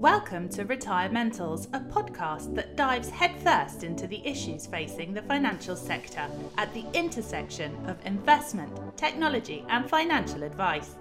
Welcome 0.00 0.48
to 0.52 0.64
Retirementals, 0.64 1.66
a 1.74 1.80
podcast 1.80 2.54
that 2.54 2.74
dives 2.74 3.10
headfirst 3.10 3.84
into 3.84 4.06
the 4.06 4.26
issues 4.26 4.64
facing 4.64 5.12
the 5.12 5.20
financial 5.20 5.76
sector 5.76 6.26
at 6.56 6.72
the 6.72 6.86
intersection 6.94 7.76
of 7.84 7.98
investment, 8.06 8.72
technology, 8.96 9.62
and 9.68 9.86
financial 9.90 10.42
advice. 10.42 10.96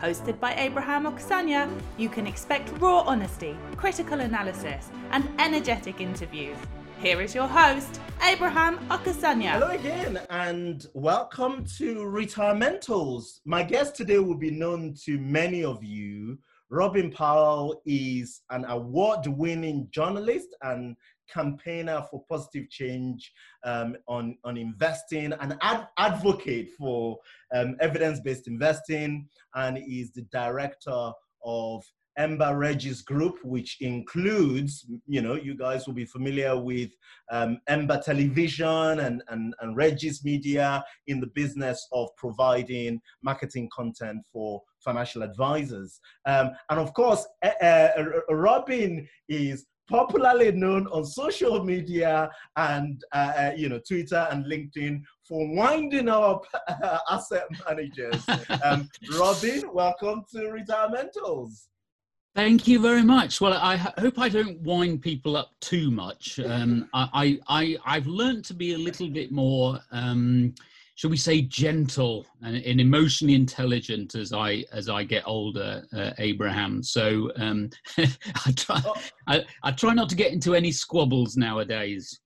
Hosted 0.00 0.38
by 0.38 0.54
Abraham 0.54 1.04
Okusanya, 1.04 1.68
you 1.98 2.08
can 2.08 2.28
expect 2.28 2.70
raw 2.78 3.00
honesty, 3.00 3.56
critical 3.74 4.20
analysis, 4.20 4.88
and 5.10 5.28
energetic 5.40 6.00
interviews. 6.00 6.56
Here 7.00 7.20
is 7.20 7.34
your 7.34 7.48
host, 7.48 8.00
Abraham 8.22 8.78
Okusanya. 8.88 9.54
Hello 9.54 9.70
again, 9.70 10.20
and 10.30 10.86
welcome 10.94 11.64
to 11.78 12.04
Retirementals. 12.04 13.40
My 13.44 13.64
guest 13.64 13.96
today 13.96 14.20
will 14.20 14.38
be 14.38 14.52
known 14.52 14.94
to 15.06 15.18
many 15.18 15.64
of 15.64 15.82
you 15.82 16.38
Robin 16.74 17.08
Powell 17.08 17.80
is 17.86 18.42
an 18.50 18.64
award 18.64 19.28
winning 19.28 19.86
journalist 19.92 20.48
and 20.62 20.96
campaigner 21.32 22.02
for 22.10 22.24
positive 22.28 22.68
change 22.68 23.32
um, 23.62 23.96
on, 24.08 24.36
on 24.42 24.56
investing, 24.56 25.32
an 25.34 25.56
ad- 25.62 25.86
advocate 25.98 26.70
for 26.76 27.16
um, 27.54 27.76
evidence 27.80 28.18
based 28.18 28.48
investing, 28.48 29.28
and 29.54 29.78
is 29.78 30.10
the 30.14 30.22
director 30.32 31.12
of 31.44 31.84
Ember 32.16 32.56
Regis 32.56 33.02
Group, 33.02 33.38
which 33.44 33.78
includes, 33.80 34.86
you 35.06 35.20
know, 35.20 35.34
you 35.34 35.54
guys 35.54 35.86
will 35.86 35.94
be 35.94 36.04
familiar 36.04 36.58
with 36.58 36.90
um, 37.30 37.58
Ember 37.68 38.00
Television 38.04 39.00
and, 39.00 39.22
and, 39.28 39.54
and 39.60 39.76
Regis 39.76 40.24
Media 40.24 40.84
in 41.06 41.20
the 41.20 41.28
business 41.28 41.88
of 41.92 42.08
providing 42.16 43.00
marketing 43.22 43.68
content 43.74 44.22
for 44.32 44.62
financial 44.80 45.22
advisors. 45.22 46.00
Um, 46.26 46.50
and 46.70 46.78
of 46.78 46.92
course, 46.94 47.26
uh, 47.42 47.50
uh, 47.62 48.04
Robin 48.30 49.08
is 49.28 49.66
popularly 49.88 50.50
known 50.52 50.86
on 50.88 51.04
social 51.04 51.62
media 51.62 52.30
and 52.56 53.02
uh, 53.12 53.32
uh, 53.36 53.52
you 53.56 53.68
know 53.68 53.80
Twitter 53.86 54.26
and 54.30 54.46
LinkedIn 54.46 55.02
for 55.26 55.54
winding 55.54 56.08
up 56.08 56.44
asset 57.10 57.44
managers. 57.68 58.24
Um, 58.64 58.88
Robin, 59.18 59.62
welcome 59.72 60.24
to 60.32 60.38
Retirementals. 60.38 61.66
Thank 62.34 62.66
you 62.66 62.80
very 62.80 63.04
much. 63.04 63.40
Well, 63.40 63.52
I 63.52 63.76
hope 63.76 64.18
I 64.18 64.28
don't 64.28 64.60
wind 64.62 65.02
people 65.02 65.36
up 65.36 65.52
too 65.60 65.92
much. 65.92 66.40
Um, 66.40 66.88
I, 66.92 67.38
I, 67.46 67.76
I've 67.86 68.08
learned 68.08 68.44
to 68.46 68.54
be 68.54 68.74
a 68.74 68.78
little 68.78 69.08
bit 69.08 69.30
more, 69.30 69.78
um, 69.92 70.52
shall 70.96 71.10
we 71.10 71.16
say, 71.16 71.42
gentle 71.42 72.26
and, 72.42 72.56
and, 72.56 72.80
emotionally 72.80 73.34
intelligent 73.34 74.16
as 74.16 74.32
I 74.32 74.64
as 74.72 74.88
I 74.88 75.04
get 75.04 75.22
older, 75.26 75.84
uh, 75.96 76.10
Abraham. 76.18 76.82
So 76.82 77.30
um, 77.36 77.70
I 77.98 78.52
try 78.56 78.82
oh. 78.84 78.96
I, 79.28 79.44
I 79.62 79.70
try 79.70 79.94
not 79.94 80.08
to 80.08 80.16
get 80.16 80.32
into 80.32 80.56
any 80.56 80.72
squabbles 80.72 81.36
nowadays. 81.36 82.18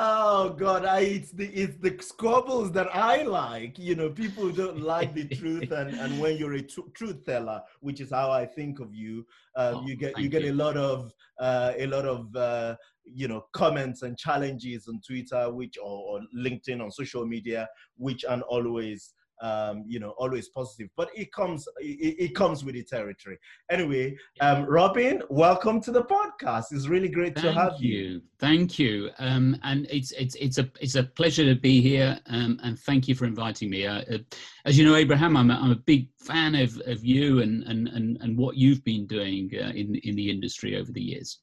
Oh 0.00 0.50
God, 0.50 0.84
I, 0.84 1.00
it's 1.00 1.32
the 1.32 1.46
it's 1.46 1.76
the 1.78 2.00
squabbles 2.00 2.70
that 2.70 2.94
I 2.94 3.24
like. 3.24 3.80
You 3.80 3.96
know, 3.96 4.08
people 4.08 4.48
don't 4.52 4.80
like 4.80 5.12
the 5.12 5.26
truth, 5.26 5.72
and, 5.72 5.92
and 5.92 6.20
when 6.20 6.36
you're 6.36 6.52
a 6.52 6.62
tr- 6.62 6.92
truth 6.94 7.26
teller, 7.26 7.60
which 7.80 8.00
is 8.00 8.12
how 8.12 8.30
I 8.30 8.46
think 8.46 8.78
of 8.78 8.94
you, 8.94 9.26
um, 9.56 9.74
oh, 9.74 9.86
you 9.86 9.96
get 9.96 10.16
you 10.16 10.28
get 10.28 10.44
you. 10.44 10.52
a 10.52 10.54
lot 10.54 10.76
of 10.76 11.12
uh, 11.40 11.72
a 11.76 11.86
lot 11.88 12.04
of 12.04 12.36
uh, 12.36 12.76
you 13.04 13.26
know 13.26 13.46
comments 13.52 14.02
and 14.02 14.16
challenges 14.16 14.86
on 14.86 15.00
Twitter, 15.04 15.52
which 15.52 15.76
or, 15.82 16.20
or 16.20 16.20
LinkedIn 16.32 16.80
on 16.80 16.92
social 16.92 17.26
media, 17.26 17.68
which 17.96 18.24
aren't 18.24 18.44
always 18.44 19.14
um, 19.40 19.84
you 19.86 20.00
know, 20.00 20.10
always 20.10 20.48
positive. 20.48 20.88
But 20.96 21.10
it 21.14 21.32
comes, 21.32 21.66
it, 21.78 22.16
it 22.18 22.34
comes 22.34 22.64
with 22.64 22.74
the 22.74 22.82
territory. 22.82 23.38
Anyway, 23.70 24.16
um, 24.40 24.64
Robin, 24.64 25.22
welcome 25.28 25.80
to 25.82 25.92
the 25.92 26.04
podcast. 26.04 26.66
It's 26.72 26.88
really 26.88 27.08
great 27.08 27.34
Thank 27.34 27.46
to 27.46 27.52
have 27.52 27.74
you. 27.78 27.98
you. 27.98 28.22
Thank 28.38 28.78
you. 28.78 29.10
Um, 29.18 29.56
and 29.62 29.86
it's 29.90 30.12
it's 30.12 30.34
it's 30.36 30.58
a 30.58 30.70
it's 30.80 30.94
a 30.94 31.04
pleasure 31.04 31.44
to 31.44 31.54
be 31.54 31.80
here. 31.80 32.18
Um, 32.26 32.58
and 32.62 32.78
thank 32.78 33.08
you 33.08 33.14
for 33.14 33.24
inviting 33.24 33.70
me. 33.70 33.86
Uh, 33.86 34.02
uh, 34.12 34.18
as 34.64 34.78
you 34.78 34.84
know, 34.84 34.96
Abraham, 34.96 35.36
I'm 35.36 35.50
a, 35.50 35.54
I'm 35.54 35.72
a 35.72 35.76
big 35.76 36.08
fan 36.18 36.54
of 36.54 36.80
of 36.86 37.04
you 37.04 37.42
and 37.42 37.64
and 37.64 37.88
and 37.88 38.18
and 38.20 38.36
what 38.36 38.56
you've 38.56 38.84
been 38.84 39.06
doing 39.06 39.50
uh, 39.54 39.70
in 39.70 39.94
in 39.96 40.16
the 40.16 40.30
industry 40.30 40.76
over 40.76 40.92
the 40.92 41.02
years. 41.02 41.40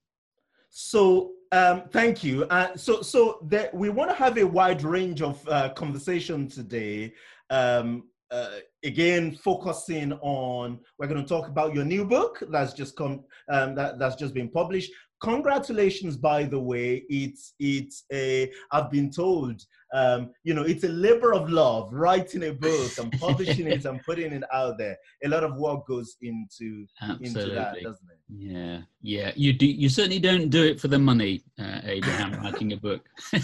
So 0.69 1.31
um, 1.51 1.83
thank 1.89 2.23
you. 2.23 2.43
Uh, 2.45 2.75
so, 2.75 3.01
so 3.01 3.39
that 3.43 3.73
we 3.73 3.89
want 3.89 4.09
to 4.09 4.15
have 4.15 4.37
a 4.37 4.45
wide 4.45 4.83
range 4.83 5.21
of 5.21 5.47
uh, 5.47 5.69
conversation 5.69 6.49
today. 6.49 7.13
Um, 7.49 8.03
uh, 8.31 8.57
again, 8.83 9.35
focusing 9.43 10.13
on, 10.13 10.79
we're 10.97 11.07
going 11.07 11.21
to 11.21 11.27
talk 11.27 11.47
about 11.47 11.73
your 11.73 11.85
new 11.85 12.05
book 12.05 12.41
that's 12.49 12.73
just 12.73 12.95
come, 12.95 13.23
um, 13.49 13.75
that, 13.75 13.99
that's 13.99 14.15
just 14.15 14.33
been 14.33 14.49
published. 14.49 14.91
Congratulations, 15.21 16.17
by 16.17 16.43
the 16.43 16.59
way. 16.59 17.05
It's 17.09 17.53
it's 17.59 18.03
a 18.11 18.51
I've 18.71 18.91
been 18.91 19.09
told, 19.09 19.61
um, 19.93 20.31
you 20.43 20.53
know, 20.53 20.63
it's 20.63 20.83
a 20.83 20.89
labor 20.89 21.33
of 21.33 21.49
love 21.49 21.93
writing 21.93 22.43
a 22.43 22.51
book 22.51 22.91
and 22.99 23.11
publishing 23.19 23.67
it 23.67 23.85
and 23.85 24.03
putting 24.03 24.33
it 24.33 24.43
out 24.53 24.77
there. 24.77 24.97
A 25.23 25.29
lot 25.29 25.45
of 25.45 25.55
work 25.55 25.87
goes 25.87 26.17
into 26.21 26.85
Absolutely. 27.01 27.27
into 27.27 27.55
that, 27.55 27.75
doesn't 27.81 28.09
it? 28.11 28.19
Yeah, 28.27 28.81
yeah. 29.01 29.31
You 29.35 29.53
do. 29.53 29.65
You 29.65 29.87
certainly 29.87 30.19
don't 30.19 30.49
do 30.49 30.63
it 30.63 30.81
for 30.81 30.89
the 30.89 30.99
money, 30.99 31.43
uh, 31.59 31.79
Abraham. 31.85 32.33
writing 32.43 32.73
a 32.73 32.77
book. 32.77 33.05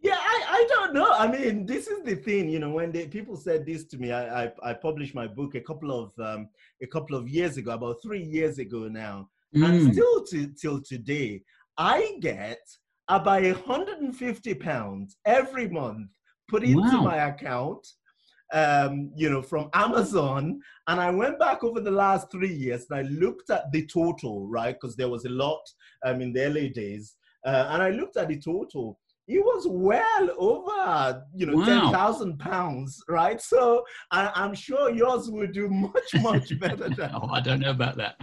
Yeah, 0.00 0.16
I, 0.16 0.44
I 0.48 0.66
don't 0.68 0.94
know. 0.94 1.07
I 1.18 1.26
mean, 1.26 1.66
this 1.66 1.88
is 1.88 2.04
the 2.04 2.14
thing, 2.14 2.48
you 2.48 2.60
know, 2.60 2.70
when 2.70 2.92
they, 2.92 3.08
people 3.08 3.36
said 3.36 3.66
this 3.66 3.84
to 3.86 3.98
me, 3.98 4.12
I, 4.12 4.44
I, 4.44 4.52
I 4.62 4.72
published 4.72 5.16
my 5.16 5.26
book 5.26 5.56
a 5.56 5.60
couple 5.60 5.90
of 5.90 6.12
um, 6.24 6.48
a 6.80 6.86
couple 6.86 7.16
of 7.16 7.28
years 7.28 7.56
ago, 7.56 7.72
about 7.72 7.96
three 8.00 8.22
years 8.22 8.58
ago 8.58 8.86
now, 8.86 9.28
mm. 9.54 9.68
and 9.68 9.92
still 9.92 10.24
to, 10.26 10.46
till 10.60 10.80
today, 10.80 11.42
I 11.76 12.16
get 12.20 12.60
about 13.08 13.42
150 13.42 14.54
pounds 14.54 15.16
every 15.24 15.68
month 15.68 16.08
put 16.48 16.62
into 16.62 16.96
wow. 16.96 17.02
my 17.02 17.28
account, 17.28 17.84
um, 18.52 19.10
you 19.16 19.28
know, 19.28 19.42
from 19.42 19.70
Amazon. 19.74 20.60
And 20.86 21.00
I 21.00 21.10
went 21.10 21.38
back 21.40 21.64
over 21.64 21.80
the 21.80 21.90
last 21.90 22.30
three 22.30 22.52
years 22.52 22.86
and 22.90 23.00
I 23.00 23.10
looked 23.10 23.50
at 23.50 23.72
the 23.72 23.86
total, 23.86 24.46
right? 24.46 24.74
Because 24.78 24.94
there 24.94 25.08
was 25.08 25.24
a 25.24 25.30
lot 25.30 25.60
um, 26.04 26.20
in 26.20 26.32
the 26.32 26.44
early 26.44 26.68
days. 26.68 27.16
Uh, 27.44 27.68
and 27.70 27.82
I 27.82 27.90
looked 27.90 28.16
at 28.16 28.28
the 28.28 28.38
total 28.38 28.98
it 29.28 29.44
was 29.44 29.66
well 29.68 30.30
over 30.38 31.22
you 31.34 31.46
know 31.46 31.56
wow. 31.56 31.90
10,000 31.90 32.38
pounds 32.38 33.02
right 33.08 33.40
so 33.40 33.84
I, 34.10 34.32
am 34.34 34.54
sure 34.54 34.90
yours 34.90 35.30
will 35.30 35.46
do 35.46 35.68
much 35.68 36.14
much 36.22 36.58
better 36.60 36.88
than 36.88 37.10
oh, 37.14 37.28
I 37.28 37.40
don't 37.40 37.60
know 37.60 37.70
about 37.70 37.96
that 37.98 38.16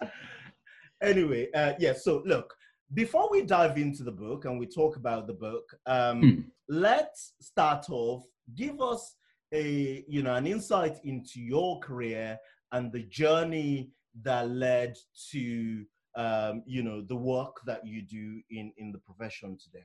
anyway 1.02 1.48
uh, 1.54 1.74
yeah 1.78 1.92
so 1.92 2.22
look 2.24 2.52
before 2.94 3.28
we 3.30 3.42
dive 3.42 3.76
into 3.76 4.02
the 4.02 4.12
book 4.12 4.46
and 4.46 4.58
we 4.58 4.66
talk 4.66 4.96
about 4.96 5.26
the 5.26 5.34
book 5.34 5.64
um, 5.86 6.20
hmm. 6.20 6.40
let's 6.68 7.34
start 7.40 7.86
off 7.90 8.24
give 8.54 8.80
us 8.80 9.16
a 9.52 10.04
you 10.08 10.22
know 10.22 10.34
an 10.34 10.46
insight 10.46 10.96
into 11.04 11.40
your 11.40 11.78
career 11.80 12.38
and 12.72 12.90
the 12.92 13.02
journey 13.04 13.90
that 14.22 14.48
led 14.50 14.96
to 15.30 15.84
um, 16.16 16.62
you 16.66 16.82
know 16.82 17.02
the 17.02 17.14
work 17.16 17.56
that 17.66 17.86
you 17.86 18.00
do 18.00 18.40
in 18.50 18.72
in 18.78 18.90
the 18.90 18.98
profession 18.98 19.58
today 19.62 19.84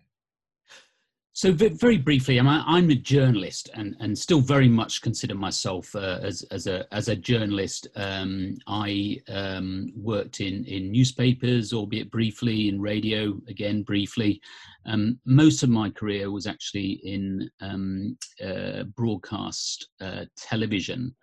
so 1.33 1.53
very 1.53 1.97
briefly, 1.97 2.37
I'm 2.37 2.47
a, 2.47 2.63
I'm 2.67 2.89
a 2.89 2.95
journalist 2.95 3.69
and, 3.73 3.95
and 4.01 4.17
still 4.17 4.41
very 4.41 4.67
much 4.67 5.01
consider 5.01 5.33
myself 5.33 5.95
uh, 5.95 6.19
as, 6.21 6.43
as, 6.51 6.67
a, 6.67 6.85
as 6.93 7.07
a 7.07 7.15
journalist. 7.15 7.87
Um, 7.95 8.57
I 8.67 9.17
um, 9.29 9.87
worked 9.95 10.41
in, 10.41 10.65
in 10.65 10.91
newspapers, 10.91 11.71
albeit 11.71 12.11
briefly, 12.11 12.67
in 12.67 12.81
radio, 12.81 13.39
again 13.47 13.83
briefly. 13.83 14.41
Um, 14.85 15.19
most 15.25 15.63
of 15.63 15.69
my 15.69 15.89
career 15.89 16.31
was 16.31 16.47
actually 16.47 16.99
in 17.03 17.49
um, 17.61 18.17
uh, 18.43 18.83
broadcast 18.95 19.87
uh, 20.01 20.25
television. 20.35 21.15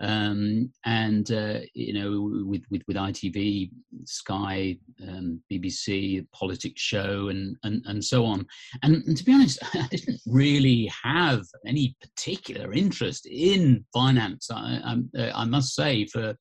Um, 0.00 0.72
and 0.86 1.30
uh, 1.30 1.60
you 1.74 1.92
know, 1.92 2.44
with, 2.46 2.62
with 2.70 2.82
with 2.88 2.96
ITV, 2.96 3.70
Sky, 4.04 4.76
um, 5.06 5.40
BBC, 5.52 6.26
politics 6.32 6.80
show, 6.80 7.28
and, 7.28 7.56
and 7.64 7.82
and 7.86 8.02
so 8.02 8.24
on. 8.24 8.46
And, 8.82 9.02
and, 9.06 9.16
to 9.16 9.24
be 9.24 9.34
honest, 9.34 9.58
I 9.74 9.86
didn't 9.90 10.20
really 10.26 10.90
have 11.02 11.42
any 11.66 11.96
particular 12.00 12.72
interest 12.72 13.26
in 13.26 13.84
finance. 13.92 14.50
I, 14.50 14.80
I, 15.16 15.20
uh, 15.20 15.32
I 15.34 15.44
must 15.44 15.74
say, 15.74 16.06
for 16.06 16.34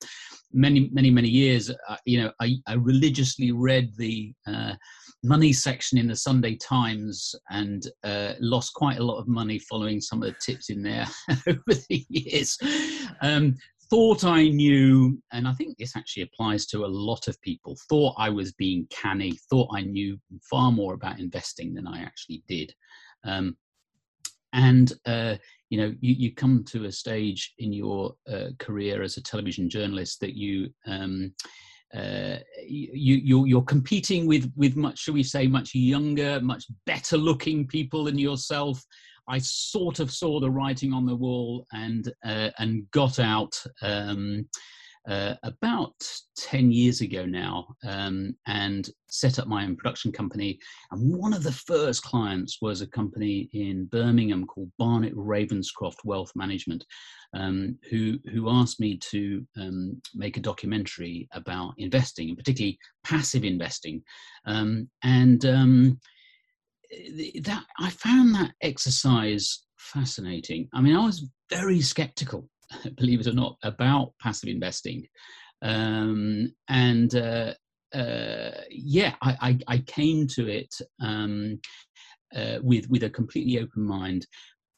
many 0.53 0.89
many 0.93 1.09
many 1.09 1.29
years, 1.29 1.69
uh, 1.69 1.97
you 2.05 2.21
know, 2.21 2.31
I, 2.39 2.55
I 2.67 2.75
religiously 2.75 3.51
read 3.51 3.91
the 3.97 4.33
uh, 4.47 4.75
money 5.23 5.51
section 5.51 5.97
in 5.97 6.07
the 6.07 6.15
Sunday 6.15 6.55
Times 6.55 7.35
and 7.49 7.85
uh, 8.03 8.33
lost 8.39 8.73
quite 8.73 8.99
a 8.99 9.03
lot 9.03 9.19
of 9.19 9.27
money 9.27 9.59
following 9.59 9.99
some 9.99 10.23
of 10.23 10.29
the 10.29 10.35
tips 10.39 10.69
in 10.69 10.81
there 10.81 11.07
over 11.47 11.61
the 11.67 12.05
years. 12.09 12.57
Um, 13.21 13.48
thought 13.89 14.23
I 14.23 14.49
knew, 14.49 15.21
and 15.31 15.47
I 15.47 15.53
think 15.53 15.77
this 15.77 15.95
actually 15.95 16.23
applies 16.23 16.65
to 16.67 16.85
a 16.85 16.87
lot 16.87 17.27
of 17.27 17.41
people, 17.41 17.77
thought 17.89 18.15
I 18.17 18.29
was 18.29 18.53
being 18.53 18.87
canny, 18.89 19.37
thought 19.49 19.69
I 19.73 19.81
knew 19.81 20.19
far 20.49 20.71
more 20.71 20.93
about 20.93 21.19
investing 21.19 21.73
than 21.73 21.87
I 21.87 22.01
actually 22.01 22.43
did. 22.47 22.73
Um, 23.23 23.57
and 24.53 24.93
uh, 25.05 25.35
you 25.69 25.79
know, 25.79 25.93
you, 26.01 26.15
you 26.15 26.33
come 26.33 26.63
to 26.65 26.85
a 26.85 26.91
stage 26.91 27.53
in 27.59 27.71
your 27.71 28.13
uh, 28.31 28.49
career 28.57 29.03
as 29.03 29.17
a 29.17 29.23
television 29.23 29.69
journalist 29.69 30.19
that 30.21 30.35
you 30.35 30.69
um, 30.87 31.33
uh, 31.95 32.37
you, 32.67 33.15
you're, 33.15 33.47
you're 33.47 33.61
competing 33.63 34.27
with 34.27 34.51
with 34.55 34.75
much, 34.75 34.99
shall 34.99 35.13
we 35.13 35.23
say, 35.23 35.47
much 35.47 35.73
younger, 35.73 36.39
much 36.41 36.65
better 36.85 37.17
looking 37.17 37.65
people 37.65 38.03
than 38.03 38.17
yourself. 38.17 38.83
I 39.29 39.37
sort 39.37 39.99
of 39.99 40.11
saw 40.11 40.39
the 40.39 40.49
writing 40.49 40.91
on 40.91 41.05
the 41.05 41.15
wall 41.15 41.65
and 41.71 42.11
uh, 42.25 42.49
and 42.57 42.89
got 42.91 43.19
out 43.19 43.53
um, 43.81 44.47
uh, 45.07 45.35
about 45.43 45.93
ten 46.35 46.71
years 46.71 47.01
ago 47.01 47.25
now 47.25 47.67
um, 47.85 48.35
and 48.47 48.89
set 49.09 49.39
up 49.39 49.47
my 49.47 49.63
own 49.63 49.75
production 49.75 50.11
company. 50.11 50.59
And 50.91 51.15
one 51.15 51.33
of 51.33 51.43
the 51.43 51.51
first 51.51 52.03
clients 52.03 52.57
was 52.61 52.81
a 52.81 52.87
company 52.87 53.49
in 53.53 53.85
Birmingham 53.85 54.45
called 54.45 54.71
Barnett 54.77 55.15
Ravenscroft 55.15 56.03
Wealth 56.03 56.31
Management, 56.35 56.83
um, 57.33 57.77
who 57.89 58.17
who 58.31 58.49
asked 58.49 58.79
me 58.79 58.97
to 58.97 59.45
um, 59.57 60.01
make 60.15 60.37
a 60.37 60.41
documentary 60.41 61.27
about 61.33 61.75
investing, 61.77 62.29
and 62.29 62.37
particularly 62.37 62.79
passive 63.03 63.43
investing, 63.43 64.01
um, 64.45 64.89
and 65.03 65.45
um, 65.45 65.99
that 67.41 67.63
I 67.79 67.89
found 67.89 68.35
that 68.35 68.51
exercise 68.61 69.63
fascinating. 69.77 70.67
I 70.73 70.81
mean, 70.81 70.95
I 70.95 71.05
was 71.05 71.27
very 71.49 71.81
skeptical, 71.81 72.49
believe 72.95 73.21
it 73.21 73.27
or 73.27 73.33
not, 73.33 73.57
about 73.63 74.13
passive 74.21 74.49
investing, 74.49 75.07
um, 75.61 76.53
and 76.67 77.13
uh, 77.15 77.53
uh, 77.93 78.51
yeah, 78.69 79.15
I, 79.21 79.37
I, 79.41 79.59
I, 79.67 79.77
came 79.79 80.27
to 80.27 80.47
it 80.47 80.73
um, 81.01 81.59
uh, 82.35 82.59
with 82.61 82.89
with 82.89 83.03
a 83.03 83.09
completely 83.09 83.59
open 83.59 83.83
mind. 83.83 84.25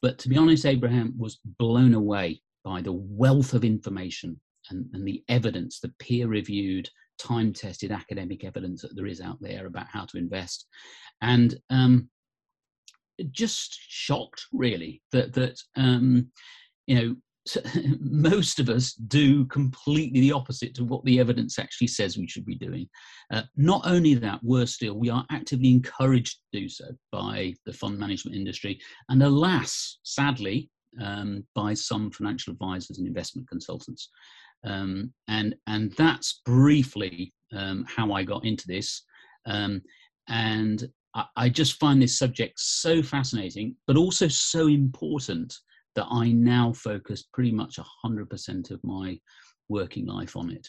But 0.00 0.18
to 0.18 0.28
be 0.28 0.36
honest, 0.36 0.66
Abraham 0.66 1.14
was 1.16 1.38
blown 1.58 1.94
away 1.94 2.40
by 2.64 2.82
the 2.82 2.92
wealth 2.92 3.54
of 3.54 3.64
information 3.64 4.40
and, 4.70 4.86
and 4.92 5.06
the 5.06 5.22
evidence, 5.28 5.78
the 5.78 5.92
peer 5.98 6.26
reviewed, 6.26 6.88
time 7.18 7.52
tested 7.52 7.92
academic 7.92 8.44
evidence 8.44 8.82
that 8.82 8.96
there 8.96 9.06
is 9.06 9.20
out 9.20 9.38
there 9.40 9.66
about 9.66 9.86
how 9.92 10.04
to 10.06 10.18
invest. 10.18 10.66
And 11.20 11.56
um, 11.70 12.08
just 13.30 13.78
shocked, 13.88 14.46
really, 14.52 15.02
that, 15.12 15.32
that 15.34 15.58
um, 15.76 16.28
you 16.86 16.94
know, 16.94 17.16
most 18.00 18.60
of 18.60 18.68
us 18.68 18.92
do 18.94 19.44
completely 19.46 20.20
the 20.20 20.32
opposite 20.32 20.74
to 20.74 20.84
what 20.84 21.04
the 21.04 21.18
evidence 21.18 21.58
actually 21.58 21.88
says 21.88 22.16
we 22.16 22.28
should 22.28 22.44
be 22.46 22.54
doing. 22.54 22.88
Uh, 23.32 23.42
not 23.56 23.82
only 23.84 24.14
that, 24.14 24.42
worse 24.42 24.74
still, 24.74 24.94
we 24.94 25.10
are 25.10 25.26
actively 25.30 25.70
encouraged 25.70 26.38
to 26.52 26.60
do 26.60 26.68
so 26.68 26.84
by 27.10 27.52
the 27.66 27.72
fund 27.72 27.98
management 27.98 28.36
industry. 28.36 28.80
And 29.08 29.22
alas, 29.22 29.98
sadly, 30.04 30.70
um, 31.00 31.44
by 31.54 31.74
some 31.74 32.10
financial 32.10 32.52
advisors 32.52 32.98
and 32.98 33.06
investment 33.06 33.48
consultants. 33.48 34.10
Um, 34.64 35.12
and, 35.28 35.54
and 35.66 35.92
that's 35.98 36.40
briefly 36.44 37.32
um, 37.52 37.84
how 37.88 38.12
I 38.12 38.22
got 38.22 38.44
into 38.44 38.66
this. 38.66 39.02
Um, 39.46 39.82
and 40.28 40.88
I, 41.14 41.24
I 41.36 41.48
just 41.48 41.78
find 41.78 42.00
this 42.00 42.18
subject 42.18 42.58
so 42.58 43.02
fascinating, 43.02 43.76
but 43.86 43.96
also 43.96 44.28
so 44.28 44.68
important 44.68 45.54
that 45.94 46.06
I 46.10 46.32
now 46.32 46.72
focus 46.72 47.24
pretty 47.32 47.52
much 47.52 47.78
100% 48.04 48.70
of 48.70 48.82
my 48.82 49.18
working 49.68 50.06
life 50.06 50.36
on 50.36 50.50
it. 50.50 50.68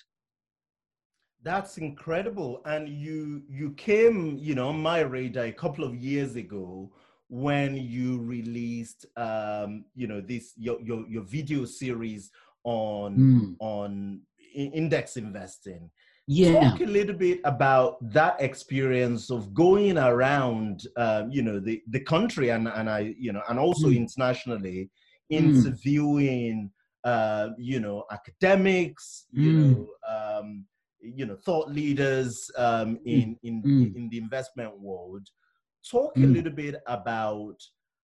That's 1.43 1.77
incredible. 1.77 2.61
And 2.65 2.87
you 2.87 3.43
you 3.49 3.71
came, 3.71 4.37
you 4.37 4.55
know, 4.55 4.69
on 4.69 4.81
my 4.81 5.01
radar 5.01 5.45
a 5.45 5.51
couple 5.51 5.83
of 5.83 5.93
years 5.95 6.37
ago 6.37 6.89
when 7.27 7.75
you 7.75 8.21
released 8.21 9.05
um, 9.17 9.83
you 9.93 10.07
know, 10.07 10.21
this 10.21 10.53
your 10.55 10.79
your, 10.81 11.05
your 11.07 11.23
video 11.23 11.65
series 11.65 12.31
on 12.63 13.17
mm. 13.17 13.55
on 13.59 14.21
index 14.53 15.17
investing. 15.17 15.89
Yeah. 16.25 16.69
Talk 16.69 16.79
a 16.81 16.85
little 16.85 17.15
bit 17.15 17.41
about 17.43 17.97
that 18.13 18.39
experience 18.39 19.29
of 19.29 19.53
going 19.53 19.97
around, 19.97 20.87
um, 20.95 21.29
you 21.29 21.41
know, 21.41 21.59
the, 21.59 21.81
the 21.89 21.99
country 21.99 22.47
and, 22.49 22.69
and 22.69 22.89
I, 22.89 23.13
you 23.19 23.33
know, 23.33 23.41
and 23.49 23.59
also 23.59 23.87
mm. 23.87 23.97
internationally 23.97 24.89
Hmm. 25.31 25.55
interviewing, 25.55 26.71
mm. 27.05 27.09
uh, 27.09 27.49
you 27.57 27.79
know, 27.79 28.03
academics, 28.11 29.25
you 29.31 29.51
mm. 29.51 29.71
know, 29.71 29.87
um, 30.39 30.65
you 31.01 31.25
know, 31.25 31.37
thought 31.45 31.69
leaders 31.69 32.49
um, 32.57 32.95
hmm. 32.95 33.07
in 33.07 33.37
in 33.43 33.93
in 33.95 34.09
the 34.09 34.17
investment 34.17 34.79
world. 34.79 35.27
Talk 35.89 36.15
a 36.15 36.21
hmm. 36.21 36.33
little 36.33 36.51
bit 36.51 36.75
about 36.87 37.55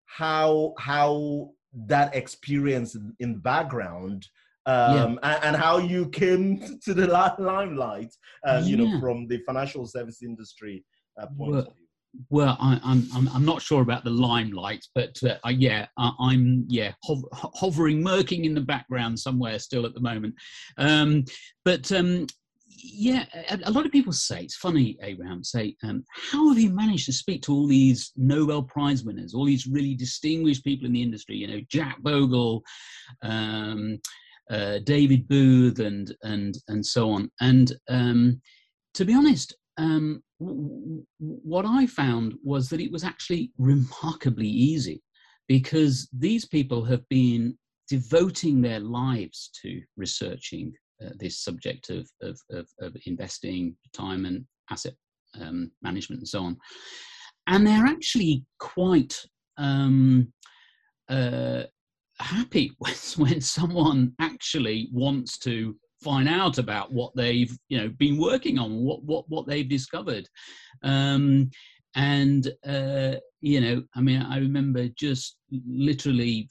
how 0.04 0.74
how 0.78 1.50
that 1.86 2.14
experience 2.14 2.94
in 3.20 3.32
the 3.32 3.38
background 3.38 4.26
um, 4.70 5.18
yeah. 5.22 5.34
and, 5.34 5.44
and, 5.44 5.56
how 5.56 5.78
you 5.78 6.08
came 6.08 6.78
to 6.84 6.94
the 6.94 7.06
limelight, 7.38 8.14
uh, 8.46 8.62
you 8.64 8.76
know, 8.76 9.00
from 9.00 9.26
the 9.26 9.38
financial 9.46 9.86
service 9.86 10.22
industry 10.22 10.84
uh, 11.20 11.26
point 11.26 11.52
well, 11.52 11.60
of 11.60 11.64
view. 11.66 11.74
Well, 12.28 12.56
I, 12.60 12.74
am 12.84 13.08
I'm, 13.14 13.28
I'm 13.28 13.44
not 13.44 13.62
sure 13.62 13.82
about 13.82 14.04
the 14.04 14.10
limelight, 14.10 14.84
but 14.94 15.16
uh, 15.22 15.36
I, 15.44 15.50
yeah, 15.50 15.86
I, 15.96 16.34
am 16.34 16.66
yeah 16.68 16.92
hov- 17.04 17.24
hovering, 17.32 18.02
murking 18.02 18.44
in 18.44 18.54
the 18.54 18.60
background 18.60 19.18
somewhere 19.18 19.58
still 19.58 19.86
at 19.86 19.94
the 19.94 20.00
moment. 20.00 20.34
Um, 20.76 21.24
but 21.64 21.90
um, 21.92 22.26
yeah, 22.82 23.26
a, 23.48 23.60
a, 23.64 23.70
lot 23.70 23.86
of 23.86 23.92
people 23.92 24.12
say 24.12 24.42
it's 24.42 24.56
funny, 24.56 24.98
Abraham. 25.02 25.44
Say, 25.44 25.76
um, 25.82 26.04
how 26.10 26.48
have 26.48 26.58
you 26.58 26.70
managed 26.70 27.06
to 27.06 27.12
speak 27.12 27.42
to 27.42 27.52
all 27.52 27.66
these 27.66 28.12
Nobel 28.16 28.62
Prize 28.62 29.04
winners, 29.04 29.34
all 29.34 29.44
these 29.44 29.66
really 29.66 29.94
distinguished 29.94 30.64
people 30.64 30.86
in 30.86 30.92
the 30.92 31.02
industry? 31.02 31.36
You 31.36 31.48
know, 31.48 31.60
Jack 31.68 32.02
Bogle, 32.02 32.62
um, 33.22 33.98
uh, 34.50 34.78
David 34.84 35.28
Booth, 35.28 35.78
and 35.78 36.14
and 36.22 36.56
and 36.68 36.84
so 36.84 37.10
on. 37.10 37.30
And 37.40 37.72
um, 37.88 38.40
to 38.94 39.04
be 39.04 39.14
honest, 39.14 39.54
um, 39.78 40.22
what 40.38 41.64
I 41.66 41.86
found 41.86 42.34
was 42.42 42.68
that 42.68 42.80
it 42.80 42.92
was 42.92 43.04
actually 43.04 43.52
remarkably 43.58 44.48
easy 44.48 45.02
because 45.48 46.08
these 46.12 46.46
people 46.46 46.84
have 46.84 47.06
been 47.08 47.56
devoting 47.88 48.62
their 48.62 48.80
lives 48.80 49.50
to 49.62 49.80
researching 49.96 50.72
uh, 51.04 51.10
this 51.18 51.40
subject 51.40 51.90
of, 51.90 52.08
of, 52.22 52.38
of, 52.50 52.68
of, 52.80 52.96
investing, 53.06 53.74
retirement, 53.84 54.46
asset 54.70 54.94
um, 55.40 55.70
management, 55.82 56.20
and 56.20 56.28
so 56.28 56.44
on. 56.44 56.56
And 57.46 57.66
they're 57.66 57.86
actually 57.86 58.44
quite 58.60 59.18
um, 59.58 60.32
uh, 61.08 61.64
happy 62.22 62.72
when, 62.78 62.94
when 63.16 63.40
someone 63.40 64.12
actually 64.20 64.88
wants 64.92 65.38
to 65.38 65.76
find 66.02 66.28
out 66.28 66.58
about 66.58 66.92
what 66.92 67.14
they've 67.14 67.56
you 67.68 67.78
know 67.78 67.88
been 67.98 68.18
working 68.18 68.58
on 68.58 68.82
what 68.82 69.02
what 69.04 69.24
what 69.28 69.46
they've 69.46 69.68
discovered 69.68 70.26
um, 70.82 71.50
and 71.94 72.52
uh, 72.66 73.14
you 73.40 73.60
know 73.60 73.82
i 73.94 74.00
mean 74.00 74.22
i 74.22 74.38
remember 74.38 74.88
just 74.96 75.36
literally 75.68 76.48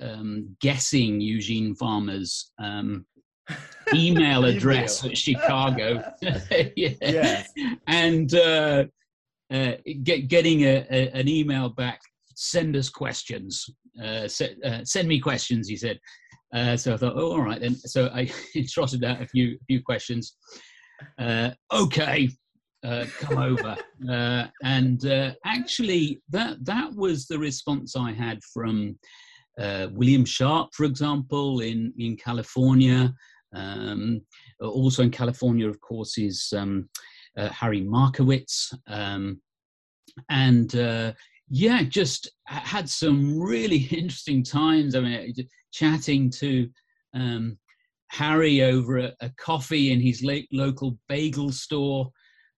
um, 0.00 0.48
guessing 0.60 1.20
eugene 1.20 1.74
fama's 1.74 2.52
um, 2.58 3.04
email 3.94 4.44
address 4.44 5.04
at 5.04 5.16
chicago 5.16 6.02
yeah. 6.22 6.94
yes. 7.00 7.50
and 7.86 8.34
uh, 8.34 8.84
uh, 9.50 9.72
get, 10.02 10.28
getting 10.28 10.62
a, 10.62 10.86
a, 10.90 11.10
an 11.12 11.28
email 11.28 11.68
back 11.70 12.00
send 12.40 12.76
us 12.76 12.88
questions 12.88 13.68
uh, 14.02 14.28
se- 14.28 14.56
uh, 14.64 14.80
send 14.84 15.08
me 15.08 15.18
questions 15.18 15.68
he 15.68 15.76
said 15.76 15.98
uh, 16.54 16.76
so 16.76 16.94
I 16.94 16.96
thought, 16.96 17.14
oh, 17.16 17.32
all 17.32 17.42
right 17.42 17.60
then. 17.60 17.74
So 17.74 18.10
I 18.12 18.30
trotted 18.68 19.04
out 19.04 19.20
a 19.22 19.26
few 19.26 19.58
a 19.60 19.64
few 19.66 19.82
questions. 19.82 20.36
Uh, 21.18 21.50
okay, 21.72 22.30
uh, 22.84 23.04
come 23.18 23.38
over. 23.38 23.76
Uh, 24.08 24.46
and 24.62 25.06
uh, 25.06 25.32
actually, 25.44 26.22
that 26.30 26.64
that 26.64 26.94
was 26.94 27.26
the 27.26 27.36
response 27.38 27.96
I 27.96 28.12
had 28.12 28.38
from 28.54 28.96
uh, 29.60 29.88
William 29.90 30.24
Sharpe, 30.24 30.72
for 30.72 30.84
example, 30.84 31.60
in 31.60 31.92
in 31.98 32.16
California. 32.16 33.12
Um, 33.54 34.20
also 34.60 35.02
in 35.02 35.10
California, 35.10 35.68
of 35.68 35.80
course, 35.80 36.16
is 36.16 36.52
um, 36.56 36.88
Harry 37.36 37.80
Markowitz. 37.80 38.72
Um, 38.86 39.42
and 40.30 40.70
yeah, 41.50 41.82
just 41.82 42.30
had 42.46 42.88
some 42.88 43.38
really 43.38 43.76
interesting 43.90 44.42
times. 44.42 44.94
I 44.94 45.00
mean, 45.00 45.34
chatting 45.72 46.30
to 46.30 46.68
um, 47.14 47.58
Harry 48.10 48.62
over 48.62 48.98
a, 48.98 49.12
a, 49.20 49.30
coffee 49.38 49.92
in 49.92 50.00
his 50.00 50.24
local 50.52 50.98
bagel 51.08 51.52
store, 51.52 52.10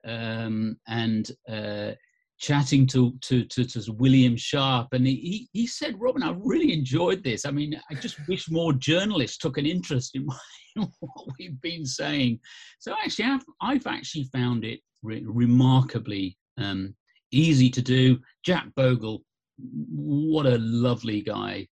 um, 0.07 0.77
and 0.89 1.31
uh, 1.49 1.93
chatting 2.41 2.87
to, 2.87 3.13
to, 3.21 3.45
to, 3.45 3.65
to, 3.65 3.93
William 3.93 4.37
Sharpe, 4.37 4.93
And 4.93 5.07
he, 5.07 5.49
he 5.53 5.67
said, 5.67 6.01
Robin, 6.01 6.23
I 6.23 6.35
really 6.39 6.73
enjoyed 6.73 7.23
this. 7.23 7.45
I 7.45 7.51
mean, 7.51 7.79
I 7.91 7.95
just 7.95 8.17
wish 8.27 8.51
more 8.51 8.73
journalists 8.73 9.37
took 9.37 9.59
an 9.59 9.67
interest 9.67 10.17
in, 10.17 10.27
what 10.75 11.27
we've 11.39 11.61
been 11.61 11.85
saying. 11.85 12.41
So 12.79 12.95
actually, 13.05 13.27
I've, 13.27 13.45
I've 13.61 13.87
actually 13.87 14.25
found 14.33 14.65
it 14.65 14.81
re- 15.03 15.23
remarkably 15.27 16.39
um, 16.57 16.95
easy 17.31 17.69
to 17.71 17.83
do. 17.83 18.19
Jack 18.45 18.67
Bogle, 18.75 19.23
what 19.59 20.47
a 20.47 20.59
lovely 20.59 21.21
guy 21.23 21.67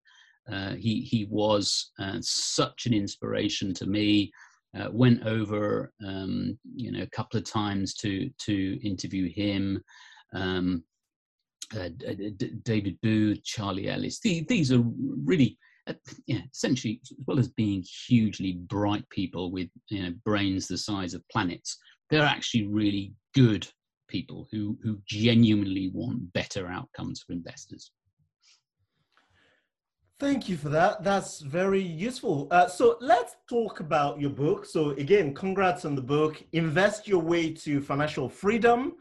uh, 0.50 0.74
he 0.74 1.00
he 1.02 1.26
was 1.26 1.90
such 2.20 2.86
an 2.86 2.94
inspiration 2.94 3.74
to 3.74 3.86
me. 3.86 4.32
uh, 4.78 4.88
went 4.92 5.26
over, 5.26 5.92
um, 6.06 6.58
you 6.74 6.92
know, 6.92 7.02
a 7.02 7.10
couple 7.10 7.38
of 7.38 7.44
times 7.44 7.94
to 7.94 8.30
to 8.38 8.78
interview 8.86 9.30
him. 9.32 9.82
Um, 10.34 10.84
uh, 11.78 11.90
David 12.62 12.98
Booth, 13.02 13.44
Charlie 13.44 13.90
Ellis. 13.90 14.20
The, 14.20 14.46
these 14.48 14.72
are 14.72 14.82
really, 15.24 15.58
uh, 15.86 15.92
yeah, 16.26 16.40
essentially, 16.50 16.98
as 17.02 17.12
well 17.26 17.38
as 17.38 17.48
being 17.48 17.84
hugely 18.06 18.52
bright 18.52 19.08
people 19.10 19.50
with 19.52 19.68
you 19.88 20.02
know 20.02 20.14
brains 20.24 20.66
the 20.66 20.78
size 20.78 21.12
of 21.14 21.28
planets, 21.30 21.76
they're 22.10 22.22
actually 22.24 22.66
really 22.66 23.12
good 23.34 23.68
people 24.08 24.48
who 24.50 24.78
who 24.82 24.98
genuinely 25.06 25.90
want 25.92 26.32
better 26.32 26.66
outcomes 26.68 27.22
for 27.22 27.32
investors. 27.32 27.92
Thank 30.20 30.48
you 30.48 30.56
for 30.56 30.68
that. 30.70 31.04
That's 31.04 31.40
very 31.40 31.80
useful. 31.80 32.48
Uh, 32.50 32.66
so 32.66 32.96
let's 33.00 33.36
talk 33.48 33.78
about 33.78 34.20
your 34.20 34.30
book. 34.30 34.66
So 34.66 34.90
again, 34.90 35.32
congrats 35.32 35.84
on 35.84 35.94
the 35.94 36.02
book. 36.02 36.42
Invest 36.52 37.06
your 37.06 37.20
way 37.20 37.52
to 37.52 37.80
financial 37.80 38.28
freedom. 38.28 38.94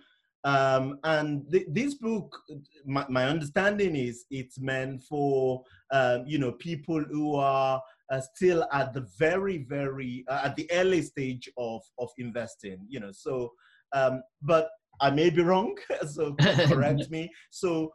Um, 0.44 1.00
and 1.04 1.44
th- 1.52 1.66
this 1.70 1.96
book, 1.96 2.40
my, 2.86 3.04
my, 3.10 3.26
understanding 3.26 3.96
is 3.96 4.26
it's 4.30 4.60
meant 4.60 5.02
for 5.02 5.64
um, 5.92 6.24
you 6.28 6.38
know 6.38 6.52
people 6.54 7.04
who 7.04 7.36
are 7.36 7.82
uh, 8.12 8.22
still 8.22 8.66
at 8.72 8.94
the 8.94 9.08
very 9.18 9.66
very 9.68 10.24
uh, 10.30 10.42
at 10.46 10.56
the 10.56 10.72
early 10.72 11.02
stage 11.02 11.50
of 11.58 11.82
of 11.98 12.10
investing. 12.20 12.78
You 12.88 13.00
know, 13.00 13.12
so 13.12 13.52
um, 13.94 14.22
but 14.44 14.70
I 15.02 15.10
may 15.12 15.30
be 15.30 15.42
wrong, 15.42 15.76
so 16.10 16.36
correct 16.68 17.10
me. 17.10 17.30
So 17.52 17.92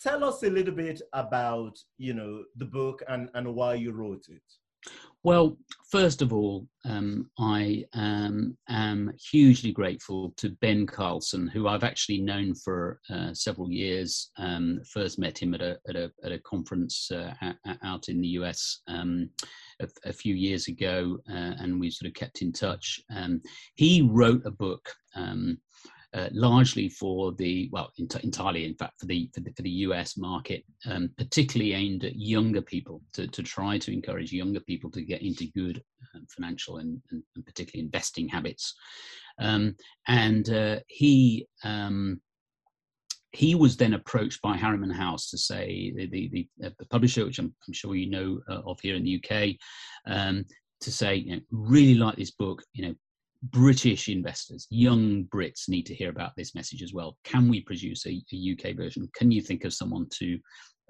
tell 0.00 0.24
us 0.24 0.42
a 0.42 0.50
little 0.50 0.74
bit 0.74 1.00
about 1.12 1.76
you 1.98 2.14
know 2.14 2.44
the 2.56 2.66
book 2.66 3.02
and 3.08 3.28
and 3.34 3.54
why 3.54 3.74
you 3.74 3.92
wrote 3.92 4.24
it. 4.28 4.42
Well 5.22 5.56
first 5.90 6.20
of 6.22 6.32
all 6.32 6.66
um, 6.84 7.30
i 7.38 7.84
um, 7.94 8.56
am 8.68 9.10
hugely 9.30 9.72
grateful 9.72 10.34
to 10.36 10.50
ben 10.60 10.84
carlson 10.86 11.46
who 11.46 11.68
i've 11.68 11.84
actually 11.84 12.20
known 12.20 12.54
for 12.54 13.00
uh, 13.10 13.32
several 13.32 13.70
years. 13.70 14.30
Um, 14.36 14.80
first 14.92 15.18
met 15.18 15.38
him 15.38 15.54
at 15.54 15.62
a, 15.62 15.78
at 15.88 15.96
a, 15.96 16.10
at 16.24 16.32
a 16.32 16.40
conference 16.40 17.10
uh, 17.10 17.32
out 17.82 18.08
in 18.08 18.20
the 18.20 18.28
us 18.28 18.82
um, 18.88 19.30
a, 19.80 19.88
a, 20.04 20.12
few 20.12 20.34
years 20.34 20.68
ago 20.68 21.18
uh, 21.30 21.54
and 21.60 21.80
we 21.80 21.90
sort 21.90 22.08
of 22.08 22.14
kept 22.14 22.42
in 22.42 22.52
touch. 22.52 23.00
Um, 23.14 23.40
he 23.76 24.02
wrote 24.02 24.42
a 24.44 24.50
book 24.50 24.86
um, 25.14 25.58
uh, 26.14 26.28
largely 26.32 26.88
for 26.88 27.32
the 27.32 27.68
well 27.72 27.90
ent- 27.98 28.22
entirely 28.24 28.64
in 28.64 28.74
fact 28.74 29.00
for 29.00 29.06
the 29.06 29.28
for 29.34 29.40
the, 29.40 29.52
for 29.52 29.62
the 29.62 29.70
US 29.70 30.16
market 30.16 30.64
um, 30.86 31.10
particularly 31.18 31.72
aimed 31.72 32.04
at 32.04 32.16
younger 32.16 32.62
people 32.62 33.02
to, 33.12 33.26
to 33.26 33.42
try 33.42 33.78
to 33.78 33.92
encourage 33.92 34.32
younger 34.32 34.60
people 34.60 34.90
to 34.92 35.02
get 35.02 35.22
into 35.22 35.50
good 35.56 35.82
um, 36.14 36.24
financial 36.28 36.78
and, 36.78 37.00
and, 37.10 37.22
and, 37.34 37.44
particularly 37.44 37.84
investing 37.84 38.28
habits 38.28 38.74
um, 39.40 39.74
and 40.06 40.50
uh, 40.50 40.78
he 40.86 41.46
um, 41.64 42.20
he 43.34 43.56
was 43.56 43.76
then 43.76 43.94
approached 43.94 44.40
by 44.42 44.56
Harriman 44.56 44.90
House 44.90 45.28
to 45.30 45.38
say 45.38 45.92
the 45.96 46.06
the, 46.06 46.28
the, 46.28 46.66
uh, 46.66 46.70
the 46.78 46.86
publisher, 46.86 47.24
which 47.24 47.38
I'm, 47.38 47.52
I'm, 47.66 47.74
sure 47.74 47.96
you 47.96 48.08
know 48.08 48.40
uh, 48.48 48.60
of 48.64 48.78
here 48.80 48.94
in 48.94 49.02
the 49.02 49.20
UK, 49.20 49.56
um, 50.06 50.44
to 50.80 50.92
say 50.92 51.16
you 51.16 51.36
know, 51.36 51.42
really 51.50 51.96
like 51.96 52.16
this 52.16 52.30
book. 52.30 52.62
You 52.72 52.86
know, 52.86 52.94
British 53.50 54.08
investors, 54.08 54.66
young 54.70 55.24
Brits 55.24 55.68
need 55.68 55.86
to 55.86 55.94
hear 55.94 56.10
about 56.10 56.32
this 56.36 56.54
message 56.54 56.82
as 56.82 56.92
well. 56.92 57.16
Can 57.24 57.48
we 57.48 57.60
produce 57.60 58.06
a, 58.06 58.22
a 58.32 58.52
UK 58.52 58.76
version? 58.76 59.08
Can 59.14 59.30
you 59.30 59.42
think 59.42 59.64
of 59.64 59.74
someone 59.74 60.06
to 60.18 60.38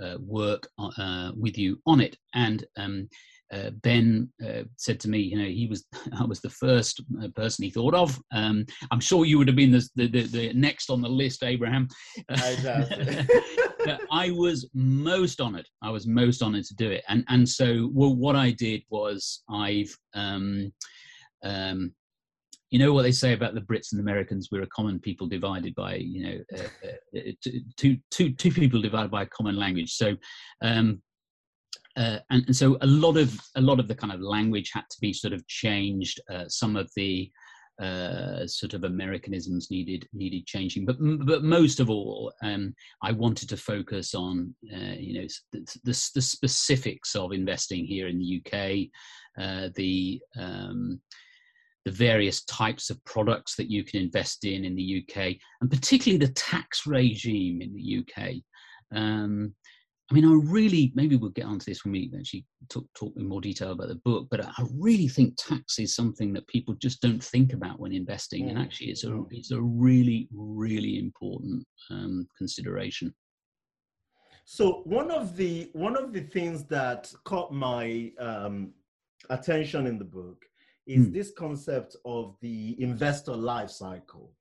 uh, 0.02 0.16
work 0.20 0.68
uh, 0.78 1.32
with 1.36 1.58
you 1.58 1.80
on 1.86 2.00
it? 2.00 2.16
And 2.34 2.64
um, 2.76 3.08
uh, 3.52 3.70
Ben 3.82 4.30
uh, 4.44 4.62
said 4.76 5.00
to 5.00 5.08
me, 5.08 5.18
you 5.18 5.36
know, 5.36 5.48
he 5.48 5.66
was 5.66 5.84
I 6.18 6.24
was 6.24 6.40
the 6.40 6.50
first 6.50 7.02
uh, 7.22 7.28
person 7.34 7.64
he 7.64 7.70
thought 7.70 7.94
of. 7.94 8.20
Um, 8.32 8.66
I'm 8.90 9.00
sure 9.00 9.24
you 9.24 9.38
would 9.38 9.48
have 9.48 9.56
been 9.56 9.72
the, 9.72 9.88
the, 9.96 10.06
the, 10.08 10.22
the 10.22 10.52
next 10.54 10.90
on 10.90 11.02
the 11.02 11.08
list, 11.08 11.42
Abraham. 11.42 11.88
I 14.10 14.30
was 14.30 14.68
most 14.74 15.40
honoured. 15.40 15.68
I 15.82 15.90
was 15.90 16.06
most 16.06 16.42
honoured 16.42 16.64
to 16.64 16.74
do 16.74 16.90
it, 16.90 17.04
and 17.08 17.24
and 17.28 17.48
so 17.48 17.90
well, 17.92 18.14
what 18.14 18.36
I 18.36 18.50
did 18.52 18.82
was 18.90 19.42
I've 19.50 19.94
um, 20.14 20.72
um, 21.42 21.92
you 22.74 22.80
know 22.80 22.92
what 22.92 23.02
they 23.02 23.12
say 23.12 23.34
about 23.34 23.54
the 23.54 23.60
Brits 23.60 23.92
and 23.92 24.00
Americans? 24.00 24.48
We're 24.50 24.62
a 24.62 24.66
common 24.66 24.98
people 24.98 25.28
divided 25.28 25.76
by, 25.76 25.94
you 25.94 26.24
know, 26.24 26.38
uh, 26.58 26.88
uh, 26.88 27.20
uh 27.20 27.32
two, 27.76 27.98
two, 28.10 28.32
two 28.32 28.50
people 28.50 28.82
divided 28.82 29.12
by 29.12 29.22
a 29.22 29.26
common 29.26 29.54
language. 29.54 29.92
So, 29.92 30.16
um, 30.60 31.00
uh, 31.96 32.18
and, 32.30 32.44
and, 32.48 32.56
so 32.56 32.76
a 32.80 32.86
lot 32.88 33.16
of 33.16 33.40
a 33.54 33.60
lot 33.60 33.78
of 33.78 33.86
the 33.86 33.94
kind 33.94 34.12
of 34.12 34.20
language 34.20 34.72
had 34.74 34.82
to 34.90 34.96
be 35.00 35.12
sort 35.12 35.32
of 35.32 35.46
changed. 35.46 36.20
Uh, 36.28 36.46
some 36.48 36.74
of 36.74 36.90
the 36.96 37.30
uh, 37.80 38.44
sort 38.48 38.74
of 38.74 38.82
Americanisms 38.82 39.70
needed 39.70 40.08
needed 40.12 40.44
changing, 40.44 40.84
but 40.84 40.96
but 40.98 41.44
most 41.44 41.78
of 41.78 41.90
all, 41.90 42.32
um, 42.42 42.74
I 43.04 43.12
wanted 43.12 43.48
to 43.50 43.56
focus 43.56 44.16
on 44.16 44.52
you 44.62 45.20
know 45.20 45.28
the, 45.52 45.60
the, 45.84 46.10
the, 46.12 46.22
specifics 46.22 47.14
of 47.14 47.30
investing 47.30 47.84
here 47.84 48.08
in 48.08 48.18
the 48.18 48.42
UK, 48.44 48.88
uh, 49.40 49.68
the 49.76 50.20
um, 50.36 51.00
the 51.84 51.90
various 51.90 52.44
types 52.44 52.90
of 52.90 53.04
products 53.04 53.56
that 53.56 53.70
you 53.70 53.84
can 53.84 54.00
invest 54.00 54.44
in 54.44 54.64
in 54.64 54.74
the 54.74 55.04
UK, 55.04 55.36
and 55.60 55.70
particularly 55.70 56.24
the 56.24 56.32
tax 56.32 56.86
regime 56.86 57.60
in 57.60 57.74
the 57.74 57.98
UK. 58.00 58.34
Um, 58.94 59.54
I 60.10 60.14
mean, 60.14 60.26
I 60.26 60.34
really, 60.34 60.92
maybe 60.94 61.16
we'll 61.16 61.30
get 61.30 61.46
onto 61.46 61.64
this 61.64 61.82
when 61.82 61.92
we 61.92 62.12
actually 62.16 62.44
talk, 62.68 62.84
talk 62.94 63.14
in 63.16 63.26
more 63.26 63.40
detail 63.40 63.72
about 63.72 63.88
the 63.88 63.94
book, 63.96 64.28
but 64.30 64.44
I 64.44 64.52
really 64.78 65.08
think 65.08 65.34
tax 65.38 65.78
is 65.78 65.94
something 65.94 66.34
that 66.34 66.46
people 66.46 66.74
just 66.74 67.00
don't 67.00 67.24
think 67.24 67.54
about 67.54 67.80
when 67.80 67.92
investing. 67.92 68.50
And 68.50 68.58
actually, 68.58 68.88
it's 68.88 69.04
a, 69.04 69.08
mm. 69.08 69.26
it's 69.30 69.50
a 69.50 69.60
really, 69.60 70.28
really 70.30 70.98
important 70.98 71.64
um, 71.90 72.28
consideration. 72.36 73.14
So 74.44 74.82
one 74.84 75.10
of 75.10 75.36
the 75.36 75.70
one 75.72 75.96
of 75.96 76.12
the 76.12 76.20
things 76.20 76.64
that 76.64 77.10
caught 77.24 77.50
my 77.50 78.12
um, 78.18 78.72
attention 79.30 79.86
in 79.86 79.98
the 79.98 80.04
book 80.04 80.44
is 80.86 81.08
mm. 81.08 81.12
this 81.12 81.32
concept 81.36 81.96
of 82.04 82.36
the 82.40 82.80
investor 82.82 83.34
life 83.34 83.70
cycle. 83.70 84.32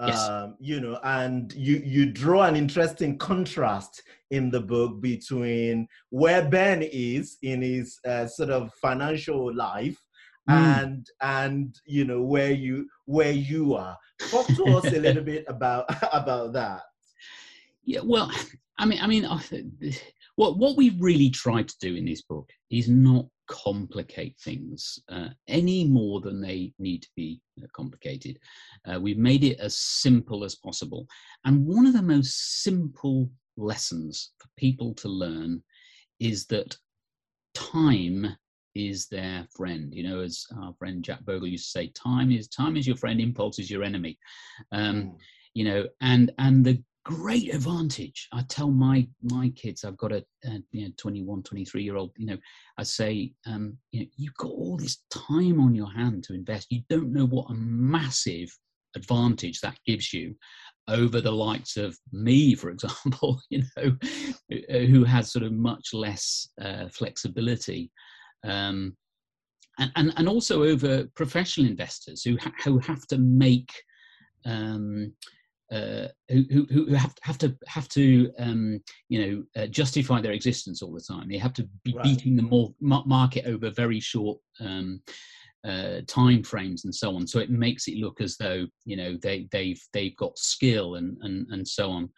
Yes. 0.00 0.28
Um, 0.28 0.56
you 0.58 0.80
know, 0.80 0.98
and 1.04 1.52
you 1.52 1.80
you 1.84 2.06
draw 2.06 2.44
an 2.44 2.56
interesting 2.56 3.18
contrast 3.18 4.02
in 4.30 4.50
the 4.50 4.60
book 4.60 5.00
between 5.00 5.86
where 6.10 6.48
Ben 6.48 6.82
is 6.82 7.36
in 7.42 7.62
his 7.62 7.98
uh, 8.06 8.26
sort 8.26 8.50
of 8.50 8.72
financial 8.80 9.54
life 9.54 9.98
mm. 10.48 10.82
and 10.82 11.06
and 11.20 11.76
you 11.86 12.04
know 12.04 12.22
where 12.22 12.50
you 12.50 12.88
where 13.04 13.32
you 13.32 13.74
are. 13.74 13.96
Talk 14.30 14.46
to 14.48 14.64
us 14.76 14.86
a 14.86 14.98
little 14.98 15.22
bit 15.22 15.44
about 15.48 15.84
about 16.12 16.52
that. 16.54 16.82
Yeah, 17.84 18.00
well, 18.04 18.30
I 18.78 18.86
mean, 18.86 18.98
I 19.00 19.06
mean, 19.06 19.28
what 20.36 20.58
what 20.58 20.76
we 20.76 20.96
really 20.98 21.30
tried 21.30 21.68
to 21.68 21.76
do 21.80 21.94
in 21.94 22.04
this 22.04 22.22
book 22.22 22.48
is 22.70 22.88
not 22.88 23.26
complicate 23.52 24.34
things 24.40 24.98
uh, 25.10 25.28
any 25.46 25.84
more 25.84 26.22
than 26.22 26.40
they 26.40 26.72
need 26.78 27.02
to 27.02 27.08
be 27.14 27.38
uh, 27.62 27.66
complicated. 27.74 28.38
Uh, 28.88 28.98
we've 28.98 29.18
made 29.18 29.44
it 29.44 29.60
as 29.60 29.76
simple 29.76 30.42
as 30.42 30.54
possible. 30.54 31.06
And 31.44 31.66
one 31.66 31.86
of 31.86 31.92
the 31.92 32.02
most 32.02 32.62
simple 32.62 33.30
lessons 33.58 34.32
for 34.38 34.48
people 34.56 34.94
to 34.94 35.08
learn 35.08 35.62
is 36.18 36.46
that 36.46 36.74
time 37.54 38.26
is 38.74 39.06
their 39.08 39.46
friend. 39.54 39.92
You 39.92 40.04
know, 40.08 40.20
as 40.20 40.46
our 40.58 40.72
friend 40.78 41.04
Jack 41.04 41.22
Bogle 41.26 41.46
used 41.46 41.66
to 41.66 41.78
say, 41.78 41.92
time 41.94 42.32
is 42.32 42.48
time 42.48 42.78
is 42.78 42.86
your 42.86 42.96
friend, 42.96 43.20
impulse 43.20 43.58
is 43.58 43.70
your 43.70 43.84
enemy. 43.84 44.18
Um, 44.72 45.02
mm. 45.02 45.12
You 45.52 45.64
know, 45.64 45.86
and 46.00 46.32
and 46.38 46.64
the 46.64 46.82
great 47.04 47.52
advantage. 47.54 48.28
I 48.32 48.42
tell 48.48 48.70
my 48.70 49.06
my 49.22 49.50
kids, 49.50 49.84
I've 49.84 49.96
got 49.96 50.12
a, 50.12 50.24
a 50.44 50.62
you 50.72 50.86
know, 50.86 50.92
21, 50.98 51.42
23 51.42 51.82
year 51.82 51.96
old, 51.96 52.12
you 52.16 52.26
know, 52.26 52.38
I 52.78 52.82
say, 52.82 53.32
um, 53.46 53.76
you 53.90 54.00
know, 54.00 54.06
you've 54.16 54.36
got 54.36 54.50
all 54.50 54.76
this 54.76 54.98
time 55.10 55.60
on 55.60 55.74
your 55.74 55.90
hand 55.90 56.24
to 56.24 56.34
invest. 56.34 56.68
You 56.70 56.82
don't 56.88 57.12
know 57.12 57.26
what 57.26 57.50
a 57.50 57.54
massive 57.54 58.50
advantage 58.94 59.60
that 59.60 59.78
gives 59.86 60.12
you 60.12 60.34
over 60.88 61.20
the 61.20 61.32
likes 61.32 61.76
of 61.76 61.96
me, 62.12 62.54
for 62.54 62.70
example, 62.70 63.40
you 63.50 63.62
know, 63.76 63.96
who 64.68 65.04
has 65.04 65.32
sort 65.32 65.44
of 65.44 65.52
much 65.52 65.90
less 65.92 66.48
uh, 66.60 66.88
flexibility. 66.88 67.90
Um, 68.44 68.96
and, 69.78 69.92
and, 69.96 70.12
and 70.16 70.28
also 70.28 70.64
over 70.64 71.06
professional 71.16 71.66
investors 71.66 72.22
who, 72.22 72.36
ha- 72.38 72.52
who 72.64 72.78
have 72.80 73.06
to 73.06 73.18
make 73.18 73.72
um, 74.44 75.12
uh, 75.72 76.08
who, 76.28 76.44
who, 76.50 76.66
who 76.66 76.94
have, 76.94 77.14
have 77.22 77.38
to 77.38 77.56
have 77.66 77.88
to 77.88 78.30
um, 78.38 78.80
you 79.08 79.26
know 79.26 79.62
uh, 79.62 79.66
justify 79.66 80.20
their 80.20 80.32
existence 80.32 80.82
all 80.82 80.92
the 80.92 81.00
time. 81.00 81.28
They 81.28 81.38
have 81.38 81.54
to 81.54 81.68
be 81.82 81.94
right. 81.94 82.04
beating 82.04 82.36
the 82.36 82.42
more, 82.42 82.74
market 82.80 83.46
over 83.46 83.70
very 83.70 83.98
short 83.98 84.38
um, 84.60 85.00
uh, 85.64 86.00
time 86.06 86.42
frames 86.42 86.84
and 86.84 86.94
so 86.94 87.16
on. 87.16 87.26
So 87.26 87.38
it 87.38 87.50
makes 87.50 87.88
it 87.88 87.96
look 87.96 88.20
as 88.20 88.36
though 88.36 88.66
you 88.84 88.96
know 88.96 89.16
they 89.22 89.48
they've 89.50 89.82
they've 89.92 90.16
got 90.16 90.38
skill 90.38 90.96
and 90.96 91.16
and 91.22 91.46
and 91.50 91.66
so 91.66 91.90
on. 91.90 92.10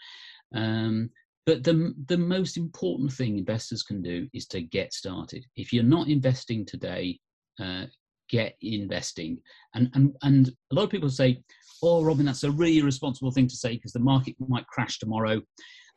Um, 0.54 1.11
but 1.46 1.62
the 1.62 1.94
the 2.06 2.18
most 2.18 2.56
important 2.56 3.12
thing 3.12 3.38
investors 3.38 3.82
can 3.82 4.02
do 4.02 4.26
is 4.32 4.46
to 4.49 4.62
get 4.62 4.92
started. 4.92 5.44
If 5.56 5.73
you're 5.73 5.84
not 5.84 6.08
investing 6.08 6.64
today, 6.64 7.20
uh, 7.61 7.84
get 8.28 8.57
investing. 8.61 9.38
And 9.75 9.90
and 9.95 10.14
and 10.23 10.49
a 10.71 10.75
lot 10.75 10.85
of 10.85 10.90
people 10.90 11.09
say, 11.09 11.43
"Oh, 11.83 12.02
Robin, 12.04 12.26
that's 12.26 12.45
a 12.45 12.50
really 12.50 12.78
irresponsible 12.78 13.31
thing 13.31 13.49
to 13.49 13.57
say 13.57 13.75
because 13.75 13.93
the 13.93 14.00
market 14.00 14.37
might 14.38 14.66
crash 14.66 14.99
tomorrow." 14.99 15.40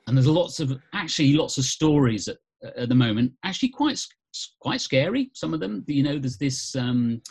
And 0.07 0.15
there's 0.15 0.27
lots 0.27 0.59
of 0.59 0.77
actually 0.93 1.33
lots 1.33 1.57
of 1.57 1.65
stories 1.65 2.27
at, 2.27 2.37
at 2.75 2.89
the 2.89 2.95
moment, 2.95 3.33
actually 3.43 3.69
quite 3.69 3.99
quite 4.59 4.81
scary. 4.81 5.31
Some 5.33 5.53
of 5.53 5.59
them, 5.59 5.83
you 5.87 6.03
know, 6.03 6.19
there's 6.19 6.37
this. 6.37 6.75
Um, 6.75 7.21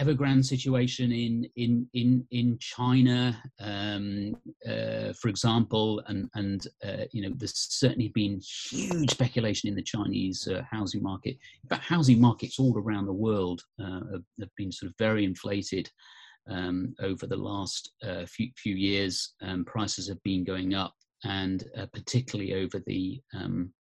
Evergrande 0.00 0.44
situation 0.44 1.12
in 1.12 1.48
in 1.54 1.88
in 1.94 2.26
in 2.32 2.58
China, 2.58 3.40
um, 3.60 4.34
uh, 4.68 5.12
for 5.12 5.28
example, 5.28 6.02
and 6.08 6.28
and 6.34 6.66
uh, 6.84 7.04
you 7.12 7.22
know 7.22 7.32
there's 7.36 7.54
certainly 7.54 8.08
been 8.08 8.40
huge 8.40 9.10
speculation 9.10 9.68
in 9.68 9.76
the 9.76 9.82
Chinese 9.82 10.48
uh, 10.48 10.62
housing 10.68 11.00
market. 11.00 11.36
Fact, 11.68 11.84
housing 11.84 12.20
markets 12.20 12.58
all 12.58 12.76
around 12.76 13.06
the 13.06 13.12
world 13.12 13.62
uh, 13.80 14.00
have, 14.10 14.24
have, 14.40 14.50
been 14.56 14.72
sort 14.72 14.90
of 14.90 14.96
very 14.98 15.24
inflated 15.24 15.88
um, 16.50 16.92
over 17.00 17.28
the 17.28 17.36
last 17.36 17.92
uh, 18.02 18.26
few 18.26 18.50
few 18.56 18.74
years. 18.74 19.34
Um, 19.42 19.64
prices 19.64 20.08
have 20.08 20.22
been 20.24 20.42
going 20.42 20.74
up, 20.74 20.94
and 21.22 21.62
uh, 21.78 21.86
particularly 21.92 22.54
over 22.54 22.82
the 22.84 23.20
um, 23.32 23.72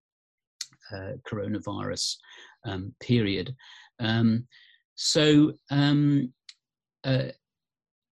coronavirus 1.27 2.17
um, 2.65 2.93
period. 2.99 3.55
So, 4.95 5.53
um, 5.69 6.33
uh, 7.03 7.29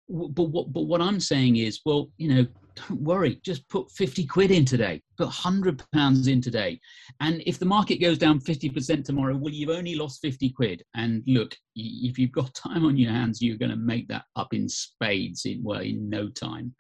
but 0.10 0.46
what 0.46 0.74
but 0.74 0.84
what 0.84 1.02
I'm 1.02 1.20
saying 1.20 1.58
is, 1.58 1.82
well, 1.86 2.10
you 2.18 2.34
know, 2.34 2.48
don't 2.76 3.02
worry, 3.02 3.40
just 3.44 3.68
put 3.70 3.92
50 3.92 4.26
quid 4.26 4.52
in 4.52 4.66
today, 4.66 5.02
put 5.18 5.26
100 5.26 5.84
pounds 5.94 6.28
in 6.28 6.42
today, 6.42 6.80
and 7.20 7.44
if 7.46 7.60
the 7.60 7.66
market 7.66 7.98
goes 7.98 8.18
down 8.18 8.40
50% 8.40 9.04
tomorrow, 9.04 9.36
well, 9.36 9.54
you've 9.54 9.70
only 9.70 9.96
lost 9.96 10.22
50 10.22 10.50
quid. 10.52 10.84
And 10.96 11.24
look, 11.28 11.56
if 11.76 12.18
you've 12.18 12.32
got 12.32 12.54
time 12.56 12.86
on 12.86 12.98
your 12.98 13.12
hands, 13.12 13.42
you're 13.42 13.58
going 13.58 13.72
to 13.72 13.78
make 13.78 14.08
that 14.08 14.24
up 14.36 14.54
in 14.54 14.68
spades 14.70 15.46
in 15.46 15.62
well 15.64 15.82
in 15.82 16.10
no 16.10 16.30
time. 16.30 16.74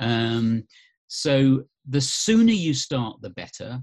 Um, 0.00 0.64
so 1.08 1.64
the 1.88 2.00
sooner 2.00 2.52
you 2.52 2.74
start, 2.74 3.20
the 3.20 3.30
better, 3.30 3.80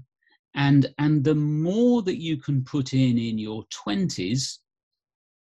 and 0.54 0.92
and 0.98 1.22
the 1.24 1.34
more 1.34 2.02
that 2.02 2.20
you 2.20 2.36
can 2.36 2.64
put 2.64 2.92
in 2.92 3.16
in 3.16 3.38
your 3.38 3.64
20s 3.86 4.58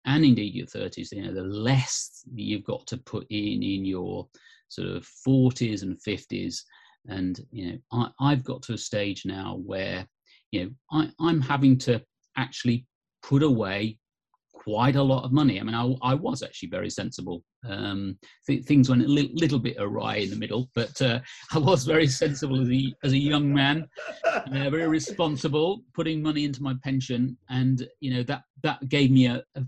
and 0.09 0.25
indeed 0.25 0.55
your 0.55 0.67
30s, 0.67 1.13
you 1.13 1.23
know, 1.23 1.35
the 1.35 1.43
less 1.43 2.23
you've 2.35 2.65
got 2.65 2.87
to 2.87 2.97
put 2.97 3.27
in 3.29 3.63
in 3.63 3.85
your 3.85 4.27
sort 4.69 4.89
of 4.89 5.07
40s 5.27 5.83
and 5.83 6.01
50s. 6.03 6.63
And, 7.09 7.39
you 7.51 7.73
know, 7.93 8.09
I, 8.19 8.31
have 8.31 8.43
got 8.43 8.63
to 8.63 8.73
a 8.73 8.79
stage 8.79 9.27
now 9.27 9.61
where, 9.65 10.09
you 10.51 10.65
know, 10.65 10.71
I, 10.91 11.11
I'm 11.21 11.43
having 11.43 11.77
to 11.81 12.03
actually 12.39 12.87
put 13.23 13.43
away 13.43 13.99
quite 14.69 14.97
a 14.97 15.03
lot 15.03 15.25
of 15.25 15.33
money. 15.33 15.59
I 15.59 15.63
mean, 15.63 15.75
I, 15.75 15.95
I 16.03 16.13
was 16.13 16.43
actually 16.43 16.69
very 16.69 16.91
sensible. 16.91 17.43
Um, 17.67 18.19
th- 18.47 18.65
things 18.65 18.91
went 18.91 19.03
a 19.03 19.09
li- 19.09 19.33
little 19.33 19.59
bit 19.59 19.77
awry 19.79 20.17
in 20.17 20.29
the 20.29 20.37
middle, 20.37 20.69
but 20.75 21.01
uh, 21.01 21.21
I 21.53 21.59
was 21.59 21.85
very 21.85 22.07
sensible 22.07 22.61
as 22.61 22.71
a, 22.71 22.95
as 23.03 23.13
a 23.13 23.19
young 23.19 23.53
man, 23.53 23.89
uh, 24.25 24.69
very 24.69 24.87
responsible, 24.87 25.81
putting 25.95 26.23
money 26.23 26.45
into 26.45 26.63
my 26.63 26.75
pension, 26.85 27.39
and 27.49 27.89
you 28.01 28.15
know 28.15 28.23
that 28.25 28.43
that 28.63 28.87
gave 28.91 29.11
me 29.11 29.27
a, 29.27 29.43
a 29.57 29.63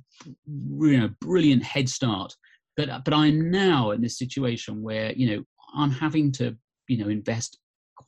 you 0.47 0.99
know 0.99 1.09
brilliant 1.23 1.63
head 1.63 1.89
start. 1.89 2.35
But 2.77 3.05
but 3.05 3.15
I'm 3.15 3.51
now 3.51 3.93
in 3.93 4.03
this 4.03 4.19
situation 4.19 4.83
where 4.83 5.13
you 5.13 5.31
know 5.31 5.45
I'm 5.75 5.93
having 5.93 6.31
to 6.33 6.55
you 6.89 6.99
know 6.99 7.09
invest 7.09 7.59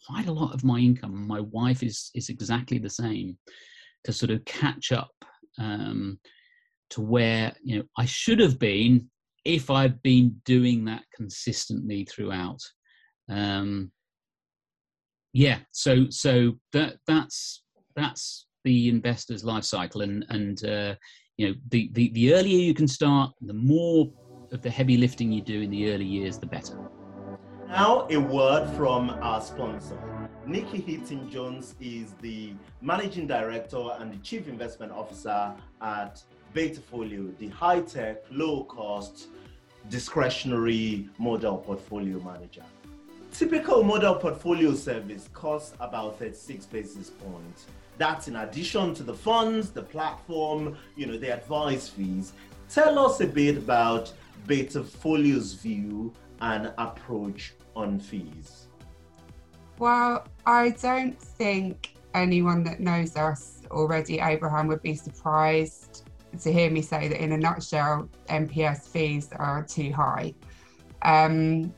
quite 0.06 0.26
a 0.26 0.32
lot 0.32 0.52
of 0.52 0.62
my 0.62 0.78
income. 0.78 1.26
My 1.26 1.40
wife 1.40 1.82
is 1.82 2.11
is 2.14 2.28
exactly 2.28 2.78
the 2.78 2.90
same 2.90 3.38
to 4.04 4.12
sort 4.12 4.30
of 4.30 4.44
catch 4.44 4.92
up. 4.92 5.12
Um, 5.58 6.18
to 6.92 7.00
where 7.00 7.52
you 7.62 7.78
know 7.78 7.84
I 7.99 8.04
should 8.04 8.38
have 8.40 8.58
been 8.58 9.08
if 9.44 9.70
I've 9.70 10.02
been 10.02 10.40
doing 10.44 10.84
that 10.87 11.02
consistently 11.14 12.04
throughout. 12.04 12.61
Um, 13.28 13.90
yeah, 15.32 15.58
so 15.73 16.06
so 16.10 16.52
that 16.73 16.97
that's 17.06 17.62
that's 17.97 18.47
the 18.64 18.88
investor's 18.88 19.45
life 19.45 19.64
cycle, 19.64 20.02
and 20.02 20.25
and 20.28 20.64
uh, 20.64 20.95
you 21.36 21.49
know 21.49 21.54
the, 21.71 21.90
the 21.93 22.10
the 22.10 22.34
earlier 22.34 22.58
you 22.58 22.75
can 22.75 22.88
start, 22.88 23.32
the 23.40 23.54
more 23.54 24.12
of 24.52 24.60
the 24.60 24.71
heavy 24.71 24.97
lifting 24.99 25.32
you 25.32 25.40
do 25.40 25.62
in 25.62 25.71
the 25.71 25.93
early 25.93 26.04
years, 26.04 26.38
the 26.38 26.47
better. 26.47 26.78
Now, 27.69 28.06
a 28.10 28.19
word 28.19 28.69
from 28.76 29.08
our 29.23 29.40
sponsor. 29.40 29.99
Nikki 30.47 30.78
Heaton 30.78 31.30
Jones 31.30 31.75
is 31.80 32.12
the 32.21 32.52
managing 32.82 33.26
director 33.26 33.82
and 33.99 34.12
the 34.12 34.19
chief 34.19 34.47
investment 34.47 34.93
officer 34.93 35.54
at 35.80 36.23
Betafolio, 36.54 37.36
the 37.38 37.49
high 37.49 37.80
tech, 37.80 38.19
low 38.30 38.65
cost, 38.65 39.28
discretionary 39.88 41.08
model 41.19 41.58
portfolio 41.58 42.21
manager. 42.21 42.65
Typical 43.32 43.82
model 43.82 44.15
portfolio 44.17 44.75
service 44.75 45.28
costs 45.32 45.75
about 45.80 46.19
36 46.19 46.67
basis 46.67 47.10
points. 47.10 47.67
That's 47.97 48.28
in 48.28 48.36
addition 48.36 48.95
to 48.95 49.02
the 49.02 49.15
funds, 49.15 49.71
the 49.71 49.82
platform, 49.82 50.76
you 50.97 51.06
know, 51.06 51.17
the 51.17 51.32
advice 51.32 51.88
fees. 51.88 52.32
Tell 52.69 52.99
us 52.99 53.21
a 53.21 53.26
bit 53.26 53.56
about 53.56 54.12
Betafolio's 54.47 55.54
view 55.54 56.12
and 56.41 56.73
approach 56.78 57.54
on 57.75 57.99
fees. 57.99 58.67
Well, 59.78 60.26
I 60.47 60.71
don't 60.71 61.19
think 61.19 61.95
anyone 62.15 62.62
that 62.65 62.80
knows 62.80 63.17
us 63.17 63.62
already, 63.71 64.21
Abraham, 64.21 64.67
would 64.69 64.82
be 64.82 64.95
surprised 64.95 66.01
to 66.40 66.52
hear 66.52 66.71
me 66.71 66.82
say 66.82 67.08
that 67.08 67.23
in 67.23 67.32
a 67.32 67.38
nutshell, 67.38 68.08
MPS 68.28 68.88
fees 68.88 69.30
are 69.36 69.62
too 69.62 69.92
high. 69.92 70.34
Um, 71.02 71.73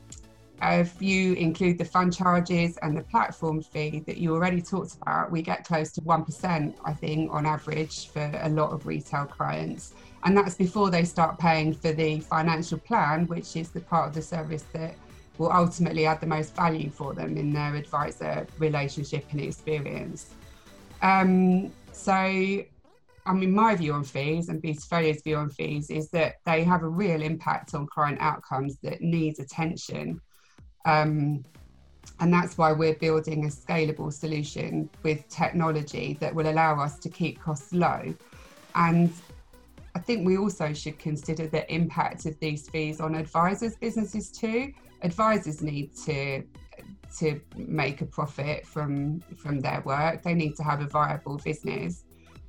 if 0.61 1.01
you 1.01 1.33
include 1.33 1.77
the 1.77 1.85
fund 1.85 2.15
charges 2.15 2.77
and 2.77 2.95
the 2.95 3.03
platform 3.03 3.61
fee 3.61 4.03
that 4.07 4.17
you 4.17 4.33
already 4.33 4.61
talked 4.61 4.95
about, 4.95 5.31
we 5.31 5.41
get 5.41 5.65
close 5.65 5.91
to 5.93 6.01
1%, 6.01 6.75
I 6.83 6.93
think, 6.93 7.31
on 7.33 7.45
average 7.45 8.07
for 8.07 8.31
a 8.41 8.49
lot 8.49 8.71
of 8.71 8.85
retail 8.85 9.25
clients. 9.25 9.93
And 10.23 10.35
that's 10.35 10.55
before 10.55 10.89
they 10.89 11.03
start 11.03 11.37
paying 11.37 11.73
for 11.73 11.91
the 11.91 12.19
financial 12.21 12.79
plan, 12.79 13.27
which 13.27 13.55
is 13.55 13.69
the 13.69 13.81
part 13.81 14.07
of 14.07 14.15
the 14.15 14.21
service 14.21 14.63
that 14.73 14.95
will 15.37 15.51
ultimately 15.51 16.05
add 16.05 16.21
the 16.21 16.27
most 16.27 16.55
value 16.55 16.89
for 16.89 17.13
them 17.13 17.37
in 17.37 17.51
their 17.51 17.75
advisor 17.75 18.47
relationship 18.57 19.25
and 19.31 19.41
experience. 19.41 20.33
Um, 21.01 21.71
so 21.91 22.63
I 23.25 23.33
mean, 23.33 23.53
my 23.53 23.75
view 23.75 23.93
on 23.93 24.03
fees 24.03 24.49
and 24.49 24.61
Betafolio's 24.61 25.21
view 25.23 25.37
on 25.37 25.49
fees 25.49 25.89
is 25.89 26.09
that 26.11 26.35
they 26.45 26.63
have 26.63 26.83
a 26.83 26.87
real 26.87 27.21
impact 27.21 27.73
on 27.73 27.87
client 27.87 28.19
outcomes 28.21 28.77
that 28.83 29.01
needs 29.01 29.39
attention. 29.39 30.21
Um, 30.85 31.43
and 32.19 32.31
that's 32.31 32.57
why 32.57 32.71
we're 32.71 32.95
building 32.95 33.45
a 33.45 33.49
scalable 33.49 34.13
solution 34.13 34.89
with 35.01 35.27
technology 35.27 36.17
that 36.19 36.33
will 36.33 36.49
allow 36.49 36.79
us 36.79 36.99
to 36.99 37.09
keep 37.09 37.41
costs 37.41 37.73
low. 37.73 38.13
And 38.75 39.11
I 39.95 39.99
think 39.99 40.25
we 40.25 40.37
also 40.37 40.71
should 40.73 40.99
consider 40.99 41.47
the 41.47 41.71
impact 41.73 42.27
of 42.27 42.39
these 42.39 42.69
fees 42.69 43.01
on 43.01 43.15
advisors' 43.15 43.75
businesses 43.75 44.29
too. 44.29 44.71
Advisors 45.01 45.61
need 45.61 45.95
to 46.05 46.43
to 47.17 47.39
make 47.55 48.01
a 48.01 48.05
profit 48.05 48.67
from 48.67 49.21
from 49.37 49.61
their 49.61 49.81
work. 49.85 50.21
They 50.21 50.33
need 50.33 50.55
to 50.57 50.63
have 50.63 50.81
a 50.81 50.87
viable 50.87 51.37
business 51.37 52.04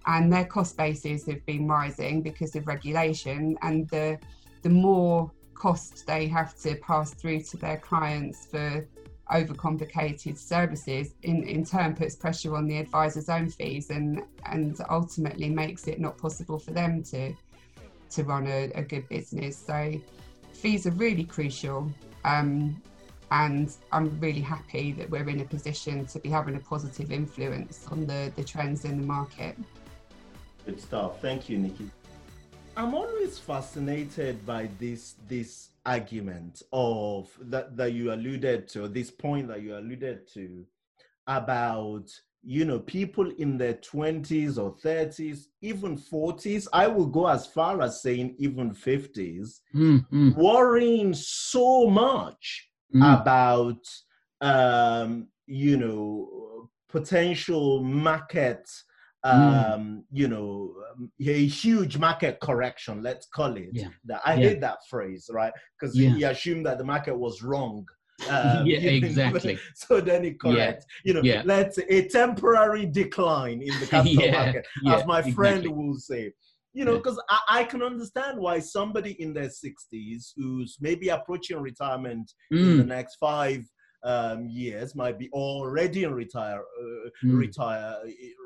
and 0.06 0.32
their 0.32 0.44
cost 0.44 0.76
bases 0.76 1.26
have 1.26 1.44
been 1.46 1.66
rising 1.66 2.22
because 2.22 2.54
of 2.56 2.66
regulation 2.66 3.56
and 3.62 3.88
the 3.88 4.18
the 4.62 4.68
more 4.68 5.30
cost 5.54 6.06
they 6.06 6.26
have 6.26 6.56
to 6.56 6.74
pass 6.76 7.14
through 7.14 7.40
to 7.40 7.56
their 7.56 7.78
clients 7.78 8.46
for 8.46 8.86
overcomplicated 9.32 10.38
services 10.38 11.14
in, 11.22 11.42
in 11.44 11.64
turn 11.64 11.94
puts 11.94 12.14
pressure 12.14 12.54
on 12.54 12.66
the 12.66 12.78
advisor's 12.78 13.28
own 13.28 13.48
fees 13.48 13.90
and 13.90 14.22
and 14.46 14.80
ultimately 14.90 15.48
makes 15.48 15.88
it 15.88 15.98
not 15.98 16.16
possible 16.16 16.58
for 16.58 16.70
them 16.70 17.02
to 17.02 17.34
to 18.08 18.22
run 18.22 18.46
a, 18.46 18.70
a 18.74 18.82
good 18.82 19.08
business 19.08 19.56
so 19.56 19.92
fees 20.52 20.86
are 20.86 20.92
really 20.92 21.24
crucial 21.24 21.90
um, 22.24 22.80
and 23.30 23.74
I'm 23.92 24.18
really 24.20 24.40
happy 24.40 24.92
that 24.92 25.10
we're 25.10 25.28
in 25.28 25.40
a 25.40 25.44
position 25.44 26.06
to 26.06 26.18
be 26.20 26.28
having 26.28 26.54
a 26.54 26.60
positive 26.60 27.10
influence 27.10 27.86
on 27.90 28.06
the, 28.06 28.32
the 28.36 28.44
trends 28.44 28.84
in 28.84 29.00
the 29.00 29.06
market. 29.06 29.56
Good 30.66 30.80
stuff. 30.80 31.20
Thank 31.22 31.48
you, 31.48 31.58
Nikki. 31.58 31.88
I'm 32.76 32.92
always 32.92 33.38
fascinated 33.38 34.44
by 34.44 34.68
this 34.80 35.14
this 35.28 35.70
argument 35.86 36.62
of 36.72 37.30
that 37.42 37.76
that 37.76 37.92
you 37.92 38.12
alluded 38.12 38.66
to, 38.70 38.88
this 38.88 39.10
point 39.12 39.46
that 39.46 39.62
you 39.62 39.78
alluded 39.78 40.26
to 40.34 40.66
about 41.28 42.10
you 42.42 42.64
know 42.64 42.80
people 42.80 43.30
in 43.38 43.56
their 43.56 43.74
20s 43.74 44.56
or 44.56 44.72
30s 44.76 45.46
even 45.62 45.98
40s 45.98 46.68
i 46.72 46.86
will 46.86 47.06
go 47.06 47.26
as 47.26 47.44
far 47.44 47.82
as 47.82 48.00
saying 48.02 48.36
even 48.38 48.70
50s 48.72 49.60
mm-hmm. 49.74 50.30
worrying 50.40 51.12
so 51.12 51.90
much 51.90 52.68
mm. 52.94 53.20
about 53.20 53.82
um 54.42 55.26
you 55.48 55.76
know 55.76 56.70
potential 56.88 57.82
market 57.82 58.70
Mm. 59.32 59.74
um, 59.74 60.04
you 60.12 60.28
know, 60.28 60.74
um, 60.92 61.10
a 61.20 61.46
huge 61.46 61.98
market 61.98 62.38
correction, 62.40 63.02
let's 63.02 63.26
call 63.26 63.56
it. 63.56 63.70
Yeah. 63.72 63.88
That 64.04 64.20
I 64.24 64.36
Yeah. 64.36 64.40
hate 64.48 64.60
that 64.60 64.78
phrase, 64.88 65.28
right? 65.32 65.52
Because 65.78 65.96
Yeah. 65.96 66.10
he 66.14 66.22
assumed 66.22 66.66
that 66.66 66.78
the 66.78 66.84
market 66.84 67.16
was 67.16 67.42
wrong. 67.42 67.86
Um, 68.28 68.66
Yeah, 68.66 68.78
know, 68.90 69.06
exactly. 69.08 69.58
so 69.74 70.00
then 70.00 70.24
it 70.24 70.40
corrects. 70.40 70.86
You 71.04 71.14
know, 71.14 71.22
Yeah. 71.22 71.42
let's 71.44 71.78
a 71.78 72.08
temporary 72.08 72.86
decline 72.86 73.62
in 73.62 73.78
the 73.80 73.86
capital 73.86 74.22
Yeah, 74.22 74.30
market, 74.32 74.66
yeah, 74.82 74.94
as 74.96 75.06
my 75.06 75.22
friend 75.22 75.58
exactly. 75.64 75.84
will 75.84 75.98
say. 75.98 76.32
You 76.72 76.84
know, 76.84 76.92
Yeah. 76.92 76.98
because 76.98 77.20
I, 77.30 77.40
I 77.60 77.64
can 77.64 77.82
understand 77.82 78.38
why 78.38 78.58
somebody 78.60 79.12
in 79.22 79.32
their 79.32 79.48
60s 79.48 80.32
who's 80.36 80.76
maybe 80.80 81.08
approaching 81.08 81.58
retirement 81.58 82.30
in 82.50 82.76
the 82.76 82.84
Mm, 82.84 82.86
next 82.86 83.16
five 83.16 83.62
um, 84.04 84.46
years 84.48 84.94
might 84.94 85.18
be 85.18 85.28
already 85.30 86.04
in 86.04 86.14
retire 86.14 86.60
uh, 86.60 87.08
mm, 87.24 87.38
retire 87.38 87.96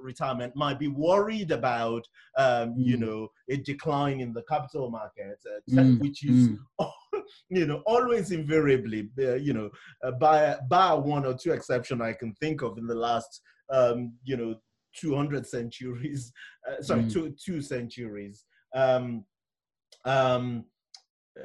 retirement 0.02 0.54
might 0.56 0.78
be 0.78 0.88
worried 0.88 1.50
about 1.50 2.06
um, 2.38 2.74
you 2.76 2.96
Mm. 2.96 3.00
know 3.00 3.28
a 3.48 3.56
decline 3.56 4.20
in 4.20 4.32
the 4.32 4.42
capital 4.44 4.90
market 4.90 5.38
uh, 5.46 5.60
Mm, 5.70 5.98
which 6.00 6.24
is 6.24 6.48
mm. 6.48 6.58
you 7.48 7.66
know 7.66 7.82
always 7.86 8.30
invariably 8.32 9.10
uh, 9.18 9.34
you 9.34 9.52
know 9.52 9.70
uh, 10.04 10.12
by 10.12 10.56
by 10.68 10.92
one 10.94 11.26
or 11.26 11.34
two 11.34 11.52
exception 11.52 12.00
i 12.00 12.12
can 12.12 12.32
think 12.34 12.62
of 12.62 12.78
in 12.78 12.86
the 12.86 12.94
last 12.94 13.42
um, 13.72 14.14
you 14.24 14.36
know 14.36 14.54
200 14.98 15.46
centuries 15.46 16.32
uh, 16.70 16.82
sorry 16.82 17.02
Mm. 17.04 17.12
two 17.12 17.34
two 17.44 17.60
centuries 17.60 18.44
um, 18.74 19.24
um, 20.04 20.64
uh, 21.38 21.44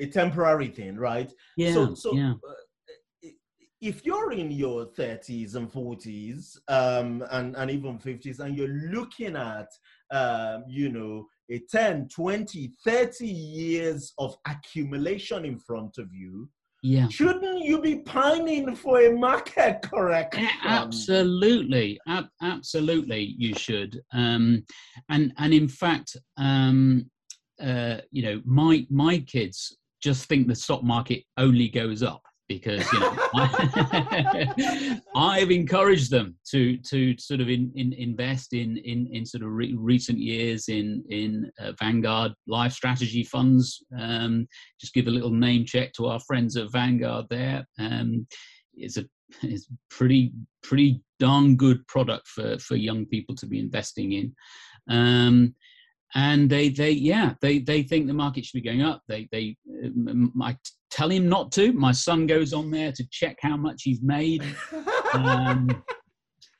a 0.00 0.06
temporary 0.06 0.68
thing 0.68 0.96
right 0.96 1.32
yeah, 1.56 1.72
so, 1.72 1.94
so 1.94 2.12
yeah. 2.14 2.34
If 3.86 4.04
you're 4.04 4.32
in 4.32 4.50
your 4.50 4.86
30s 4.86 5.54
and 5.54 5.70
40s 5.70 6.56
um, 6.68 7.24
and, 7.30 7.54
and 7.56 7.70
even 7.70 7.98
50s 7.98 8.40
and 8.40 8.56
you're 8.56 8.66
looking 8.92 9.36
at, 9.36 9.68
um, 10.10 10.64
you 10.68 10.90
know, 10.90 11.26
a 11.50 11.60
10, 11.70 12.08
20, 12.08 12.72
30 12.84 13.26
years 13.26 14.12
of 14.18 14.36
accumulation 14.48 15.44
in 15.44 15.56
front 15.60 15.98
of 15.98 16.12
you, 16.12 16.48
Yeah. 16.82 17.06
shouldn't 17.08 17.60
you 17.64 17.80
be 17.80 17.98
pining 18.00 18.74
for 18.74 19.00
a 19.02 19.12
market 19.12 19.82
correction? 19.90 20.44
A- 20.44 20.68
Absolutely, 20.68 22.00
Ab- 22.08 22.30
absolutely, 22.42 23.34
you 23.38 23.54
should. 23.54 24.00
Um, 24.12 24.64
and 25.08 25.32
and 25.38 25.54
in 25.54 25.68
fact, 25.68 26.16
um, 26.36 27.08
uh, 27.62 27.98
you 28.10 28.22
know, 28.22 28.42
my 28.44 28.84
my 28.90 29.18
kids 29.18 29.76
just 30.02 30.28
think 30.28 30.48
the 30.48 30.54
stock 30.54 30.82
market 30.82 31.22
only 31.38 31.68
goes 31.68 32.02
up 32.02 32.22
because 32.48 32.90
you 32.92 33.00
know 33.00 33.16
I've 35.16 35.50
encouraged 35.50 36.10
them 36.10 36.36
to 36.50 36.76
to 36.78 37.18
sort 37.18 37.40
of 37.40 37.48
in, 37.48 37.72
in, 37.74 37.92
invest 37.92 38.52
in 38.52 38.76
in 38.78 39.08
in 39.12 39.26
sort 39.26 39.42
of 39.42 39.50
re- 39.50 39.74
recent 39.76 40.18
years 40.18 40.68
in 40.68 41.02
in 41.08 41.50
uh, 41.60 41.72
Vanguard 41.80 42.32
life 42.46 42.72
strategy 42.72 43.24
funds. 43.24 43.82
Um, 43.98 44.46
just 44.80 44.94
give 44.94 45.08
a 45.08 45.10
little 45.10 45.30
name 45.30 45.64
check 45.64 45.92
to 45.94 46.06
our 46.06 46.20
friends 46.20 46.56
at 46.56 46.70
Vanguard. 46.70 47.26
There, 47.30 47.66
um, 47.78 48.26
it's 48.74 48.96
a 48.96 49.04
it's 49.42 49.68
pretty 49.90 50.32
pretty 50.62 51.00
darn 51.18 51.56
good 51.56 51.86
product 51.88 52.28
for 52.28 52.58
for 52.58 52.76
young 52.76 53.06
people 53.06 53.34
to 53.36 53.46
be 53.46 53.58
investing 53.58 54.12
in. 54.12 54.34
Um, 54.88 55.54
and 56.14 56.48
they 56.48 56.68
they 56.68 56.90
yeah 56.92 57.34
they 57.40 57.58
they 57.58 57.82
think 57.82 58.06
the 58.06 58.14
market 58.14 58.44
should 58.44 58.62
be 58.62 58.68
going 58.68 58.82
up 58.82 59.02
they 59.08 59.28
they 59.32 59.56
um, 59.84 60.32
i 60.40 60.56
tell 60.90 61.10
him 61.10 61.28
not 61.28 61.52
to. 61.52 61.72
My 61.72 61.92
son 61.92 62.26
goes 62.26 62.52
on 62.52 62.70
there 62.70 62.92
to 62.92 63.06
check 63.10 63.36
how 63.40 63.56
much 63.56 63.82
he's 63.82 64.02
made. 64.02 64.42
Um, 65.12 65.82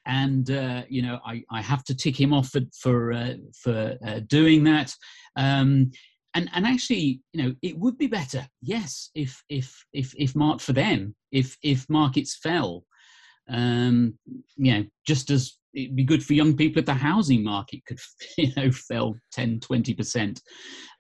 and 0.06 0.50
uh, 0.50 0.82
you 0.88 1.02
know 1.02 1.18
I, 1.26 1.42
I 1.50 1.60
have 1.60 1.84
to 1.84 1.94
tick 1.94 2.18
him 2.18 2.32
off 2.32 2.48
for 2.48 2.60
for 2.80 3.12
uh, 3.12 3.34
for 3.62 3.96
uh, 4.06 4.20
doing 4.28 4.64
that. 4.64 4.94
Um, 5.36 5.90
and 6.34 6.48
and 6.54 6.66
actually 6.66 7.20
you 7.32 7.42
know 7.42 7.54
it 7.62 7.78
would 7.78 7.98
be 7.98 8.06
better 8.06 8.46
yes 8.62 9.10
if 9.14 9.42
if 9.48 9.84
if 9.92 10.14
if 10.16 10.34
mark 10.36 10.60
for 10.60 10.72
them 10.72 11.14
if 11.32 11.56
if 11.62 11.88
markets 11.88 12.36
fell. 12.42 12.84
Um, 13.48 14.18
you 14.56 14.72
know 14.72 14.84
just 15.06 15.30
as 15.30 15.58
it'd 15.74 15.94
be 15.94 16.04
good 16.04 16.24
for 16.24 16.32
young 16.32 16.56
people 16.56 16.80
if 16.80 16.86
the 16.86 16.94
housing 16.94 17.44
market 17.44 17.84
could 17.86 17.98
you 18.38 18.52
know 18.56 18.70
fell 18.70 19.14
10 19.32 19.60
20 19.60 19.94
percent. 19.94 20.40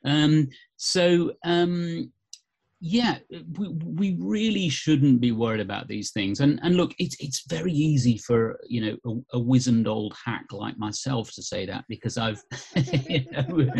Um, 0.04 0.48
so 0.76 1.32
um, 1.44 2.12
yeah 2.80 3.18
we, 3.58 3.68
we 3.68 4.16
really 4.20 4.68
shouldn't 4.68 5.20
be 5.20 5.32
worried 5.32 5.60
about 5.60 5.88
these 5.88 6.10
things. 6.10 6.40
And 6.40 6.60
and 6.62 6.76
look 6.76 6.92
it's 6.98 7.16
it's 7.18 7.44
very 7.48 7.72
easy 7.72 8.18
for 8.18 8.58
you 8.68 8.80
know 8.80 9.24
a, 9.32 9.38
a 9.38 9.40
wizened 9.40 9.88
old 9.88 10.14
hack 10.22 10.44
like 10.52 10.78
myself 10.78 11.32
to 11.32 11.42
say 11.42 11.64
that 11.66 11.84
because 11.88 12.18
i've 12.18 12.42
know, 13.32 13.70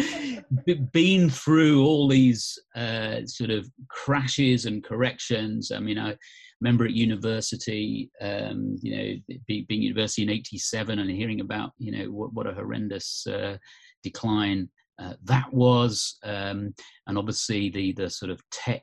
been 0.93 1.29
through 1.29 1.85
all 1.85 2.09
these 2.09 2.59
uh, 2.75 3.21
sort 3.27 3.51
of 3.51 3.69
crashes 3.89 4.65
and 4.65 4.83
corrections. 4.83 5.73
I 5.73 5.81
mean 5.81 5.99
i 5.99 6.17
remember 6.63 6.87
at 6.87 6.93
university 6.93 8.11
um, 8.23 8.77
you 8.81 8.97
know 8.97 9.37
be, 9.47 9.67
being 9.69 9.83
university 9.83 10.23
in 10.23 10.31
87 10.31 10.99
and 10.99 11.11
hearing 11.11 11.41
about 11.41 11.73
you 11.79 11.93
know 11.93 12.11
what, 12.11 12.33
what 12.33 12.47
a 12.47 12.55
horrendous 12.55 13.27
uh, 13.27 13.59
decline 14.03 14.71
uh, 14.99 15.15
that 15.25 15.53
was, 15.53 16.19
um, 16.25 16.75
and 17.07 17.19
obviously 17.19 17.71
the 17.71 17.93
the 17.93 18.11
sort 18.11 18.31
of 18.31 18.41
tech 18.51 18.83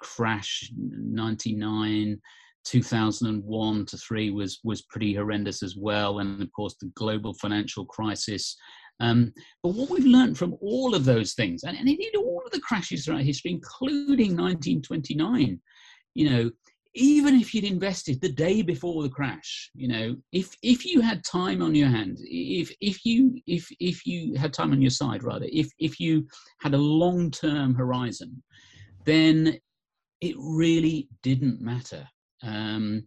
crash, 0.00 0.70
ninety 0.76 1.54
nine, 1.54 2.20
two 2.64 2.82
thousand 2.82 3.28
and 3.28 3.44
one 3.44 3.84
to 3.86 3.96
three 3.96 4.30
was 4.30 4.60
was 4.64 4.82
pretty 4.82 5.14
horrendous 5.14 5.62
as 5.62 5.76
well, 5.76 6.20
and 6.20 6.42
of 6.42 6.50
course 6.52 6.76
the 6.80 6.90
global 6.94 7.34
financial 7.34 7.84
crisis. 7.84 8.56
Um, 9.00 9.32
but 9.62 9.70
what 9.70 9.88
we've 9.88 10.04
learned 10.04 10.36
from 10.36 10.56
all 10.60 10.94
of 10.94 11.06
those 11.06 11.32
things, 11.32 11.62
and, 11.62 11.76
and 11.76 11.88
indeed 11.88 12.14
all 12.16 12.42
of 12.44 12.52
the 12.52 12.60
crashes 12.60 13.04
throughout 13.04 13.22
history, 13.22 13.50
including 13.52 14.36
1929, 14.36 15.58
you 16.14 16.30
know, 16.30 16.50
even 16.94 17.36
if 17.36 17.54
you'd 17.54 17.64
invested 17.64 18.20
the 18.20 18.32
day 18.32 18.62
before 18.62 19.02
the 19.02 19.08
crash 19.08 19.70
you 19.74 19.86
know 19.86 20.16
if 20.32 20.56
if 20.62 20.84
you 20.84 21.00
had 21.00 21.22
time 21.24 21.62
on 21.62 21.74
your 21.74 21.88
hand 21.88 22.16
if 22.20 22.74
if 22.80 23.04
you 23.04 23.40
if 23.46 23.68
if 23.78 24.04
you 24.04 24.34
had 24.34 24.52
time 24.52 24.72
on 24.72 24.82
your 24.82 24.90
side 24.90 25.22
rather 25.22 25.46
if 25.52 25.70
if 25.78 26.00
you 26.00 26.26
had 26.60 26.74
a 26.74 26.78
long 26.78 27.30
term 27.30 27.74
horizon 27.74 28.42
then 29.04 29.58
it 30.20 30.34
really 30.38 31.08
didn't 31.22 31.60
matter. 31.60 32.06
Um, 32.42 33.06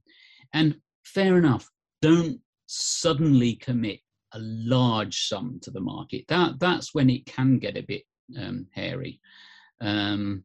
and 0.53 0.75
fair 1.05 1.37
enough 1.37 1.69
don't 2.01 2.39
suddenly 2.67 3.55
commit 3.55 3.99
a 4.33 4.39
large 4.39 5.27
sum 5.27 5.59
to 5.61 5.71
the 5.71 5.79
market. 5.79 6.25
That 6.27 6.59
that's 6.59 6.93
when 6.93 7.09
it 7.09 7.25
can 7.25 7.59
get 7.59 7.77
a 7.77 7.83
bit 7.83 8.03
um, 8.39 8.67
hairy. 8.73 9.19
Um, 9.81 10.43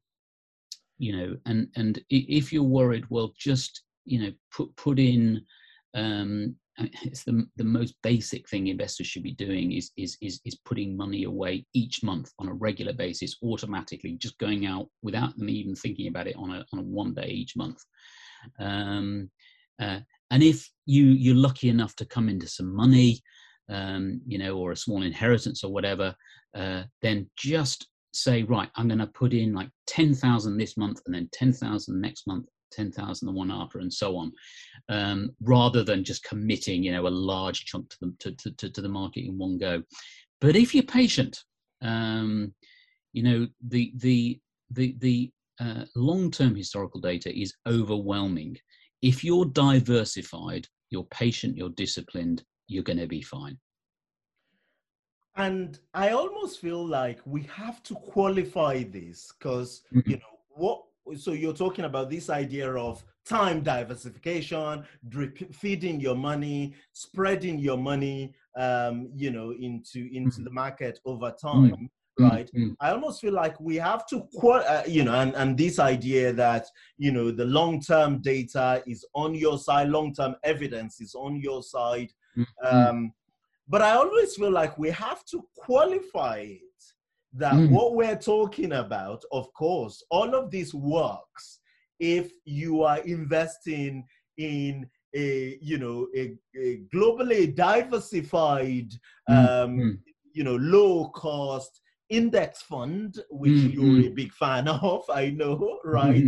you 0.99 1.17
know 1.17 1.37
and 1.47 1.69
and 1.77 2.01
if 2.11 2.53
you're 2.53 2.63
worried 2.63 3.05
well 3.09 3.33
just 3.39 3.83
you 4.05 4.21
know 4.21 4.33
put 4.53 4.75
put 4.77 4.99
in 4.99 5.41
um 5.95 6.55
it's 7.03 7.25
the, 7.25 7.47
the 7.57 7.65
most 7.65 7.95
basic 8.03 8.49
thing 8.49 8.69
investors 8.69 9.07
should 9.07 9.23
be 9.23 9.35
doing 9.35 9.73
is, 9.73 9.91
is 9.97 10.17
is 10.21 10.41
is 10.45 10.57
putting 10.65 10.97
money 10.97 11.25
away 11.25 11.65
each 11.75 12.03
month 12.03 12.31
on 12.39 12.49
a 12.49 12.55
regular 12.55 12.93
basis 12.93 13.37
automatically 13.43 14.17
just 14.19 14.39
going 14.39 14.67
out 14.67 14.89
without 15.03 15.37
them 15.37 15.49
even 15.49 15.75
thinking 15.75 16.09
about 16.09 16.27
it 16.27 16.37
on 16.37 16.51
a 16.51 16.65
on 16.73 16.79
a 16.79 16.83
one 16.83 17.15
day 17.15 17.29
each 17.29 17.57
month. 17.57 17.79
Um 18.61 19.31
uh, 19.81 20.01
and 20.31 20.43
if 20.43 20.69
you 20.87 21.07
you're 21.07 21.35
lucky 21.35 21.69
enough 21.69 21.95
to 21.97 22.05
come 22.05 22.29
into 22.29 22.47
some 22.47 22.75
money 22.75 23.21
um 23.69 24.21
you 24.27 24.39
know 24.39 24.57
or 24.57 24.73
a 24.73 24.77
small 24.77 25.03
inheritance 25.03 25.63
or 25.63 25.73
whatever 25.73 26.15
uh 26.57 26.83
then 27.03 27.29
just 27.37 27.87
say, 28.12 28.42
right, 28.44 28.68
I'm 28.77 28.88
going 28.88 28.99
to 28.99 29.07
put 29.07 29.33
in 29.33 29.55
like 29.55 29.71
10,000 29.87 30.57
this 30.57 30.77
month 30.77 31.01
and 31.07 31.14
then 31.14 31.29
10,000 31.33 32.01
next 32.01 32.27
month, 32.27 32.47
10,000 32.73 33.27
the 33.27 33.33
one 33.33 33.51
after, 33.51 33.79
and 33.79 33.92
so 33.92 34.16
on, 34.16 34.33
um, 34.88 35.31
rather 35.42 35.83
than 35.83 36.05
just 36.05 36.25
committing, 36.25 36.83
you 36.83 36.92
know, 36.92 37.07
a 37.07 37.09
large 37.09 37.64
chunk 37.64 37.88
to 37.90 37.97
the, 38.01 38.33
to, 38.33 38.51
to, 38.57 38.71
to 38.71 38.83
the 38.83 38.88
market 38.88 39.25
in 39.27 39.38
one 39.38 39.59
go. 39.59 39.83
But 40.40 40.57
if 40.57 40.75
you're 40.75 40.85
patient, 40.85 41.38
um, 41.83 42.55
you 43.12 43.23
know, 43.23 43.47
the, 43.66 43.92
the, 43.97 44.40
the, 44.71 44.97
the 44.99 45.31
uh, 45.61 45.85
long-term 45.97 46.55
historical 46.55 47.01
data 47.01 47.37
is 47.37 47.55
overwhelming. 47.66 48.57
If 49.03 49.25
you're 49.25 49.47
diversified, 49.47 50.66
you're 50.90 51.07
patient, 51.11 51.57
you're 51.57 51.71
disciplined, 51.71 52.42
you're 52.68 52.83
going 52.83 52.99
to 52.99 53.07
be 53.07 53.23
fine. 53.23 53.59
And 55.38 55.79
I 55.94 56.11
almost 56.11 56.59
feel 56.61 56.85
like 56.85 57.20
we 57.24 57.42
have 57.44 57.81
to 57.85 57.94
qualify 57.94 58.83
this 58.83 59.33
because, 59.38 59.83
Mhm. 59.94 60.09
you 60.11 60.16
know, 60.16 60.35
what, 60.51 60.83
so 61.16 61.31
you're 61.33 61.55
talking 61.55 61.85
about 61.87 62.11
this 62.11 62.29
idea 62.29 62.70
of 62.74 63.03
time 63.24 63.62
diversification, 63.62 64.85
drip, 65.09 65.38
feeding 65.55 66.01
your 66.01 66.16
money, 66.16 66.74
spreading 66.92 67.59
your 67.61 67.79
money, 67.79 68.35
um, 68.57 69.11
you 69.14 69.31
know, 69.31 69.53
into, 69.53 70.01
into 70.12 70.40
Mhm. 70.40 70.44
the 70.44 70.51
market 70.51 70.98
over 71.05 71.31
time. 71.40 71.88
Right. 72.18 72.51
Mm, 72.53 72.74
I 72.81 72.90
almost 72.90 73.20
feel 73.20 73.33
like 73.33 73.61
we 73.61 73.77
have 73.77 74.05
to, 74.09 74.27
uh, 74.42 74.83
you 74.88 75.05
know, 75.05 75.14
and, 75.14 75.33
and 75.37 75.57
this 75.57 75.79
idea 75.79 76.33
that, 76.33 76.66
you 76.96 77.12
know, 77.12 77.31
the 77.31 77.44
long 77.44 77.81
term 77.81 78.20
data 78.20 78.83
is 78.88 79.07
on 79.14 79.37
your 79.37 79.57
side, 79.57 79.88
long 79.88 80.12
term 80.12 80.35
evidence 80.42 81.01
is 81.01 81.14
on 81.14 81.37
your 81.37 81.62
side. 81.62 82.12
mm, 82.37 82.44
mm. 82.64 82.88
Um, 82.88 83.12
but 83.69 83.83
I 83.83 83.93
always 83.93 84.35
feel 84.35 84.51
like 84.51 84.79
we 84.79 84.91
have 84.91 85.25
to 85.27 85.45
qualify 85.57 86.39
it 86.39 86.61
that 87.35 87.55
Mm. 87.55 87.71
what 87.71 87.95
we're 87.95 88.17
talking 88.19 88.73
about, 88.73 89.23
of 89.33 89.53
course, 89.53 90.03
all 90.11 90.35
of 90.35 90.51
this 90.51 90.73
works 90.75 91.61
if 92.01 92.31
you 92.45 92.83
are 92.83 92.99
investing 92.99 94.05
in 94.39 94.89
a 95.15 95.59
you 95.61 95.79
know 95.79 96.07
a, 96.17 96.37
a 96.57 96.81
globally 96.95 97.55
diversified 97.55 98.91
Mm, 99.29 99.37
um 99.65 99.71
mm. 99.79 99.99
you 100.35 100.45
know 100.45 100.57
low 100.57 101.09
cost 101.09 101.81
index 102.09 102.63
fund 102.63 103.19
which 103.31 103.53
Mm, 103.53 103.73
you're 103.75 104.01
a 104.07 104.09
big 104.11 104.33
fan 104.33 104.69
of 104.93 105.03
i 105.11 105.31
know 105.31 105.81
right 105.85 106.25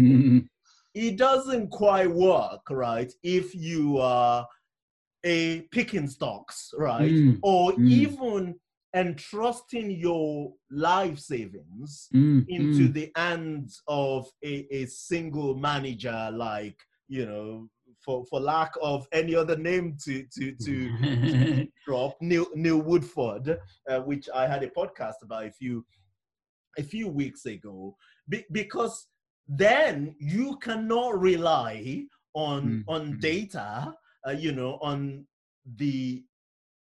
it 0.94 1.16
doesn't 1.16 1.68
quite 1.70 2.10
work, 2.10 2.62
right? 2.68 3.12
If 3.22 3.54
you 3.54 3.98
are 3.98 4.46
a 5.24 5.62
picking 5.72 6.08
stocks, 6.08 6.72
right? 6.76 7.10
Mm, 7.12 7.38
Or 7.42 7.72
mm. 7.72 7.88
even 7.88 8.54
entrusting 8.94 9.90
your 9.90 10.52
life 10.70 11.18
savings 11.18 12.08
mm, 12.14 12.44
into 12.48 12.88
mm. 12.88 12.92
the 12.92 13.10
hands 13.14 13.80
of 13.86 14.26
a, 14.44 14.66
a 14.70 14.86
single 14.86 15.54
manager, 15.54 16.30
like, 16.32 16.76
you 17.08 17.26
know, 17.26 17.68
for, 18.04 18.24
for 18.26 18.40
lack 18.40 18.72
of 18.82 19.06
any 19.12 19.34
other 19.34 19.56
name 19.56 19.96
to 20.04 20.24
to 20.32 20.54
to 20.54 21.68
drop, 21.86 22.16
Neil 22.20 22.46
Neil 22.54 22.80
Woodford, 22.80 23.58
uh, 23.88 24.00
which 24.00 24.28
I 24.34 24.46
had 24.46 24.62
a 24.62 24.70
podcast 24.70 25.22
about 25.22 25.44
a 25.44 25.52
few 25.52 25.84
a 26.78 26.82
few 26.82 27.08
weeks 27.08 27.44
ago, 27.46 27.96
be, 28.28 28.44
because 28.52 29.06
then 29.46 30.14
you 30.18 30.56
cannot 30.62 31.20
rely 31.20 32.06
on 32.34 32.62
Mm, 32.62 32.84
on 32.88 33.12
mm. 33.14 33.20
data, 33.20 33.94
uh, 34.26 34.32
you 34.32 34.52
know, 34.52 34.78
on 34.82 35.26
the 35.76 36.24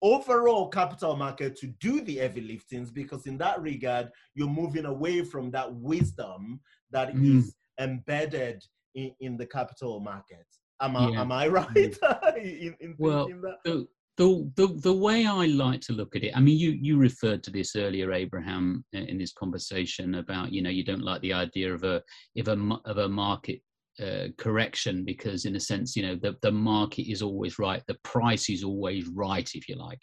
overall 0.02 0.68
capital 0.68 1.16
market 1.16 1.56
to 1.56 1.66
do 1.80 2.02
the 2.02 2.16
heavy 2.16 2.42
liftings 2.42 2.92
because 2.92 3.26
in 3.26 3.38
that 3.38 3.60
regard 3.62 4.10
you're 4.34 4.46
moving 4.48 4.84
away 4.84 5.24
from 5.24 5.50
that 5.50 5.72
wisdom 5.76 6.60
that 6.90 7.10
is 7.16 7.54
Mm. 7.78 7.80
embedded 7.80 8.62
in, 8.94 9.12
in 9.20 9.36
the 9.36 9.46
capital 9.46 10.00
market 10.00 10.46
am 10.82 10.96
i 10.96 11.10
Yeah. 11.10 11.20
am 11.22 11.32
i 11.32 11.48
right 11.60 11.98
in, 12.36 12.76
in 12.80 12.96
Well, 12.98 13.24
thinking 13.26 13.40
that 13.40 13.58
the, 13.64 13.88
the, 14.16 14.52
the, 14.56 14.66
the 14.80 14.92
way 14.92 15.26
I 15.26 15.46
like 15.46 15.80
to 15.82 15.92
look 15.92 16.14
at 16.14 16.22
it, 16.22 16.36
I 16.36 16.40
mean, 16.40 16.58
you, 16.58 16.70
you 16.70 16.96
referred 16.98 17.42
to 17.44 17.50
this 17.50 17.74
earlier, 17.74 18.12
Abraham, 18.12 18.84
in 18.92 19.18
this 19.18 19.32
conversation 19.32 20.16
about, 20.16 20.52
you 20.52 20.62
know, 20.62 20.70
you 20.70 20.84
don't 20.84 21.02
like 21.02 21.20
the 21.22 21.32
idea 21.32 21.74
of 21.74 21.82
a, 21.82 22.00
of 22.38 22.48
a, 22.48 22.78
of 22.84 22.98
a 22.98 23.08
market 23.08 23.60
uh, 24.02 24.28
correction 24.38 25.04
because 25.04 25.44
in 25.44 25.56
a 25.56 25.60
sense, 25.60 25.96
you 25.96 26.02
know, 26.02 26.16
the, 26.16 26.36
the 26.42 26.52
market 26.52 27.10
is 27.10 27.22
always 27.22 27.58
right. 27.58 27.82
The 27.86 27.96
price 28.02 28.48
is 28.48 28.64
always 28.64 29.06
right, 29.08 29.48
if 29.54 29.68
you 29.68 29.76
like. 29.76 30.00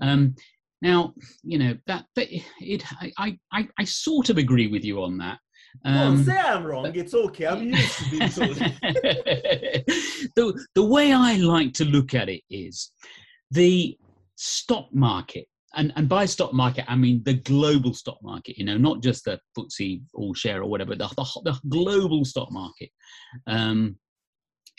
Um, 0.00 0.34
now, 0.82 1.14
you 1.42 1.58
know, 1.58 1.76
that, 1.86 2.04
it, 2.16 2.84
I, 3.18 3.38
I, 3.52 3.68
I 3.78 3.84
sort 3.84 4.30
of 4.30 4.38
agree 4.38 4.66
with 4.66 4.84
you 4.84 5.02
on 5.02 5.18
that. 5.18 5.38
Don't 5.84 5.96
Um, 5.96 6.24
say 6.24 6.38
i'm 6.38 6.64
wrong 6.64 6.92
it's 6.94 7.14
okay 7.14 7.46
i'm 7.46 7.64
used 7.64 7.98
to 7.98 8.10
being 8.10 8.28
told 8.28 8.56
the, 10.36 10.66
the 10.76 10.84
way 10.84 11.12
I 11.12 11.34
like 11.34 11.72
to 11.74 11.84
look 11.84 12.14
at 12.14 12.28
it 12.28 12.42
is 12.48 12.92
the 13.50 13.98
stock 14.36 14.88
market. 14.92 15.46
And, 15.76 15.92
and 15.96 16.08
by 16.08 16.26
stock 16.26 16.52
market, 16.52 16.84
I 16.88 16.96
mean 16.96 17.22
the 17.24 17.34
global 17.34 17.94
stock 17.94 18.18
market, 18.22 18.58
you 18.58 18.64
know, 18.64 18.76
not 18.76 19.02
just 19.02 19.24
the 19.24 19.40
FTSE 19.56 20.02
all 20.14 20.34
share 20.34 20.62
or 20.62 20.68
whatever, 20.68 20.94
the, 20.94 21.08
the, 21.16 21.40
the 21.44 21.60
global 21.68 22.24
stock 22.24 22.50
market 22.50 22.90
um, 23.46 23.96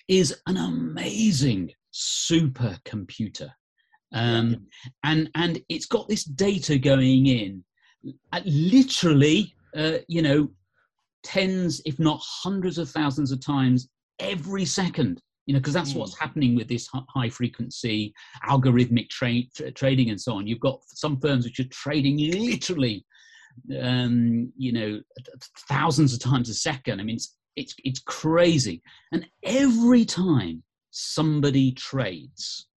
is 0.07 0.35
an 0.47 0.57
amazing 0.57 1.71
supercomputer. 1.93 3.49
Um, 4.13 4.67
and, 5.03 5.29
and 5.35 5.61
it's 5.67 5.87
got 5.87 6.07
this 6.07 6.23
data 6.23 6.77
going 6.77 7.27
in 7.27 7.63
at 8.31 8.45
literally, 8.45 9.53
uh, 9.75 9.97
you 10.07 10.21
know, 10.21 10.49
tens, 11.23 11.81
if 11.85 11.99
not 11.99 12.21
hundreds 12.23 12.77
of 12.77 12.89
thousands 12.89 13.31
of 13.31 13.43
times 13.43 13.89
every 14.19 14.65
second. 14.65 15.21
You 15.45 15.53
know, 15.53 15.59
because 15.59 15.73
that's 15.73 15.93
Mm. 15.93 15.97
what's 15.97 16.17
happening 16.17 16.55
with 16.55 16.67
this 16.67 16.87
high 16.91 17.29
frequency 17.29 18.13
algorithmic 18.47 19.09
tra- 19.09 19.43
tra- 19.55 19.71
trading 19.71 20.09
and 20.09 20.19
so 20.19 20.33
on. 20.33 20.47
You've 20.47 20.59
got 20.59 20.79
some 20.87 21.19
firms 21.19 21.45
which 21.45 21.59
are 21.59 21.67
trading 21.69 22.17
literally, 22.17 23.05
um, 23.79 24.51
you 24.57 24.71
know, 24.71 25.01
thousands 25.69 26.13
of 26.13 26.19
times 26.19 26.49
a 26.49 26.53
second. 26.53 26.99
I 26.99 27.03
mean, 27.03 27.15
it's 27.15 27.35
it's 27.55 27.75
it's 27.83 27.99
crazy. 27.99 28.81
And 29.11 29.27
every 29.43 30.03
time 30.03 30.63
somebody 30.91 31.71
trades, 31.73 32.67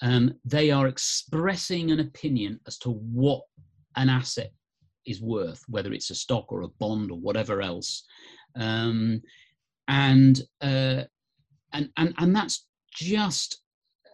um, 0.00 0.34
they 0.44 0.70
are 0.70 0.88
expressing 0.88 1.90
an 1.90 2.00
opinion 2.00 2.58
as 2.66 2.78
to 2.78 2.90
what 2.90 3.42
an 3.96 4.08
asset 4.08 4.52
is 5.06 5.20
worth, 5.20 5.62
whether 5.68 5.92
it's 5.92 6.10
a 6.10 6.14
stock 6.14 6.50
or 6.50 6.62
a 6.62 6.68
bond 6.68 7.10
or 7.10 7.18
whatever 7.18 7.60
else. 7.60 8.04
Um, 8.56 9.22
and, 9.88 10.40
uh, 10.60 11.04
and, 11.72 11.90
and, 11.96 12.14
and 12.18 12.34
that's 12.34 12.66
just 12.92 13.62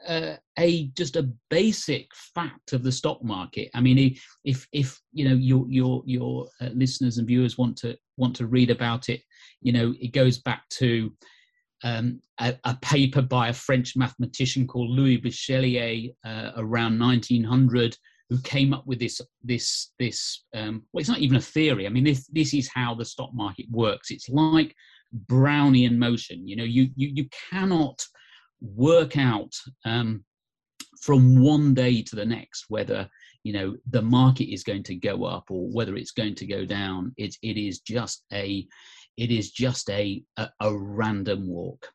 uh, 0.07 0.37
a 0.59 0.87
just 0.97 1.17
a 1.17 1.31
basic 1.51 2.09
fact 2.15 2.73
of 2.73 2.83
the 2.83 2.93
stock 2.93 3.23
market. 3.23 3.69
I 3.75 3.81
mean, 3.81 4.17
if 4.45 4.67
if 4.73 5.01
you 5.13 5.29
know 5.29 5.35
your 5.35 5.67
your 5.69 6.03
your 6.07 6.49
uh, 6.61 6.69
listeners 6.75 7.19
and 7.19 7.27
viewers 7.27 7.59
want 7.59 7.77
to 7.79 7.97
want 8.17 8.37
to 8.37 8.47
read 8.47 8.71
about 8.71 9.09
it, 9.09 9.23
you 9.61 9.73
know, 9.73 9.95
it 10.01 10.13
goes 10.13 10.39
back 10.39 10.69
to 10.71 11.13
um, 11.85 12.21
a, 12.41 12.57
a 12.65 12.77
paper 12.83 13.23
by 13.23 13.49
a 13.49 13.53
French 13.53 13.97
mathematician 13.97 14.67
called 14.67 14.91
Louis 14.91 15.19
Bachelier 15.19 16.11
uh, 16.25 16.53
around 16.57 16.99
1900 16.99 17.97
who 18.31 18.39
came 18.43 18.75
up 18.75 18.87
with 18.87 18.99
this 18.99 19.21
this 19.43 19.93
this 19.99 20.45
um, 20.55 20.83
well 20.93 21.01
it's 21.01 21.09
not 21.09 21.21
even 21.21 21.39
a 21.39 21.41
theory 21.41 21.87
i 21.87 21.89
mean 21.89 22.05
this 22.05 22.27
this 22.27 22.53
is 22.53 22.69
how 22.75 22.95
the 22.95 23.05
stock 23.05 23.31
market 23.33 23.65
works 23.71 24.11
it's 24.11 24.29
like 24.29 24.75
brownian 25.27 25.97
motion 25.97 26.47
you 26.47 26.57
know 26.57 26.65
you 26.65 26.89
you, 26.97 27.09
you 27.15 27.29
cannot 27.51 28.03
work 28.61 29.17
out 29.17 29.53
um, 29.85 30.25
from 31.01 31.41
one 31.41 31.75
day 31.75 32.03
to 32.03 32.17
the 32.17 32.25
next 32.25 32.67
whether 32.69 33.09
you 33.45 33.53
know 33.53 33.77
the 33.91 34.03
market 34.03 34.53
is 34.53 34.65
going 34.65 34.83
to 34.83 34.95
go 34.95 35.25
up 35.25 35.45
or 35.51 35.69
whether 35.69 35.97
it's 35.97 36.13
going 36.13 36.35
to 36.35 36.47
go 36.47 36.65
down 36.65 37.13
it, 37.17 37.35
it 37.43 37.57
is 37.57 37.81
just 37.81 38.25
a 38.33 38.67
it 39.17 39.31
is 39.31 39.51
just 39.51 39.89
a 39.91 40.23
a, 40.37 40.49
a 40.61 40.77
random 40.77 41.49
walk 41.49 41.93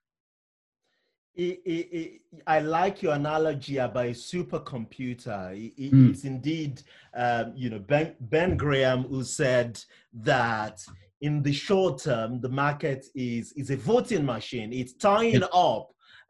it, 1.35 1.61
it, 1.65 2.21
I 2.45 2.59
like 2.59 3.01
your 3.01 3.13
analogy 3.13 3.77
about 3.77 4.05
a 4.05 4.09
supercomputer. 4.09 5.73
Mm. 5.79 6.11
It's 6.11 6.25
indeed, 6.25 6.83
um, 7.15 7.53
you 7.55 7.71
know, 7.71 7.79
Ben, 7.79 8.15
ben 8.19 8.55
Graham 8.55 9.03
who 9.05 9.23
said 9.23 9.83
that 10.13 10.85
in 11.23 11.41
the 11.41 11.53
short 11.53 11.95
term, 12.03 12.29
the 12.45 12.53
market 12.65 13.01
is 13.15 13.45
is 13.61 13.69
a 13.71 13.77
voting 13.91 14.25
machine. 14.35 14.69
It's 14.81 14.93
tying 15.09 15.41
Yeah. 15.45 15.69
up, 15.69 15.85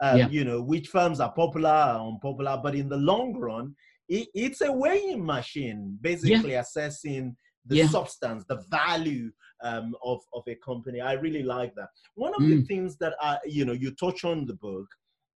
um, 0.05 0.17
Yeah. 0.19 0.27
you 0.35 0.43
know, 0.47 0.59
which 0.71 0.87
firms 0.97 1.19
are 1.19 1.33
popular 1.43 1.77
or 1.99 2.11
unpopular. 2.11 2.55
But 2.65 2.75
in 2.81 2.87
the 2.93 3.01
long 3.11 3.27
run, 3.47 3.65
it, 4.07 4.27
it's 4.43 4.61
a 4.61 4.71
weighing 4.71 5.25
machine, 5.35 5.81
basically 6.09 6.53
assessing 6.63 7.35
the 7.69 7.77
Yeah. 7.77 7.87
substance, 7.95 8.41
the 8.53 8.59
value 8.79 9.31
um, 9.69 9.87
of 10.11 10.19
of 10.37 10.43
a 10.53 10.55
company. 10.69 10.99
I 11.01 11.13
really 11.25 11.43
like 11.55 11.73
that. 11.79 11.89
One 12.25 12.33
of 12.35 12.43
the 12.51 12.57
Mm. 12.57 12.67
things 12.71 12.91
that 13.01 13.13
I, 13.29 13.31
you 13.57 13.63
know, 13.65 13.77
you 13.83 13.89
touch 14.05 14.19
on 14.31 14.37
the 14.45 14.57
book 14.67 14.87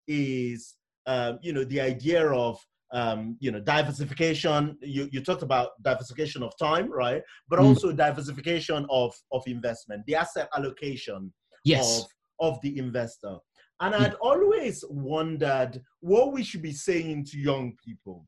is, 0.07 0.75
um, 1.13 1.33
you 1.41 1.51
know, 1.53 1.63
the 1.73 1.81
idea 1.93 2.23
of, 2.45 2.55
um, 2.93 3.37
you 3.39 3.51
know, 3.51 3.59
diversification. 3.59 4.77
You 4.81 5.09
you 5.11 5.21
talked 5.21 5.43
about 5.43 5.69
diversification 5.81 6.43
of 6.43 6.51
time, 6.57 6.91
right? 6.91 7.21
But 7.49 7.59
Mm. 7.59 7.65
also 7.65 7.91
diversification 7.91 8.85
of 8.89 9.13
of 9.31 9.43
investment, 9.47 10.03
the 10.05 10.15
asset 10.15 10.47
allocation 10.55 11.33
yes 11.63 11.99
of 11.99 12.05
of 12.39 12.61
the 12.61 12.77
investor. 12.77 13.37
And 13.79 13.93
Yeah. 13.93 14.01
I'd 14.05 14.13
always 14.15 14.83
wondered 14.89 15.81
what 15.99 16.33
we 16.33 16.43
should 16.43 16.61
be 16.61 16.73
saying 16.73 17.25
to 17.25 17.39
young 17.39 17.75
people 17.83 18.25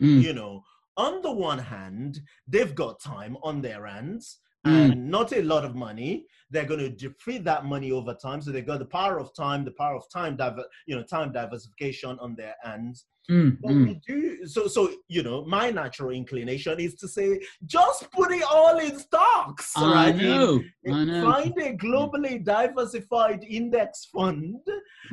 Mm. 0.00 0.22
you 0.22 0.32
know, 0.32 0.62
on 0.96 1.22
the 1.22 1.30
one 1.32 1.58
hand, 1.58 2.20
they've 2.46 2.74
got 2.74 3.00
time 3.00 3.36
on 3.42 3.60
their 3.60 3.84
hands 3.86 4.38
Mm. 4.66 4.92
and 4.92 5.10
not 5.10 5.32
a 5.32 5.42
lot 5.42 5.64
of 5.64 5.74
money. 5.74 6.26
They're 6.50 6.64
going 6.64 6.80
to 6.80 6.90
defeat 6.90 7.44
that 7.44 7.64
money 7.64 7.92
over 7.92 8.14
time. 8.14 8.40
So 8.42 8.50
they've 8.50 8.66
got 8.66 8.80
the 8.80 8.86
power 8.86 9.18
of 9.18 9.32
time, 9.34 9.64
the 9.64 9.70
power 9.72 9.94
of 9.96 10.04
time, 10.10 10.36
diver, 10.36 10.64
you 10.86 10.96
know, 10.96 11.02
time 11.04 11.30
diversification 11.32 12.18
on 12.20 12.34
their 12.34 12.54
hands. 12.62 13.06
Mm, 13.30 13.58
But 13.62 13.70
mm. 13.72 13.86
we 13.88 14.00
do 14.06 14.46
so. 14.46 14.66
So 14.66 14.90
you 15.06 15.22
know, 15.22 15.44
my 15.44 15.70
natural 15.70 16.10
inclination 16.10 16.80
is 16.80 16.94
to 16.96 17.06
say, 17.06 17.40
just 17.66 18.10
put 18.10 18.32
it 18.32 18.42
all 18.50 18.78
in 18.78 18.98
stocks, 18.98 19.72
I 19.76 19.92
right? 19.92 20.16
Know, 20.16 20.62
in- 20.84 20.94
I 20.94 21.04
know. 21.04 21.30
Find 21.30 21.52
a 21.58 21.76
globally 21.76 22.42
diversified 22.44 23.44
index 23.44 24.06
fund 24.06 24.56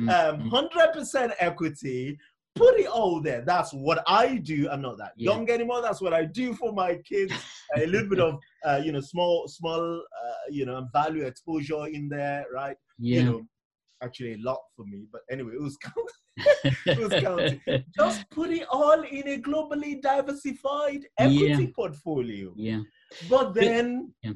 Mm, 0.00 0.10
um, 0.10 0.50
mm. 0.50 0.70
100% 0.72 1.32
equity 1.38 2.18
put 2.56 2.74
it 2.80 2.86
all 2.86 3.20
there 3.20 3.42
that's 3.52 3.72
what 3.86 4.02
i 4.08 4.36
do 4.36 4.68
i'm 4.70 4.82
not 4.82 4.96
that 4.98 5.12
Yeah. 5.16 5.30
young 5.32 5.48
anymore 5.50 5.80
that's 5.82 6.00
what 6.00 6.14
i 6.20 6.24
do 6.24 6.54
for 6.54 6.72
my 6.72 6.96
kids 7.10 7.32
a 7.76 7.86
little 7.86 8.08
bit 8.08 8.20
of 8.20 8.38
uh, 8.66 8.80
you 8.84 8.92
know 8.92 9.00
small 9.00 9.46
small 9.46 9.82
uh, 10.22 10.44
you 10.50 10.64
know 10.66 10.88
value 10.92 11.24
exposure 11.26 11.86
in 11.86 12.08
there 12.08 12.46
right 12.52 12.76
yeah. 12.98 13.18
you 13.20 13.24
know 13.26 13.42
actually 14.02 14.34
a 14.34 14.38
lot 14.38 14.60
for 14.74 14.84
me 14.86 15.00
but 15.12 15.20
anyway 15.30 15.52
it 15.54 15.62
was 15.62 15.76
counting? 15.86 17.60
Just 17.98 18.28
put 18.30 18.50
it 18.50 18.66
all 18.70 19.00
in 19.02 19.26
a 19.28 19.38
globally 19.40 20.02
diversified 20.02 21.02
equity 21.18 21.64
Yeah. 21.64 21.66
portfolio. 21.74 22.52
yeah. 22.56 22.80
But 23.30 23.54
then 23.54 24.12
Yeah. 24.22 24.32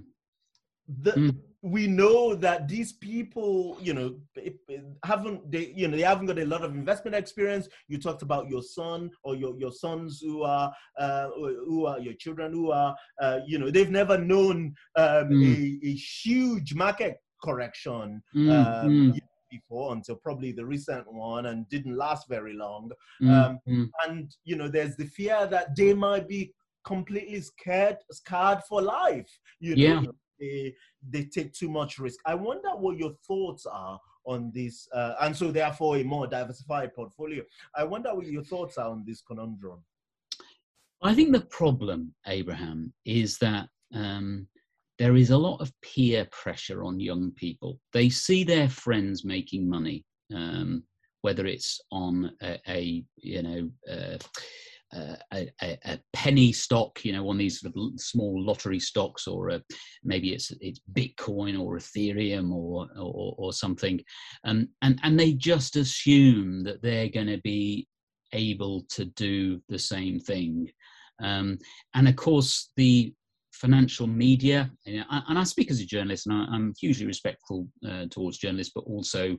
the, 1.04 1.12
Mm. 1.12 1.36
We 1.62 1.86
know 1.86 2.34
that 2.34 2.68
these 2.68 2.92
people, 2.94 3.76
you 3.80 3.92
know, 3.92 4.16
haven't 5.04 5.50
they, 5.50 5.72
you 5.76 5.88
know, 5.88 5.96
they 5.96 6.02
haven't 6.02 6.26
got 6.26 6.38
a 6.38 6.44
lot 6.44 6.64
of 6.64 6.74
investment 6.74 7.14
experience. 7.14 7.68
You 7.88 7.98
talked 7.98 8.22
about 8.22 8.48
your 8.48 8.62
son 8.62 9.10
or 9.24 9.36
your 9.36 9.58
your 9.58 9.72
sons 9.72 10.20
who 10.22 10.42
are 10.42 10.72
uh, 10.98 11.28
who 11.36 11.86
are 11.86 11.98
your 12.00 12.14
children 12.14 12.52
who 12.52 12.72
are, 12.72 12.96
uh, 13.20 13.40
you 13.46 13.58
know, 13.58 13.70
they've 13.70 13.90
never 13.90 14.16
known 14.18 14.74
um, 14.96 15.30
Mm. 15.30 15.44
a, 15.82 15.86
a 15.86 15.92
huge 15.94 16.74
market 16.74 17.16
correction 17.44 18.22
Mm, 18.34 18.50
um, 18.50 18.90
mm, 18.90 19.18
before 19.50 19.92
until 19.92 20.16
probably 20.16 20.52
the 20.52 20.64
recent 20.64 21.04
one 21.12 21.46
and 21.46 21.68
didn't 21.68 21.96
last 21.96 22.28
very 22.28 22.52
long 22.54 22.90
mm, 23.22 23.30
um, 23.32 23.58
mm. 23.68 23.88
and 24.06 24.30
you 24.44 24.56
know 24.56 24.68
there's 24.68 24.96
the 24.96 25.06
fear 25.06 25.46
that 25.46 25.74
they 25.76 25.92
might 25.92 26.28
be 26.28 26.52
completely 26.84 27.40
scared 27.40 27.96
scarred 28.12 28.60
for 28.68 28.80
life 28.80 29.28
you 29.58 29.74
know 29.76 29.82
Yeah. 29.82 30.02
They 30.40 30.74
they 31.08 31.24
take 31.24 31.52
too 31.52 31.70
much 31.70 31.98
risk. 31.98 32.18
I 32.26 32.34
wonder 32.34 32.70
what 32.70 32.98
your 32.98 33.12
thoughts 33.26 33.66
are 33.66 34.00
on 34.26 34.50
this 34.54 34.88
uh, 34.94 35.14
and 35.20 35.36
so 35.36 35.50
therefore 35.50 35.98
a 35.98 36.04
more 36.04 36.26
diversified 36.26 36.94
portfolio. 36.94 37.42
I 37.74 37.84
wonder 37.84 38.14
what 38.14 38.26
your 38.26 38.44
thoughts 38.44 38.78
are 38.78 38.90
on 38.90 39.04
this 39.06 39.22
conundrum. 39.22 39.82
I 41.02 41.14
think 41.14 41.32
the 41.32 41.40
problem, 41.40 42.14
Abraham, 42.26 42.92
is 43.06 43.38
that 43.38 43.68
um, 43.94 44.46
there 44.98 45.16
is 45.16 45.30
a 45.30 45.38
lot 45.38 45.60
of 45.60 45.72
peer 45.80 46.26
pressure 46.30 46.84
on 46.84 47.00
young 47.00 47.30
people. 47.32 47.80
They 47.94 48.10
see 48.10 48.44
their 48.44 48.68
friends 48.68 49.24
making 49.24 49.68
money, 49.68 50.04
um, 50.34 50.82
whether 51.22 51.46
it's 51.46 51.80
on 51.90 52.30
a, 52.42 52.58
a 52.68 53.02
you 53.16 53.42
know 53.42 53.70
uh, 53.90 54.18
a, 54.92 55.50
a, 55.62 55.78
a 55.84 55.98
penny 56.12 56.52
stock, 56.52 57.04
you 57.04 57.12
know, 57.12 57.22
one 57.22 57.36
of 57.36 57.38
these 57.38 57.60
sort 57.60 57.74
of 57.76 58.00
small 58.00 58.42
lottery 58.42 58.80
stocks, 58.80 59.26
or 59.26 59.50
a, 59.50 59.62
maybe 60.04 60.32
it's 60.32 60.52
it's 60.60 60.80
Bitcoin 60.92 61.60
or 61.60 61.76
Ethereum 61.76 62.52
or 62.52 62.88
or, 62.96 63.34
or 63.38 63.52
something, 63.52 64.00
um, 64.44 64.68
and 64.82 64.98
and 65.02 65.18
they 65.18 65.32
just 65.32 65.76
assume 65.76 66.64
that 66.64 66.82
they're 66.82 67.08
going 67.08 67.28
to 67.28 67.40
be 67.42 67.86
able 68.32 68.84
to 68.90 69.04
do 69.04 69.60
the 69.68 69.78
same 69.78 70.18
thing. 70.18 70.68
Um, 71.22 71.58
and 71.94 72.08
of 72.08 72.16
course, 72.16 72.70
the 72.76 73.14
financial 73.52 74.06
media, 74.06 74.70
you 74.86 74.98
know, 74.98 75.04
and 75.28 75.38
I 75.38 75.44
speak 75.44 75.70
as 75.70 75.80
a 75.80 75.86
journalist, 75.86 76.26
and 76.26 76.34
I, 76.34 76.44
I'm 76.54 76.72
hugely 76.80 77.06
respectful 77.06 77.68
uh, 77.86 78.06
towards 78.10 78.38
journalists, 78.38 78.72
but 78.74 78.84
also 78.84 79.36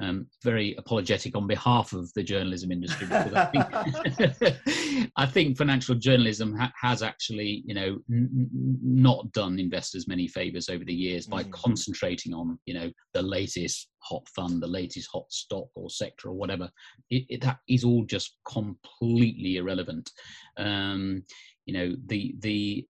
um, 0.00 0.26
very 0.42 0.74
apologetic 0.78 1.36
on 1.36 1.46
behalf 1.46 1.92
of 1.92 2.12
the 2.14 2.22
journalism 2.22 2.72
industry. 2.72 3.06
Because 3.06 3.34
I, 3.34 3.44
think, 3.46 5.10
I 5.16 5.26
think 5.26 5.56
financial 5.56 5.94
journalism 5.94 6.56
ha- 6.56 6.72
has 6.80 7.02
actually, 7.02 7.62
you 7.66 7.74
know, 7.74 7.98
n- 8.10 8.30
n- 8.34 8.78
not 8.82 9.30
done 9.32 9.58
investors 9.58 10.08
many 10.08 10.26
favors 10.28 10.68
over 10.68 10.84
the 10.84 10.94
years 10.94 11.26
by 11.26 11.42
Mm. 11.42 11.50
concentrating 11.52 12.32
on, 12.34 12.58
you 12.66 12.74
know, 12.74 12.90
the 13.14 13.22
latest 13.22 13.88
hot 13.98 14.26
fund, 14.34 14.62
the 14.62 14.66
latest 14.66 15.08
hot 15.12 15.30
stock 15.30 15.66
or 15.74 15.90
sector 15.90 16.28
or 16.28 16.34
whatever. 16.34 16.70
It, 17.10 17.24
it, 17.28 17.40
that 17.42 17.58
is 17.68 17.84
all 17.84 18.04
just 18.04 18.36
completely 18.46 19.56
irrelevant. 19.56 20.10
Um, 20.56 21.24
you 21.66 21.74
know, 21.74 21.96
the 22.06 22.34
the 22.40 22.86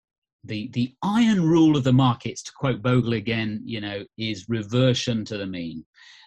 the 0.48 0.68
the 0.72 0.94
iron 1.02 1.42
rule 1.42 1.76
of 1.76 1.84
the 1.84 1.92
markets, 1.92 2.42
to 2.42 2.52
quote 2.52 2.82
Bogle 2.82 3.12
again, 3.12 3.60
you 3.64 3.80
know, 3.80 4.04
is 4.16 4.48
reversion 4.48 5.24
to 5.26 5.36
the 5.38 5.46
mean. 5.46 5.84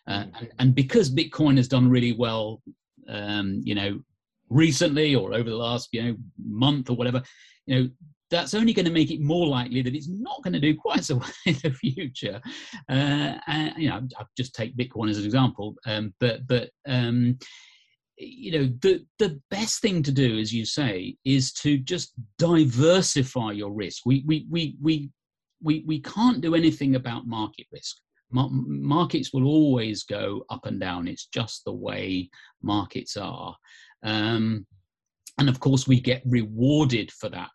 Uh, 0.08 0.24
Mm. 0.24 0.32
and, 0.40 0.50
and 0.60 0.76
because 0.76 1.14
Bitcoin 1.14 1.58
has 1.58 1.68
done 1.68 1.90
really 1.90 2.14
well, 2.14 2.62
um, 3.08 3.62
you 3.64 3.76
know, 3.76 4.02
recently 4.50 5.16
or 5.16 5.34
over 5.34 5.50
the 5.50 5.56
last, 5.56 5.90
you 5.92 6.04
know, 6.04 6.16
month 6.44 6.90
or 6.90 6.96
whatever, 6.96 7.22
you 7.68 7.76
know, 7.76 7.90
that's 8.32 8.54
only 8.54 8.74
going 8.74 8.86
to 8.86 8.92
make 8.92 9.12
it 9.12 9.22
more 9.22 9.46
likely 9.46 9.82
that 9.82 9.94
it's 9.94 10.10
not 10.10 10.42
going 10.44 10.54
to 10.54 10.60
do 10.60 10.76
quite 10.76 11.04
so 11.08 11.18
well 11.18 11.32
in 11.46 11.54
the 11.62 11.72
future. 11.72 12.42
Uh, 12.90 13.38
and, 13.48 13.74
you 13.78 13.90
know, 13.90 14.02
I'll 14.18 14.30
just 14.38 14.56
take 14.56 14.76
Bitcoin 14.78 15.10
as 15.10 15.20
an 15.20 15.26
example, 15.26 15.76
um, 15.86 16.14
but 16.20 16.48
but 16.48 16.70
um, 16.88 17.38
you 18.22 18.52
know, 18.52 18.74
the 18.82 19.06
the 19.20 19.40
best 19.50 19.82
thing 19.82 20.04
to 20.04 20.12
do, 20.12 20.38
as 20.38 20.54
you 20.54 20.66
say, 20.66 21.16
is 21.26 21.52
to 21.54 21.78
just 21.78 22.14
diversify 22.38 23.52
your 23.52 23.72
risk. 23.72 24.04
We 24.06 24.24
we 24.26 24.46
we 24.50 24.76
we 24.82 25.10
we 25.62 25.84
we 25.88 26.00
can't 26.02 26.42
do 26.42 26.56
anything 26.56 26.96
about 26.96 27.28
market 27.28 27.68
risk. 27.72 27.98
Mar- 28.32 28.50
markets 28.52 29.34
will 29.34 29.46
always 29.46 30.04
go 30.04 30.46
up 30.50 30.66
and 30.66 30.80
down. 30.80 31.08
It's 31.08 31.28
just 31.28 31.66
the 31.66 31.74
way 31.74 32.30
markets 32.62 33.18
are, 33.18 33.56
um, 34.04 34.66
and 35.38 35.50
of 35.50 35.60
course, 35.60 35.88
we 35.88 36.00
get 36.00 36.22
rewarded 36.26 37.12
for 37.12 37.30
that 37.30 37.50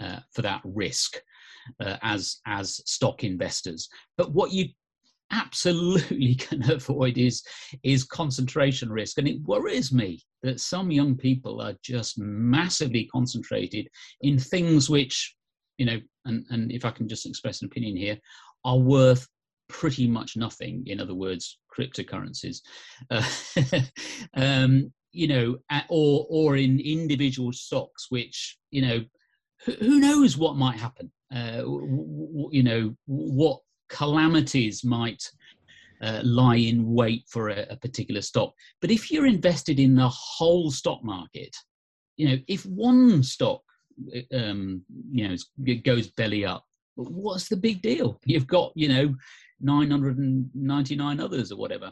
uh, 0.00 0.20
for 0.32 0.42
that 0.42 0.60
risk 0.64 1.20
uh, 1.80 1.96
as 2.02 2.38
as 2.46 2.80
stock 2.86 3.24
investors. 3.24 3.88
But 4.16 4.32
what 4.32 4.52
you 4.52 4.68
absolutely 5.30 6.34
can 6.46 6.70
avoid 6.70 7.18
is 7.18 7.42
is 7.82 8.04
concentration 8.04 8.90
risk, 8.90 9.18
and 9.18 9.28
it 9.28 9.40
worries 9.42 9.92
me 9.92 10.20
that 10.42 10.60
some 10.60 10.90
young 10.90 11.16
people 11.16 11.60
are 11.60 11.74
just 11.82 12.18
massively 12.18 13.06
concentrated 13.06 13.88
in 14.22 14.38
things 14.38 14.88
which, 14.88 15.34
you 15.78 15.86
know, 15.86 15.98
and 16.24 16.44
and 16.50 16.72
if 16.72 16.84
I 16.84 16.90
can 16.90 17.08
just 17.08 17.26
express 17.26 17.62
an 17.62 17.66
opinion 17.66 17.96
here, 17.96 18.18
are 18.64 18.78
worth 18.78 19.26
pretty 19.68 20.06
much 20.06 20.36
nothing. 20.36 20.82
In 20.86 21.00
other 21.00 21.14
words, 21.14 21.58
cryptocurrencies. 21.76 22.58
Uh, 23.10 23.24
um, 24.36 24.92
you 25.12 25.28
know, 25.28 25.56
or 25.88 26.26
or 26.28 26.56
in 26.56 26.80
individual 26.80 27.52
stocks, 27.52 28.06
which 28.10 28.58
you 28.70 28.82
know, 28.82 29.04
who, 29.64 30.00
knows 30.00 30.36
what 30.36 30.56
might 30.56 30.78
happen. 30.78 31.10
Uh, 31.34 31.62
you 32.50 32.62
know, 32.62 32.94
what 33.06 33.60
calamities 33.90 34.84
might 34.84 35.22
uh, 36.02 36.20
lie 36.24 36.56
in 36.56 36.92
wait 36.92 37.24
for 37.28 37.50
a, 37.50 37.66
a 37.70 37.76
particular 37.76 38.22
stock. 38.22 38.52
But 38.80 38.90
if 38.90 39.10
you're 39.10 39.26
invested 39.26 39.78
in 39.78 39.94
the 39.94 40.08
whole 40.08 40.70
stock 40.70 41.04
market, 41.04 41.54
you 42.16 42.28
know, 42.28 42.38
if 42.48 42.64
one 42.64 43.22
stock, 43.22 43.60
um, 44.32 44.82
you 45.12 45.28
know, 45.28 45.36
it 45.66 45.84
goes 45.84 46.08
belly 46.08 46.44
up, 46.44 46.64
what's 46.94 47.48
the 47.48 47.56
big 47.56 47.82
deal? 47.82 48.18
You've 48.24 48.46
got, 48.46 48.72
you 48.74 48.88
know, 48.88 49.14
999 49.60 51.20
others 51.20 51.52
or 51.52 51.58
whatever. 51.58 51.90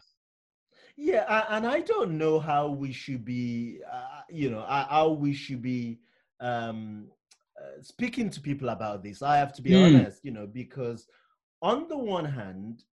Yeah, 0.97 1.45
and 1.51 1.67
I 1.67 1.81
don't 1.81 2.19
know 2.19 2.41
how 2.41 2.69
we 2.69 2.93
should 2.93 3.25
be, 3.25 3.81
uh, 3.91 4.23
you 4.29 4.51
know, 4.51 4.61
uh, 4.61 4.87
how 4.89 5.11
we 5.11 5.33
should 5.33 5.63
be 5.63 6.01
um, 6.41 7.07
uh, 7.61 7.83
speaking 7.83 8.31
to 8.31 8.41
people 8.41 8.69
about 8.71 9.03
this. 9.03 9.23
I 9.23 9.37
have 9.37 9.53
to 9.55 9.63
be 9.63 9.75
Hmm. 9.75 9.85
honest, 9.95 10.25
you 10.25 10.33
know, 10.33 10.47
because 10.47 11.07
on 11.63 11.89
the 11.89 11.97
one 11.99 12.25
hand, 12.25 12.85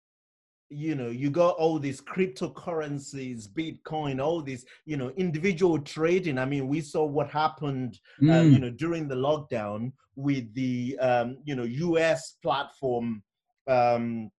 you 0.70 0.94
know, 0.94 1.09
you 1.11 1.31
got 1.31 1.57
all 1.57 1.79
these 1.79 2.00
cryptocurrencies, 2.00 3.48
Bitcoin, 3.48 4.20
all 4.22 4.40
these, 4.42 4.64
you 4.87 4.96
know, 4.96 5.11
individual 5.11 5.79
trading. 5.79 6.38
I 6.38 6.46
mean, 6.46 6.68
we 6.68 6.81
saw 6.81 7.05
what 7.05 7.31
happened, 7.31 7.98
um, 8.22 8.29
Mm, 8.29 8.53
you 8.53 8.59
know, 8.59 8.70
during 8.70 9.07
the 9.07 9.14
lockdown 9.14 9.92
with 10.16 10.53
the, 10.55 10.98
um, 11.00 11.38
you 11.44 11.55
know, 11.55 11.64
US 11.64 12.37
platform. 12.42 13.22
Um, 13.68 14.31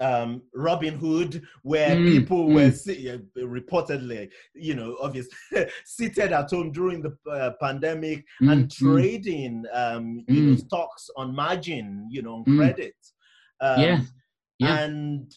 um, 0.00 0.42
Robinhood, 0.56 1.42
where 1.62 1.96
Mm, 1.96 2.12
people 2.12 2.46
were 2.52 2.70
mm. 2.70 2.72
si- 2.76 3.10
uh, 3.10 3.18
reportedly, 3.36 4.30
you 4.54 4.74
know, 4.76 4.96
obviously 5.02 5.32
seated 5.84 6.32
at 6.32 6.50
home 6.50 6.70
during 6.70 7.02
the 7.02 7.16
uh, 7.28 7.50
pandemic 7.60 8.24
mm, 8.40 8.52
and 8.52 8.68
mm. 8.68 8.70
trading, 8.70 9.64
um, 9.72 10.24
you 10.28 10.42
know, 10.44 10.52
Mm. 10.52 10.60
stocks 10.60 11.10
on 11.16 11.34
margin, 11.34 12.06
you 12.10 12.22
know, 12.22 12.34
on 12.36 12.44
Mm. 12.44 12.56
credit. 12.58 12.94
Um, 13.60 13.82
Yeah, 13.82 14.00
yeah. 14.58 14.78
And 14.80 15.34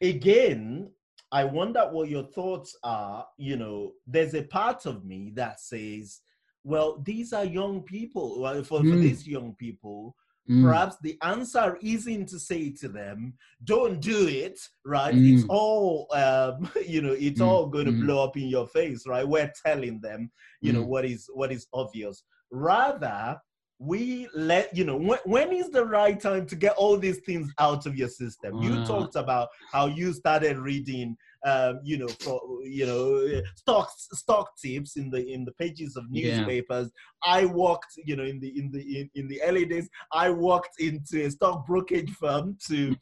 again, 0.00 0.90
I 1.30 1.44
wonder 1.44 1.88
what 1.90 2.08
your 2.08 2.24
thoughts 2.24 2.76
are. 2.84 3.26
You 3.38 3.56
know, 3.56 3.92
there's 4.06 4.34
a 4.34 4.42
part 4.42 4.86
of 4.86 5.04
me 5.04 5.32
that 5.36 5.60
says, 5.60 6.20
well, 6.64 7.02
these 7.04 7.32
are 7.32 7.44
young 7.44 7.82
people. 7.82 8.40
Well, 8.40 8.62
for, 8.62 8.80
for 8.84 8.84
Mm. 8.96 9.02
these 9.02 9.26
young 9.26 9.54
people, 9.54 10.14
Mm, 10.50 10.60
perhaps 10.64 10.96
the 11.02 11.16
answer 11.22 11.78
isn't 11.82 12.26
to 12.28 12.36
say 12.36 12.70
to 12.70 12.88
them 12.88 13.32
don't 13.62 14.00
do 14.00 14.26
it 14.26 14.58
right 14.84 15.14
it's 15.14 15.44
Mm. 15.44 15.50
all 15.50 16.08
um, 16.12 16.68
you 16.84 17.00
know 17.00 17.12
it's 17.12 17.40
Mm, 17.40 17.46
all 17.46 17.66
going 17.68 17.86
to 17.86 17.92
mm. 17.92 18.00
blow 18.00 18.24
up 18.24 18.36
in 18.36 18.48
your 18.48 18.66
face 18.66 19.06
right 19.06 19.26
we're 19.26 19.52
telling 19.64 20.00
them 20.00 20.32
you 20.60 20.72
know 20.72 20.82
Mm. 20.82 20.88
what 20.88 21.04
is 21.04 21.30
what 21.32 21.52
is 21.52 21.68
obvious 21.72 22.24
rather 22.50 23.40
we 23.84 24.28
let 24.32 24.74
you 24.76 24.84
know 24.84 24.96
when, 24.96 25.18
when 25.24 25.52
is 25.52 25.68
the 25.70 25.84
right 25.84 26.20
time 26.20 26.46
to 26.46 26.54
get 26.54 26.72
all 26.76 26.96
these 26.96 27.18
things 27.20 27.52
out 27.58 27.84
of 27.84 27.96
your 27.96 28.08
system 28.08 28.62
you 28.62 28.74
Uh. 28.74 28.86
talked 28.86 29.16
about 29.16 29.48
how 29.72 29.86
you 29.86 30.12
started 30.12 30.56
reading 30.56 31.16
um, 31.44 31.80
you 31.82 31.98
know, 31.98 32.08
for 32.20 32.40
you 32.64 32.86
know, 32.86 33.42
stock 33.56 33.90
stock 33.96 34.50
tips 34.62 34.96
in 34.96 35.10
the 35.10 35.26
in 35.26 35.44
the 35.44 35.52
pages 35.52 35.96
of 35.96 36.10
newspapers. 36.10 36.90
Yeah. 36.94 37.32
I 37.34 37.44
worked, 37.46 37.92
you 38.04 38.16
know, 38.16 38.24
in 38.24 38.40
the 38.40 38.48
in 38.58 38.70
the 38.70 39.00
in, 39.00 39.10
in 39.14 39.28
the 39.28 39.42
early 39.42 39.64
days, 39.64 39.88
I 40.12 40.30
worked 40.30 40.80
into 40.80 41.24
a 41.24 41.30
stock 41.30 41.66
brokerage 41.66 42.10
firm 42.12 42.56
to 42.68 42.94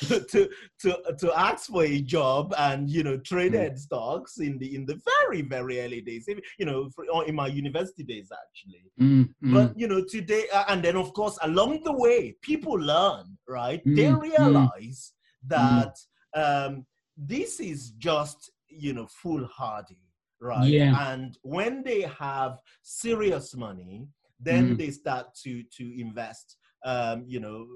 to 0.00 0.48
to 0.80 0.98
to 1.18 1.32
ask 1.36 1.70
for 1.70 1.84
a 1.84 2.00
job 2.00 2.54
and 2.58 2.88
you 2.90 3.02
know 3.02 3.18
traded 3.18 3.72
mm. 3.72 3.78
stocks 3.78 4.38
in 4.38 4.58
the 4.58 4.74
in 4.74 4.86
the 4.86 5.00
very 5.20 5.42
very 5.42 5.80
early 5.80 6.00
days. 6.00 6.26
You 6.58 6.66
know, 6.66 6.90
for, 6.94 7.04
in 7.26 7.34
my 7.34 7.46
university 7.46 8.02
days 8.02 8.30
actually. 8.32 8.84
Mm, 9.00 9.32
but 9.42 9.78
you 9.78 9.88
know 9.88 10.04
today, 10.04 10.44
uh, 10.52 10.64
and 10.68 10.82
then 10.82 10.96
of 10.96 11.12
course 11.14 11.38
along 11.42 11.84
the 11.84 11.92
way, 11.92 12.36
people 12.42 12.74
learn, 12.74 13.38
right? 13.48 13.80
they 13.84 14.04
mm, 14.04 14.20
realize 14.20 15.12
that 15.46 15.94
um, 16.34 16.84
this 17.26 17.60
is 17.60 17.90
just 17.98 18.50
you 18.68 18.92
know 18.92 19.06
foolhardy 19.06 19.98
right 20.40 20.68
yeah. 20.68 21.12
and 21.12 21.36
when 21.42 21.82
they 21.82 22.02
have 22.02 22.58
serious 22.82 23.54
money 23.54 24.08
then 24.38 24.70
mm. 24.70 24.78
they 24.78 24.90
start 24.90 25.26
to 25.34 25.62
to 25.64 26.00
invest 26.00 26.56
um 26.86 27.22
you 27.26 27.40
know 27.40 27.66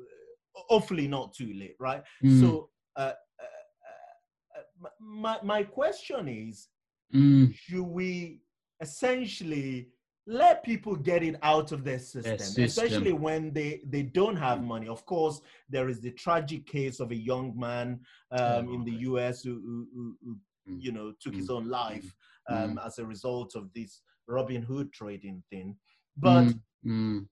hopefully 0.54 1.06
not 1.06 1.34
too 1.34 1.52
late 1.54 1.76
right 1.78 2.02
mm. 2.24 2.40
so 2.40 2.70
uh, 2.96 3.12
uh, 3.40 4.82
uh, 4.82 4.88
my 4.98 5.38
my 5.42 5.62
question 5.62 6.26
is 6.28 6.68
mm. 7.14 7.54
should 7.54 7.82
we 7.82 8.40
essentially 8.80 9.88
let 10.26 10.64
people 10.64 10.96
get 10.96 11.22
it 11.22 11.36
out 11.42 11.72
of 11.72 11.84
their 11.84 11.98
system, 11.98 12.38
system, 12.38 12.64
especially 12.64 13.12
when 13.12 13.52
they 13.52 13.80
they 13.86 14.02
don't 14.02 14.36
have 14.36 14.58
mm. 14.58 14.64
money 14.64 14.88
of 14.88 15.04
course 15.04 15.40
there 15.68 15.88
is 15.88 16.00
the 16.00 16.10
tragic 16.12 16.66
case 16.66 16.98
of 16.98 17.10
a 17.10 17.16
young 17.16 17.58
man 17.58 18.00
um, 18.30 18.68
oh, 18.68 18.74
in 18.74 18.84
the 18.84 18.92
us 18.92 19.42
who, 19.42 19.86
who, 19.94 20.16
who 20.24 20.36
mm. 20.70 20.82
you 20.82 20.92
know 20.92 21.12
took 21.20 21.34
mm. 21.34 21.38
his 21.38 21.50
own 21.50 21.68
life 21.68 22.14
mm. 22.50 22.64
um, 22.64 22.76
mm. 22.76 22.86
as 22.86 22.98
a 22.98 23.04
result 23.04 23.54
of 23.54 23.70
this 23.74 24.00
Robinhood 24.30 24.92
trading 24.92 25.42
thing 25.50 25.76
but 26.16 26.54
mm. 26.86 27.26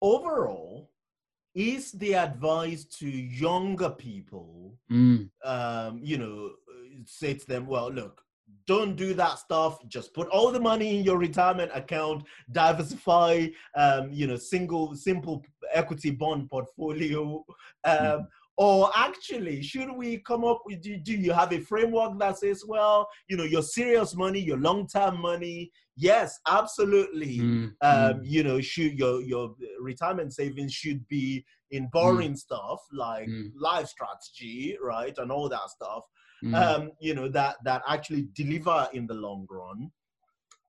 overall 0.00 0.90
is 1.54 1.92
the 1.92 2.14
advice 2.14 2.84
to 2.84 3.08
younger 3.08 3.90
people 3.90 4.78
um, 5.44 6.00
you 6.02 6.16
know 6.16 6.52
say 7.04 7.34
to 7.34 7.46
them 7.46 7.66
well 7.66 7.90
look 7.90 8.22
don't 8.68 8.96
do 8.96 9.14
that 9.14 9.38
stuff 9.38 9.78
just 9.88 10.14
put 10.14 10.28
all 10.28 10.52
the 10.52 10.60
money 10.60 10.98
in 10.98 11.02
your 11.02 11.18
retirement 11.18 11.70
account 11.74 12.22
diversify 12.52 13.46
um, 13.76 14.12
you 14.12 14.26
know 14.26 14.36
single 14.36 14.94
simple 14.94 15.42
equity 15.72 16.10
bond 16.10 16.48
portfolio 16.48 17.44
um, 17.84 17.96
mm-hmm. 17.98 18.22
or 18.58 18.90
actually 18.94 19.62
should 19.62 19.90
we 19.96 20.18
come 20.18 20.44
up 20.44 20.62
with 20.66 20.80
do, 20.82 20.98
do 20.98 21.14
you 21.14 21.32
have 21.32 21.52
a 21.52 21.60
framework 21.60 22.16
that 22.18 22.38
says 22.38 22.62
well 22.66 23.08
you 23.28 23.36
know 23.36 23.44
your 23.44 23.62
serious 23.62 24.14
money 24.14 24.38
your 24.38 24.58
long-term 24.58 25.20
money 25.20 25.70
yes 25.96 26.38
absolutely 26.46 27.38
mm-hmm. 27.38 27.68
um, 27.80 28.20
you 28.22 28.44
know 28.44 28.60
should 28.60 28.98
your 28.98 29.22
your 29.22 29.54
retirement 29.80 30.32
savings 30.32 30.72
should 30.72 31.06
be 31.08 31.44
in 31.70 31.88
boring 31.92 32.30
mm-hmm. 32.30 32.36
stuff 32.36 32.80
like 32.92 33.28
mm. 33.28 33.50
life 33.58 33.88
strategy 33.88 34.76
right 34.82 35.16
and 35.18 35.30
all 35.30 35.48
that 35.48 35.68
stuff 35.68 36.04
mm. 36.44 36.54
um, 36.54 36.92
you 37.00 37.14
know, 37.14 37.28
that 37.28 37.56
that 37.64 37.82
actually 37.88 38.28
deliver 38.34 38.88
in 38.92 39.06
the 39.06 39.14
long 39.14 39.46
run. 39.50 39.90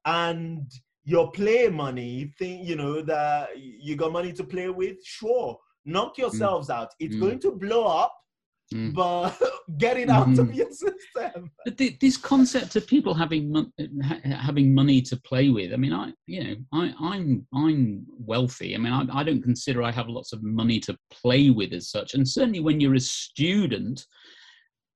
And 0.06 0.70
your 1.04 1.32
play 1.32 1.68
money 1.70 2.34
thing, 2.38 2.64
you 2.66 2.76
know, 2.76 3.02
that 3.02 3.50
you 3.58 3.96
got 3.96 4.12
money 4.12 4.32
to 4.34 4.44
play 4.44 4.70
with, 4.70 5.04
sure, 5.04 5.58
knock 5.86 6.16
mm. 6.16 6.20
yourselves 6.20 6.70
mm. 6.70 6.76
out. 6.76 6.90
It's 7.00 7.16
mm. 7.16 7.20
going 7.20 7.40
to 7.40 7.52
blow 7.52 7.86
up. 7.86 8.14
Mm. 8.72 8.94
but 8.94 9.36
get 9.80 9.98
it 9.98 10.12
out 10.12 10.38
of 10.38 10.54
your 10.54 10.70
system. 10.70 11.50
But 11.66 11.78
the, 11.78 11.98
this 12.00 12.18
concept 12.18 12.76
of 12.76 12.86
people 12.86 13.16
having 13.16 13.52
mon- 13.52 13.74
having 14.24 14.76
money 14.76 15.02
to 15.02 15.18
play 15.18 15.50
with, 15.50 15.74
I 15.74 15.76
mean, 15.76 15.92
I 15.92 16.14
you 16.28 16.44
know, 16.44 16.56
I, 16.72 16.94
I'm 17.02 17.48
I'm 17.52 18.06
wealthy. 18.20 18.76
I 18.76 18.78
mean, 18.78 18.94
I, 18.94 19.08
I 19.12 19.24
don't 19.24 19.42
consider 19.42 19.82
I 19.82 19.92
have 19.92 20.08
lots 20.08 20.34
of 20.34 20.44
money 20.44 20.80
to 20.82 20.96
play 21.10 21.50
with 21.50 21.74
as 21.74 21.90
such. 21.90 22.14
And 22.14 22.28
certainly 22.28 22.60
when 22.60 22.80
you're 22.80 22.94
a 22.94 23.00
student, 23.00 24.06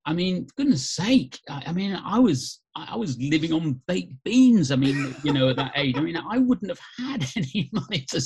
I 0.06 0.14
mean, 0.14 0.45
for 0.45 0.54
goodness 0.58 0.89
sake! 0.89 1.39
I, 1.49 1.64
I, 1.68 1.72
mean, 1.72 1.95
I 1.95 2.20
was 2.20 2.62
I 2.76 2.95
was 2.95 3.18
living 3.20 3.54
on 3.54 3.82
baked 3.88 4.14
beans. 4.24 4.72
I 4.72 4.76
mean, 4.76 5.16
you 5.24 5.32
know, 5.32 5.49
at 5.49 5.56
that 5.58 5.72
age, 5.76 5.95
I 5.97 6.01
mean, 6.01 6.18
I 6.18 6.39
wouldn't 6.39 6.70
have 6.70 6.80
had 6.97 7.26
any 7.38 7.70
money 7.72 8.06
to 8.10 8.22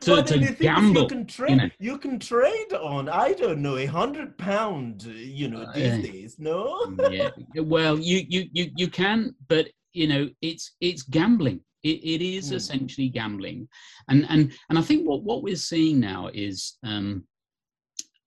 to, 0.00 0.22
to 0.22 0.54
gamble. 0.54 1.02
You 1.02 1.08
can 1.08 1.26
trade. 1.26 1.50
You, 1.50 1.56
know. 1.56 1.70
you, 1.78 1.98
can 1.98 2.18
trade 2.18 2.72
on. 2.72 3.08
I 3.08 3.32
don't 3.32 3.60
know 3.60 3.76
a 3.76 3.86
hundred 3.86 4.38
pound. 4.38 5.02
You 5.04 5.48
know, 5.48 5.62
uh, 5.62 5.72
these 5.72 5.92
uh, 5.92 5.96
days, 5.98 6.36
no. 6.38 6.96
yeah. 7.10 7.30
Well, 7.56 7.98
you 7.98 8.24
you 8.28 8.48
you 8.52 8.70
you 8.76 8.88
can, 8.88 9.34
but 9.48 9.68
you 9.92 10.06
know, 10.06 10.28
it's 10.40 10.76
it's 10.80 11.02
gambling. 11.02 11.60
It, 11.82 12.02
it 12.02 12.22
is 12.24 12.50
mm. 12.50 12.54
essentially 12.54 13.08
gambling, 13.08 13.68
and 14.08 14.24
and 14.30 14.52
and 14.70 14.78
I 14.78 14.82
think 14.82 15.06
what 15.06 15.22
what 15.22 15.42
we're 15.42 15.56
seeing 15.56 16.00
now 16.00 16.30
is. 16.32 16.78
Um, 16.82 17.24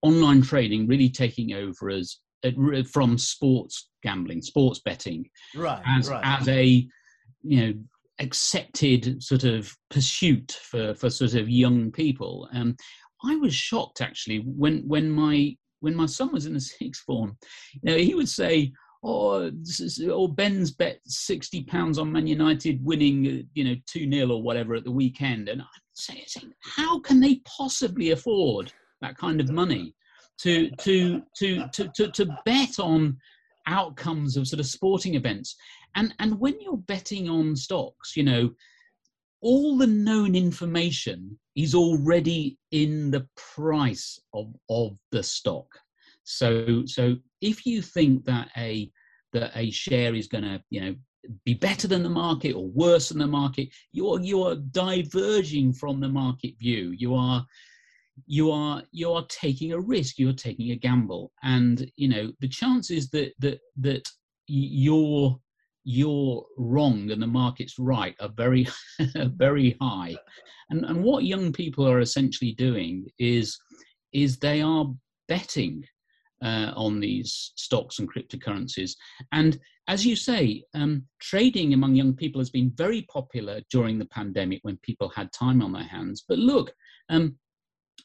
online 0.03 0.41
trading 0.41 0.87
really 0.87 1.07
taking 1.07 1.53
over 1.53 1.87
as 1.91 2.17
from 2.91 3.17
sports 3.17 3.89
gambling, 4.03 4.41
sports 4.41 4.79
betting, 4.79 5.29
right, 5.55 5.81
as 5.85 6.09
right. 6.09 6.21
as 6.23 6.47
a 6.47 6.87
you 7.43 7.67
know 7.67 7.73
accepted 8.19 9.21
sort 9.21 9.43
of 9.43 9.75
pursuit 9.89 10.57
for 10.63 10.93
for 10.95 11.09
sort 11.09 11.33
of 11.33 11.49
young 11.49 11.91
people. 11.91 12.47
Um, 12.53 12.75
I 13.23 13.35
was 13.35 13.53
shocked 13.53 14.01
actually 14.01 14.39
when 14.39 14.87
when 14.87 15.09
my 15.09 15.55
when 15.79 15.95
my 15.95 16.05
son 16.05 16.31
was 16.31 16.45
in 16.45 16.53
the 16.53 16.61
sixth 16.79 17.03
form. 17.03 17.37
You 17.81 17.91
know, 17.91 17.97
he 17.97 18.15
would 18.15 18.29
say, 18.29 18.71
"Oh, 19.03 19.51
is, 19.63 20.01
oh 20.09 20.27
Ben's 20.27 20.71
bet 20.71 20.99
sixty 21.05 21.63
pounds 21.63 21.97
on 21.97 22.11
Man 22.11 22.27
United 22.27 22.83
winning, 22.83 23.27
uh, 23.27 23.43
you 23.53 23.63
know, 23.63 23.75
two 23.87 24.09
0 24.09 24.29
or 24.29 24.41
whatever 24.41 24.75
at 24.75 24.83
the 24.83 24.91
weekend," 24.91 25.49
and 25.49 25.61
I'm 25.61 25.67
saying, 25.93 26.25
"How 26.61 26.99
can 26.99 27.19
they 27.19 27.41
possibly 27.45 28.11
afford 28.11 28.71
that 29.01 29.17
kind 29.17 29.41
of 29.41 29.49
money?" 29.49 29.95
To 30.43 30.69
to 30.79 31.21
to 31.37 31.67
to 31.73 31.87
to, 31.95 32.11
to 32.11 32.37
bet 32.45 32.79
on 32.79 33.17
outcomes 33.67 34.37
of 34.37 34.47
sort 34.47 34.59
of 34.59 34.65
sporting 34.65 35.15
events. 35.15 35.55
And 35.95 36.13
and 36.19 36.39
when 36.39 36.59
you're 36.59 36.77
betting 36.77 37.29
on 37.29 37.55
stocks 37.55 38.15
you 38.15 38.23
know 38.23 38.51
all 39.41 39.77
the 39.77 39.87
known 39.87 40.35
information 40.35 41.37
is 41.55 41.73
already 41.73 42.57
in 42.71 43.11
the 43.11 43.27
price 43.35 44.19
of 44.33 44.53
of 44.69 44.97
the 45.11 45.23
stock. 45.23 45.67
So 46.23 46.85
so 46.85 47.15
if 47.41 47.65
you 47.65 47.81
think 47.81 48.25
that 48.25 48.49
a 48.57 48.91
that 49.33 49.51
a 49.55 49.71
share 49.71 50.15
is 50.15 50.27
going 50.27 50.43
to 50.43 50.61
you 50.69 50.81
know 50.81 50.95
be 51.45 51.53
better 51.53 51.87
than 51.87 52.03
the 52.03 52.09
market 52.09 52.53
or 52.53 52.67
worse 52.67 53.09
than 53.09 53.19
the 53.19 53.27
market 53.27 53.69
you're 53.91 54.19
you're 54.21 54.55
diverging 54.55 55.73
from 55.73 55.99
the 55.99 56.09
market 56.09 56.53
view. 56.59 56.91
You 56.91 57.15
are 57.15 57.45
you 58.25 58.51
are 58.51 58.83
you 58.91 59.11
are 59.11 59.25
taking 59.27 59.73
a 59.73 59.79
risk 59.79 60.17
you're 60.17 60.33
taking 60.33 60.71
a 60.71 60.75
gamble. 60.75 61.31
And 61.43 61.89
you 61.95 62.07
know 62.07 62.31
the 62.39 62.47
chances 62.47 63.09
that 63.09 63.33
that 63.39 63.59
that 63.77 64.07
you're 64.47 65.39
you're 65.83 66.45
wrong 66.57 67.09
and 67.09 67.21
the 67.21 67.27
market's 67.27 67.79
right 67.79 68.15
are 68.19 68.31
very 68.35 68.67
very 69.15 69.77
high. 69.81 70.15
And 70.69 70.85
and 70.85 71.03
what 71.03 71.23
young 71.23 71.51
people 71.51 71.87
are 71.87 71.99
essentially 71.99 72.53
doing 72.53 73.07
is 73.19 73.57
is 74.13 74.37
they 74.37 74.61
are 74.61 74.85
betting 75.27 75.83
uh, 76.43 76.71
on 76.75 76.99
these 76.99 77.53
stocks 77.55 77.99
and 77.99 78.11
cryptocurrencies. 78.11 78.91
And 79.31 79.59
as 79.87 80.05
you 80.05 80.15
say 80.15 80.63
um, 80.73 81.03
trading 81.19 81.73
among 81.73 81.95
young 81.95 82.15
people 82.15 82.39
has 82.39 82.49
been 82.49 82.71
very 82.75 83.03
popular 83.03 83.61
during 83.69 83.99
the 83.99 84.05
pandemic 84.05 84.59
when 84.63 84.77
people 84.77 85.09
had 85.09 85.31
time 85.31 85.61
on 85.61 85.71
their 85.71 85.83
hands. 85.83 86.23
But 86.27 86.39
look 86.39 86.73
um, 87.09 87.35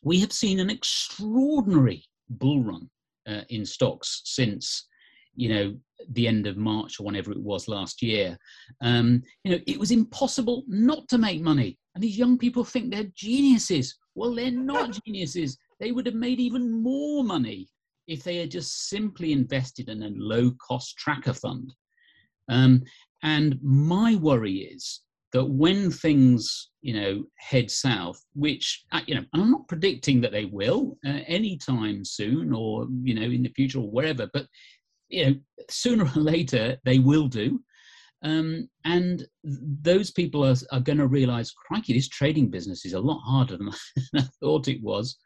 we 0.02 0.20
have 0.20 0.32
seen 0.32 0.60
an 0.60 0.70
extraordinary 0.70 2.04
bull 2.28 2.62
run 2.62 2.88
uh, 3.28 3.42
in 3.48 3.64
stocks 3.64 4.22
since 4.24 4.86
you 5.34 5.48
know 5.48 5.76
the 6.10 6.28
end 6.28 6.46
of 6.46 6.56
march 6.56 7.00
or 7.00 7.04
whenever 7.04 7.32
it 7.32 7.40
was 7.40 7.68
last 7.68 8.02
year. 8.02 8.36
Um, 8.82 9.22
you 9.44 9.52
know 9.52 9.58
it 9.66 9.78
was 9.78 9.90
impossible 9.90 10.64
not 10.66 11.08
to 11.08 11.18
make 11.18 11.42
money. 11.42 11.78
And 11.94 12.02
these 12.02 12.18
young 12.18 12.38
people 12.38 12.64
think 12.64 12.90
they're 12.90 13.10
geniuses. 13.14 13.96
Well 14.14 14.34
they're 14.34 14.50
not 14.50 14.98
geniuses. 15.06 15.58
They 15.80 15.92
would 15.92 16.06
have 16.06 16.14
made 16.14 16.40
even 16.40 16.82
more 16.82 17.24
money 17.24 17.68
if 18.06 18.22
they 18.22 18.36
had 18.36 18.50
just 18.50 18.88
simply 18.88 19.32
invested 19.32 19.88
in 19.88 20.02
a 20.02 20.10
low 20.14 20.52
cost 20.66 20.96
tracker 20.96 21.32
fund. 21.32 21.74
Um, 22.48 22.82
and 23.22 23.58
my 23.62 24.14
worry 24.14 24.58
is 24.58 25.00
that 25.32 25.44
when 25.44 25.90
things 25.90 26.70
you 26.82 26.94
know 26.94 27.24
head 27.38 27.70
south 27.70 28.22
which 28.34 28.84
uh, 28.92 29.00
you 29.06 29.14
know 29.14 29.24
i'm 29.34 29.50
not 29.50 29.66
predicting 29.68 30.20
that 30.20 30.32
they 30.32 30.44
will 30.44 30.96
uh, 31.06 31.20
anytime 31.26 32.04
soon 32.04 32.52
or 32.52 32.86
you 33.02 33.14
know 33.14 33.22
in 33.22 33.42
the 33.42 33.52
future 33.56 33.80
or 33.80 33.90
wherever 33.90 34.28
but 34.32 34.46
you 35.08 35.26
know 35.26 35.34
sooner 35.70 36.04
or 36.04 36.20
later 36.20 36.76
they 36.84 36.98
will 36.98 37.28
do. 37.28 37.60
Um, 38.22 38.68
and 38.84 39.26
those 39.44 40.10
people 40.10 40.44
are, 40.44 40.56
are 40.72 40.80
going 40.80 40.98
to 40.98 41.06
realize 41.06 41.52
crikey 41.52 41.92
this 41.92 42.08
trading 42.08 42.50
business 42.50 42.84
is 42.84 42.94
a 42.94 43.00
lot 43.00 43.20
harder 43.20 43.56
than 43.56 43.70
i 44.16 44.22
thought 44.40 44.68
it 44.68 44.82
was. 44.82 45.16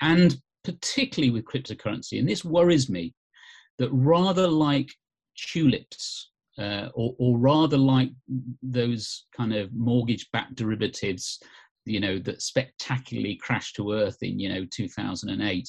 And 0.00 0.36
particularly 0.64 1.30
with 1.32 1.44
cryptocurrency 1.44 2.18
and 2.18 2.28
this 2.28 2.44
worries 2.44 2.88
me 2.88 3.14
that 3.78 3.90
rather 3.90 4.48
like 4.48 4.90
tulips 5.36 6.30
uh, 6.58 6.88
or, 6.94 7.14
or 7.18 7.38
rather 7.38 7.78
like 7.78 8.10
those 8.62 9.26
kind 9.36 9.54
of 9.54 9.72
mortgage-backed 9.72 10.54
derivatives, 10.54 11.40
you 11.84 12.00
know, 12.00 12.18
that 12.18 12.42
spectacularly 12.42 13.36
crashed 13.36 13.76
to 13.76 13.92
earth 13.92 14.18
in, 14.22 14.38
you 14.38 14.48
know, 14.48 14.66
2008, 14.70 15.68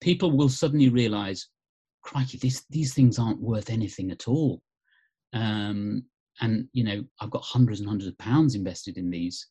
people 0.00 0.30
will 0.36 0.48
suddenly 0.48 0.88
realize, 0.88 1.48
crikey, 2.02 2.38
this, 2.38 2.64
these 2.70 2.94
things 2.94 3.18
aren't 3.18 3.40
worth 3.40 3.70
anything 3.70 4.10
at 4.10 4.26
all. 4.28 4.62
Um, 5.32 6.04
and, 6.40 6.68
you 6.72 6.84
know, 6.84 7.04
I've 7.20 7.30
got 7.30 7.42
hundreds 7.42 7.80
and 7.80 7.88
hundreds 7.88 8.08
of 8.08 8.18
pounds 8.18 8.54
invested 8.54 8.98
in 8.98 9.10
these. 9.10 9.46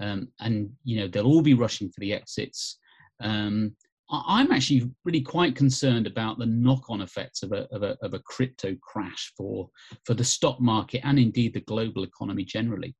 Um, 0.00 0.28
and, 0.40 0.70
you 0.84 1.00
know, 1.00 1.08
they'll 1.08 1.26
all 1.26 1.42
be 1.42 1.54
rushing 1.54 1.88
for 1.90 2.00
the 2.00 2.12
exits. 2.12 2.78
Um, 3.20 3.74
I'm 4.10 4.50
actually 4.52 4.90
really 5.04 5.20
quite 5.20 5.54
concerned 5.54 6.06
about 6.06 6.38
the 6.38 6.46
knock-on 6.46 7.02
effects 7.02 7.42
of 7.42 7.52
a, 7.52 7.66
of 7.74 7.82
a, 7.82 7.96
of 8.00 8.14
a 8.14 8.20
crypto 8.20 8.74
crash 8.80 9.32
for, 9.36 9.68
for 10.04 10.14
the 10.14 10.24
stock 10.24 10.60
market 10.60 11.02
and 11.04 11.18
indeed 11.18 11.52
the 11.52 11.60
global 11.60 12.04
economy 12.04 12.44
generally. 12.44 12.94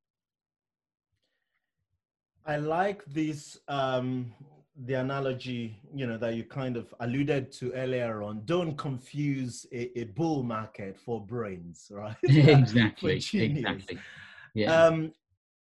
I 2.45 2.57
like 2.57 3.05
this 3.07 3.59
um, 3.69 4.33
the 4.87 4.95
analogy 4.95 5.79
you 5.95 6.07
know 6.07 6.17
that 6.17 6.35
you 6.35 6.45
kind 6.45 6.77
of 6.77 6.95
alluded 7.01 7.53
to 7.53 7.73
earlier 7.73 8.23
on. 8.23 8.43
Don't 8.45 8.77
confuse 8.77 9.67
a, 9.73 9.99
a 9.99 10.05
bull 10.05 10.43
market 10.43 10.97
for 10.97 11.21
brains, 11.25 11.91
right? 11.95 12.17
exactly. 12.23 13.17
exactly. 13.35 13.99
Yeah. 14.55 14.87
Um, 14.87 15.13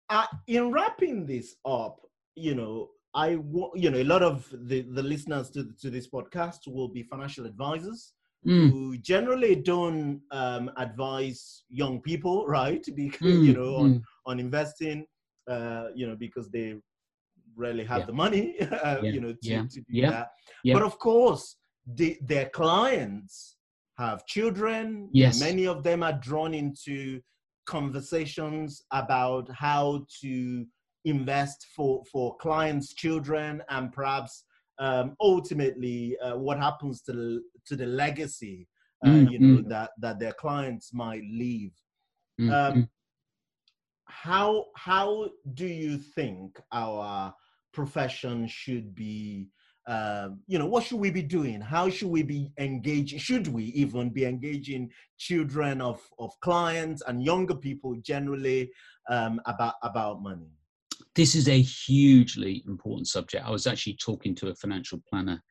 uh, 0.10 0.28
in 0.46 0.72
wrapping 0.72 1.26
this 1.26 1.56
up, 1.66 2.02
you 2.36 2.54
know, 2.54 2.89
I, 3.16 3.30
you 3.76 3.89
know, 3.89 3.97
a 3.97 4.03
lot 4.03 4.22
of 4.22 4.45
the, 4.51 4.82
the 4.82 5.01
listeners 5.01 5.49
to, 5.51 5.70
to 5.82 5.89
this 5.89 6.07
podcast 6.07 6.68
will 6.68 6.89
be 6.89 7.03
financial 7.03 7.45
advisors 7.45 8.13
mm. 8.45 8.70
who 8.70 8.97
generally 8.97 9.55
don't 9.55 10.22
um, 10.32 10.70
advise 10.78 11.63
young 11.70 12.01
people, 12.01 12.45
right? 12.47 12.86
Because, 12.93 13.38
mm. 13.38 13.45
you 13.45 13.53
know, 13.53 13.76
on, 13.78 13.93
mm. 13.95 14.01
on 14.26 14.39
investing, 14.39 15.05
uh, 15.49 15.86
you 15.95 16.07
know, 16.07 16.16
because 16.16 16.49
they 16.49 16.76
rarely 17.55 17.86
have 17.86 17.99
yeah. 17.99 18.05
the 18.05 18.13
money, 18.13 18.55
uh, 18.61 18.97
yeah. 19.01 19.11
you 19.11 19.22
know, 19.22 19.32
to, 19.32 19.38
yeah. 19.41 19.61
to 19.61 19.82
do 19.89 20.01
that. 20.01 20.32
But 20.66 20.82
of 20.84 20.99
course, 20.99 21.55
the, 21.86 22.18
their 22.22 22.49
clients 22.49 23.55
have 23.97 24.26
children. 24.26 25.09
Yes. 25.13 25.39
Many 25.39 25.68
of 25.68 25.84
them 25.84 26.03
are 26.03 26.20
drawn 26.22 26.53
into 26.53 27.22
conversations 27.66 28.84
about 28.91 29.49
how 29.51 30.05
to 30.22 30.66
invest 31.06 31.68
for 31.76 32.03
for 32.12 32.36
clients' 32.38 32.93
children 32.93 33.62
and 33.70 33.91
perhaps 33.91 34.43
um, 34.80 35.16
ultimately 35.22 36.18
uh, 36.20 36.36
what 36.38 36.58
happens 36.58 37.01
to 37.03 37.14
the 37.14 37.41
to 37.66 37.76
the 37.76 37.86
legacy 37.86 38.68
uh, 39.03 39.10
mm-hmm. 39.10 39.28
you 39.28 39.39
know 39.39 39.62
that 39.70 39.91
that 39.99 40.20
their 40.20 40.34
clients 40.34 40.93
might 40.93 41.24
leave. 41.30 41.72
Mm-hmm. 42.39 42.51
Um, 42.51 42.89
how 44.06 44.66
how 44.76 45.30
do 45.53 45.68
you 45.68 45.97
think 45.97 46.60
our 46.72 47.34
profession 47.74 48.47
should 48.47 48.95
be? 48.95 49.49
Uh, 49.88 50.30
you 50.47 50.58
know, 50.58 50.66
what 50.66 50.84
should 50.84 50.99
we 50.99 51.12
be 51.12 51.22
doing? 51.22 51.62
How 51.62 51.89
should 51.89 52.10
we 52.10 52.24
be 52.24 52.51
engaging? 52.58 53.20
Should 53.20 53.47
we 53.47 53.66
even 53.66 54.10
be 54.10 54.26
engaging 54.26 54.89
children 55.20 55.80
of, 55.80 56.01
of 56.18 56.32
clients 56.41 57.03
and 57.06 57.24
younger 57.24 57.53
people 57.53 57.95
generally 58.01 58.72
um, 59.10 59.39
about 59.45 59.76
about 59.84 60.24
money? 60.24 60.49
This 61.16 61.36
is 61.36 61.48
a 61.48 61.62
hugely 61.62 62.64
important 62.68 63.08
subject. 63.08 63.46
I 63.46 63.52
was 63.52 63.68
actually 63.68 63.98
talking 63.98 64.36
to 64.36 64.50
a 64.50 64.56
financial 64.56 65.02
planner 65.10 65.41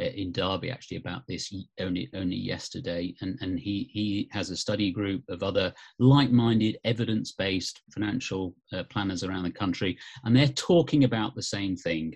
uh, 0.00 0.04
in 0.04 0.32
Derby 0.32 0.70
actually 0.70 0.96
about 0.96 1.22
this 1.28 1.52
only 1.80 2.08
only 2.14 2.36
yesterday, 2.36 3.14
and 3.20 3.38
and 3.40 3.58
he 3.58 3.90
he 3.92 4.28
has 4.32 4.50
a 4.50 4.56
study 4.56 4.90
group 4.90 5.22
of 5.28 5.42
other 5.42 5.72
like-minded, 5.98 6.78
evidence-based 6.84 7.82
financial 7.92 8.54
uh, 8.72 8.84
planners 8.84 9.22
around 9.22 9.44
the 9.44 9.50
country, 9.50 9.98
and 10.24 10.34
they're 10.34 10.48
talking 10.48 11.04
about 11.04 11.34
the 11.34 11.42
same 11.42 11.76
thing. 11.76 12.14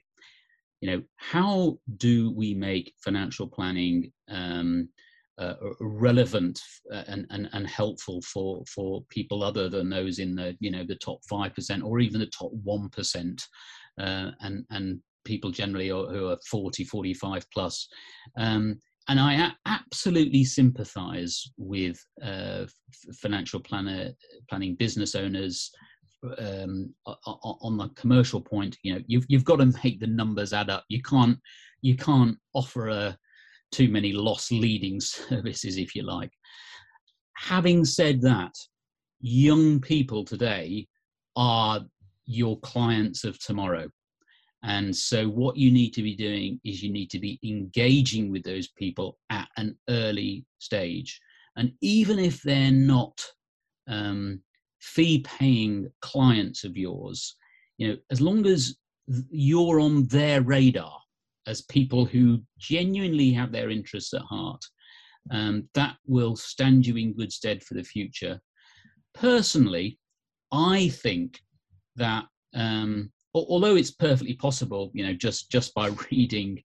You 0.80 0.90
know, 0.90 1.02
how 1.16 1.78
do 1.96 2.32
we 2.32 2.54
make 2.54 2.94
financial 2.98 3.46
planning 3.46 4.12
um, 4.28 4.88
uh, 5.38 5.54
relevant 5.80 6.60
uh, 6.92 7.02
and, 7.08 7.26
and, 7.30 7.48
and 7.52 7.66
helpful 7.66 8.22
for, 8.22 8.64
for 8.66 9.02
people 9.10 9.42
other 9.42 9.68
than 9.68 9.90
those 9.90 10.18
in 10.18 10.34
the 10.34 10.56
you 10.60 10.70
know 10.70 10.84
the 10.84 10.96
top 10.96 11.18
five 11.28 11.54
percent 11.54 11.82
or 11.82 12.00
even 12.00 12.20
the 12.20 12.26
top 12.26 12.50
one 12.64 12.88
percent, 12.88 13.42
uh, 14.00 14.30
and 14.40 14.64
and 14.70 15.00
people 15.24 15.50
generally 15.50 15.88
who 15.88 16.28
are 16.28 16.38
40, 16.48 16.84
45 16.84 17.44
plus. 17.52 17.88
Um, 18.38 18.80
and 19.08 19.20
I 19.20 19.52
absolutely 19.66 20.44
sympathise 20.44 21.50
with 21.56 22.02
uh, 22.22 22.64
financial 23.20 23.60
planner 23.60 24.10
planning 24.48 24.74
business 24.76 25.14
owners. 25.14 25.70
Um, 26.38 26.92
on 27.06 27.76
the 27.76 27.88
commercial 27.90 28.40
point, 28.40 28.76
you 28.82 28.94
know, 28.94 29.00
you've 29.06 29.26
you've 29.28 29.44
got 29.44 29.56
to 29.56 29.72
make 29.84 30.00
the 30.00 30.08
numbers 30.08 30.52
add 30.52 30.70
up. 30.70 30.84
You 30.88 31.02
can't 31.02 31.38
you 31.82 31.96
can't 31.96 32.36
offer 32.54 32.88
a 32.88 33.18
too 33.72 33.88
many 33.88 34.12
loss 34.12 34.50
leading 34.50 35.00
services, 35.00 35.76
if 35.76 35.94
you 35.94 36.02
like. 36.02 36.32
Having 37.36 37.84
said 37.84 38.20
that, 38.22 38.52
young 39.20 39.80
people 39.80 40.24
today 40.24 40.86
are 41.36 41.80
your 42.26 42.58
clients 42.60 43.24
of 43.24 43.38
tomorrow. 43.38 43.88
And 44.62 44.94
so, 44.94 45.28
what 45.28 45.56
you 45.56 45.70
need 45.70 45.90
to 45.94 46.02
be 46.02 46.16
doing 46.16 46.60
is 46.64 46.82
you 46.82 46.90
need 46.90 47.10
to 47.10 47.20
be 47.20 47.38
engaging 47.44 48.32
with 48.32 48.42
those 48.42 48.68
people 48.68 49.18
at 49.30 49.48
an 49.56 49.76
early 49.88 50.44
stage. 50.58 51.20
And 51.56 51.72
even 51.80 52.18
if 52.18 52.42
they're 52.42 52.72
not 52.72 53.24
um, 53.86 54.40
fee 54.80 55.20
paying 55.20 55.90
clients 56.00 56.64
of 56.64 56.76
yours, 56.76 57.36
you 57.78 57.88
know, 57.88 57.96
as 58.10 58.20
long 58.20 58.46
as 58.46 58.76
you're 59.30 59.78
on 59.78 60.06
their 60.06 60.42
radar, 60.42 60.98
as 61.46 61.62
people 61.62 62.04
who 62.04 62.40
genuinely 62.58 63.32
have 63.32 63.52
their 63.52 63.70
interests 63.70 64.14
at 64.14 64.22
heart. 64.22 64.64
Um, 65.30 65.68
that 65.74 65.96
will 66.06 66.36
stand 66.36 66.86
you 66.86 66.96
in 66.96 67.12
good 67.12 67.32
stead 67.32 67.62
for 67.64 67.74
the 67.74 67.82
future. 67.82 68.40
Personally, 69.14 69.98
I 70.52 70.88
think 70.88 71.40
that 71.96 72.26
um, 72.54 73.10
although 73.34 73.76
it's 73.76 73.90
perfectly 73.90 74.34
possible, 74.34 74.90
you 74.94 75.04
know, 75.04 75.14
just 75.14 75.50
just 75.50 75.74
by 75.74 75.88
reading, 76.10 76.62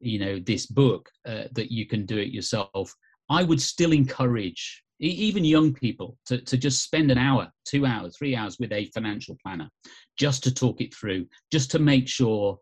you 0.00 0.18
know, 0.18 0.38
this 0.40 0.66
book, 0.66 1.08
uh, 1.26 1.44
that 1.52 1.70
you 1.70 1.86
can 1.86 2.04
do 2.04 2.18
it 2.18 2.28
yourself, 2.28 2.94
I 3.28 3.44
would 3.44 3.60
still 3.60 3.92
encourage 3.92 4.82
even 5.00 5.44
young 5.44 5.72
people 5.72 6.18
to, 6.26 6.38
to 6.42 6.58
just 6.58 6.82
spend 6.82 7.10
an 7.10 7.16
hour, 7.16 7.50
two 7.64 7.86
hours, 7.86 8.16
three 8.16 8.36
hours 8.36 8.58
with 8.60 8.70
a 8.72 8.84
financial 8.92 9.36
planner, 9.42 9.70
just 10.18 10.44
to 10.44 10.54
talk 10.54 10.80
it 10.80 10.94
through, 10.94 11.26
just 11.50 11.70
to 11.70 11.78
make 11.78 12.06
sure 12.06 12.58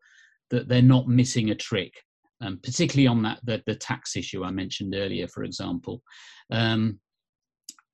that 0.51 0.69
they're 0.69 0.83
not 0.83 1.09
missing 1.09 1.51
a 1.51 1.55
trick, 1.55 1.93
um, 2.41 2.59
particularly 2.63 3.07
on 3.07 3.23
that 3.23 3.41
the, 3.45 3.63
the 3.67 3.75
tax 3.75 4.17
issue 4.17 4.45
I 4.45 4.51
mentioned 4.51 4.95
earlier, 4.95 5.29
for 5.29 5.45
example. 5.45 6.03
Um, 6.51 7.01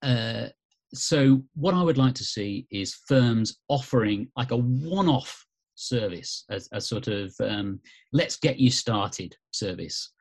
uh, 0.03 0.49
so 0.93 1.43
what 1.55 1.75
I 1.75 1.83
would 1.83 1.99
like 1.99 2.15
to 2.15 2.25
see 2.25 2.67
is 2.71 3.01
firms 3.09 3.59
offering 3.69 4.29
like 4.37 4.53
a 4.53 4.57
one-off 4.57 5.45
service, 5.75 6.45
a, 6.51 6.61
a 6.73 6.81
sort 6.81 7.09
of 7.09 7.35
um, 7.41 7.81
let's 8.13 8.37
get 8.37 8.59
you 8.59 8.71
started 8.71 9.35
service 9.51 10.13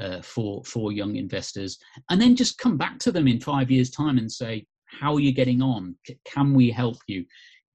uh, 0.00 0.22
for 0.22 0.62
for 0.64 0.92
young 0.92 1.16
investors, 1.16 1.78
and 2.10 2.20
then 2.20 2.36
just 2.36 2.58
come 2.58 2.76
back 2.76 2.98
to 3.00 3.12
them 3.12 3.26
in 3.26 3.40
five 3.40 3.70
years' 3.70 3.90
time 3.90 4.18
and 4.18 4.30
say, 4.30 4.64
how 4.86 5.14
are 5.14 5.20
you 5.20 5.32
getting 5.32 5.62
on? 5.62 5.96
C- 6.06 6.18
can 6.24 6.54
we 6.54 6.70
help 6.70 6.98
you? 7.06 7.24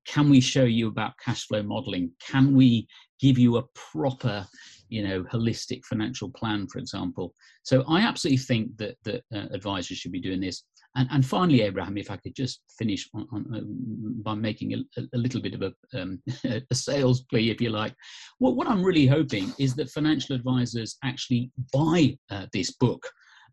Can 0.08 0.30
we 0.30 0.40
show 0.40 0.64
you 0.64 0.88
about 0.88 1.14
cash 1.24 1.46
flow 1.46 1.62
modeling? 1.62 2.12
Can 2.26 2.56
we 2.56 2.88
give 3.20 3.38
you 3.38 3.58
a 3.58 3.64
proper 3.74 4.46
you 4.90 5.06
know 5.06 5.22
holistic 5.24 5.84
financial 5.84 6.30
plan 6.32 6.68
for 6.68 6.80
example? 6.80 7.34
So 7.64 7.84
i 7.90 8.02
absolutely 8.02 8.38
think 8.38 8.78
that 8.78 8.96
that 9.04 9.24
uh, 9.36 9.48
advisors 9.52 9.98
should 9.98 10.14
be 10.14 10.22
doing 10.22 10.40
this. 10.42 10.64
And, 10.96 11.08
and 11.12 11.26
finally 11.26 11.62
abraham 11.62 11.98
if 11.98 12.10
i 12.10 12.18
could 12.18 12.36
just 12.36 12.62
finish 12.80 13.08
on, 13.14 13.28
on, 13.32 13.56
uh, 13.56 14.24
by 14.24 14.34
making 14.34 14.74
a, 14.74 15.02
a, 15.14 15.18
little 15.18 15.42
bit 15.42 15.54
of 15.54 15.62
a, 15.62 16.02
um, 16.02 16.22
a 16.72 16.76
sales 16.76 17.22
plea 17.30 17.52
if 17.52 17.62
you 17.62 17.70
like. 17.70 17.94
Well, 18.40 18.56
what 18.56 18.68
i'm 18.68 18.84
really 18.84 19.06
hoping 19.06 19.54
is 19.60 19.76
that 19.76 19.90
financial 19.90 20.36
advisors 20.36 20.98
actually 21.04 21.52
buy 21.74 22.18
uh, 22.32 22.46
this 22.54 22.72
book 22.72 23.04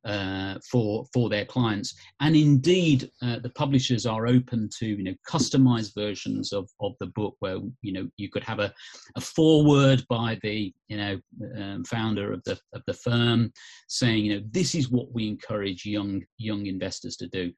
uh, 0.05 0.59
for 0.71 1.07
for 1.13 1.29
their 1.29 1.45
clients. 1.45 1.95
And 2.21 2.37
indeed, 2.37 3.11
uh, 3.23 3.39
the 3.39 3.51
publishers 3.51 4.07
are 4.07 4.27
open 4.27 4.69
to 4.79 4.87
you 4.87 5.03
know 5.03 5.15
customized 5.29 5.95
versions 5.95 6.53
of 6.53 6.69
of 6.81 6.93
the 7.01 7.07
book 7.07 7.37
where 7.41 7.59
you 7.83 7.93
know 7.93 8.09
you 8.17 8.29
could 8.29 8.45
have 8.45 8.59
a, 8.59 8.73
a 9.17 9.21
foreword 9.21 10.05
by 10.09 10.39
the 10.43 10.73
you 10.89 10.97
know 10.97 11.19
um, 11.57 11.85
founder 11.85 12.33
of 12.33 12.43
the 12.45 12.59
of 12.75 12.83
the 12.87 12.95
firm 12.95 13.53
saying 13.89 14.25
you 14.25 14.35
know 14.35 14.47
this 14.51 14.75
is 14.75 14.91
what 14.91 15.13
we 15.13 15.27
encourage 15.29 15.87
young 15.87 16.23
young 16.39 16.67
investors 16.67 17.17
to 17.17 17.29
do, 17.29 17.53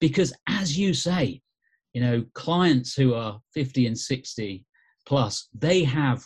because 0.00 0.32
as 0.48 0.76
you 0.76 0.94
say, 0.94 1.40
you 1.92 2.00
know 2.00 2.24
clients 2.34 2.94
who 2.94 3.14
are 3.14 3.40
50 3.54 3.86
and 3.86 3.98
60 3.98 4.64
plus 5.06 5.48
they 5.54 5.84
have 5.84 6.24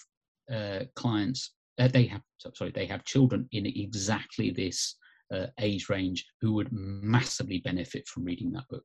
uh, 0.52 0.80
clients 0.94 1.52
uh, 1.78 1.88
they 1.88 2.04
have 2.04 2.22
sorry 2.54 2.70
they 2.70 2.86
have 2.86 3.04
children 3.04 3.48
in 3.52 3.66
exactly 3.66 4.50
this 4.50 4.96
uh, 5.32 5.46
age 5.60 5.88
range 5.88 6.26
who 6.40 6.52
would 6.54 6.68
massively 6.72 7.58
benefit 7.58 8.06
from 8.08 8.24
reading 8.24 8.52
that 8.52 8.68
book. 8.68 8.84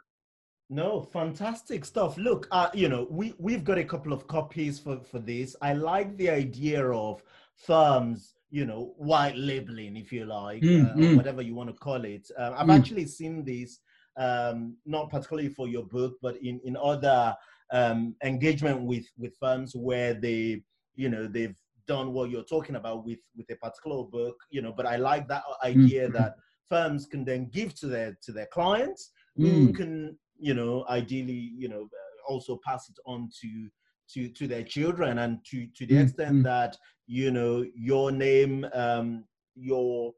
No, 0.69 1.01
fantastic 1.01 1.83
stuff. 1.83 2.17
Look, 2.17 2.47
uh, 2.51 2.69
you 2.73 2.87
know, 2.87 3.05
we 3.09 3.33
we've 3.37 3.63
got 3.63 3.77
a 3.77 3.83
couple 3.83 4.13
of 4.13 4.25
copies 4.27 4.79
for 4.79 5.01
for 5.03 5.19
this. 5.19 5.53
I 5.61 5.73
like 5.73 6.15
the 6.15 6.29
idea 6.29 6.89
of 6.89 7.21
firms, 7.57 8.35
you 8.49 8.65
know, 8.65 8.93
white 8.97 9.35
labeling, 9.35 9.97
if 9.97 10.13
you 10.13 10.25
like, 10.25 10.61
mm, 10.61 10.89
uh, 10.89 10.95
mm. 10.95 11.17
whatever 11.17 11.41
you 11.41 11.55
want 11.55 11.69
to 11.69 11.75
call 11.75 12.05
it. 12.05 12.25
Uh, 12.39 12.53
I've 12.55 12.67
mm. 12.67 12.79
actually 12.79 13.05
seen 13.05 13.43
this, 13.43 13.79
um, 14.17 14.77
not 14.85 15.09
particularly 15.09 15.49
for 15.49 15.67
your 15.67 15.83
book, 15.83 16.13
but 16.21 16.37
in 16.37 16.61
in 16.63 16.77
other 16.77 17.35
um, 17.73 18.15
engagement 18.23 18.81
with 18.83 19.05
with 19.17 19.35
firms 19.41 19.75
where 19.75 20.13
they, 20.13 20.63
you 20.95 21.09
know, 21.09 21.27
they've 21.27 21.60
done 21.93 22.07
what 22.15 22.29
you're 22.31 22.51
talking 22.55 22.77
about 22.81 22.99
with 23.07 23.23
with 23.37 23.49
a 23.55 23.57
particular 23.65 24.03
book, 24.17 24.37
you 24.55 24.61
know. 24.63 24.73
But 24.79 24.87
I 24.93 24.95
like 25.09 25.25
that 25.27 25.43
idea 25.63 26.03
mm. 26.07 26.13
that 26.13 26.31
firms 26.69 27.05
can 27.11 27.23
then 27.25 27.49
give 27.57 27.71
to 27.81 27.87
their 27.87 28.09
to 28.25 28.31
their 28.31 28.49
clients 28.57 29.11
who 29.35 29.51
mm. 29.67 29.75
can 29.75 29.93
you 30.41 30.55
know, 30.55 30.83
ideally, 30.89 31.53
you 31.55 31.69
know, 31.69 31.87
also 32.27 32.59
pass 32.65 32.89
it 32.89 32.97
on 33.05 33.29
to 33.41 33.69
to 34.13 34.27
to 34.29 34.47
their 34.47 34.63
children 34.63 35.19
and 35.19 35.37
to 35.45 35.67
to 35.75 35.85
the 35.85 35.93
mm-hmm. 35.93 36.03
extent 36.03 36.43
that 36.43 36.75
you 37.07 37.31
know 37.31 37.65
your 37.75 38.11
name 38.11 38.65
um 38.73 39.23
your 39.55 40.11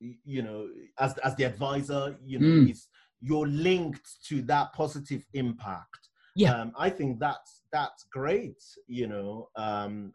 you 0.00 0.42
know 0.42 0.68
as 0.98 1.18
as 1.18 1.34
the 1.36 1.44
advisor 1.44 2.16
you 2.24 2.38
know 2.38 2.46
mm. 2.46 2.70
is 2.70 2.88
you're 3.20 3.46
linked 3.46 4.08
to 4.26 4.42
that 4.42 4.72
positive 4.72 5.24
impact 5.34 6.08
yeah 6.34 6.54
um, 6.60 6.72
i 6.78 6.88
think 6.88 7.18
that's 7.18 7.62
that's 7.72 8.04
great 8.12 8.62
you 8.86 9.06
know 9.06 9.48
um 9.56 10.12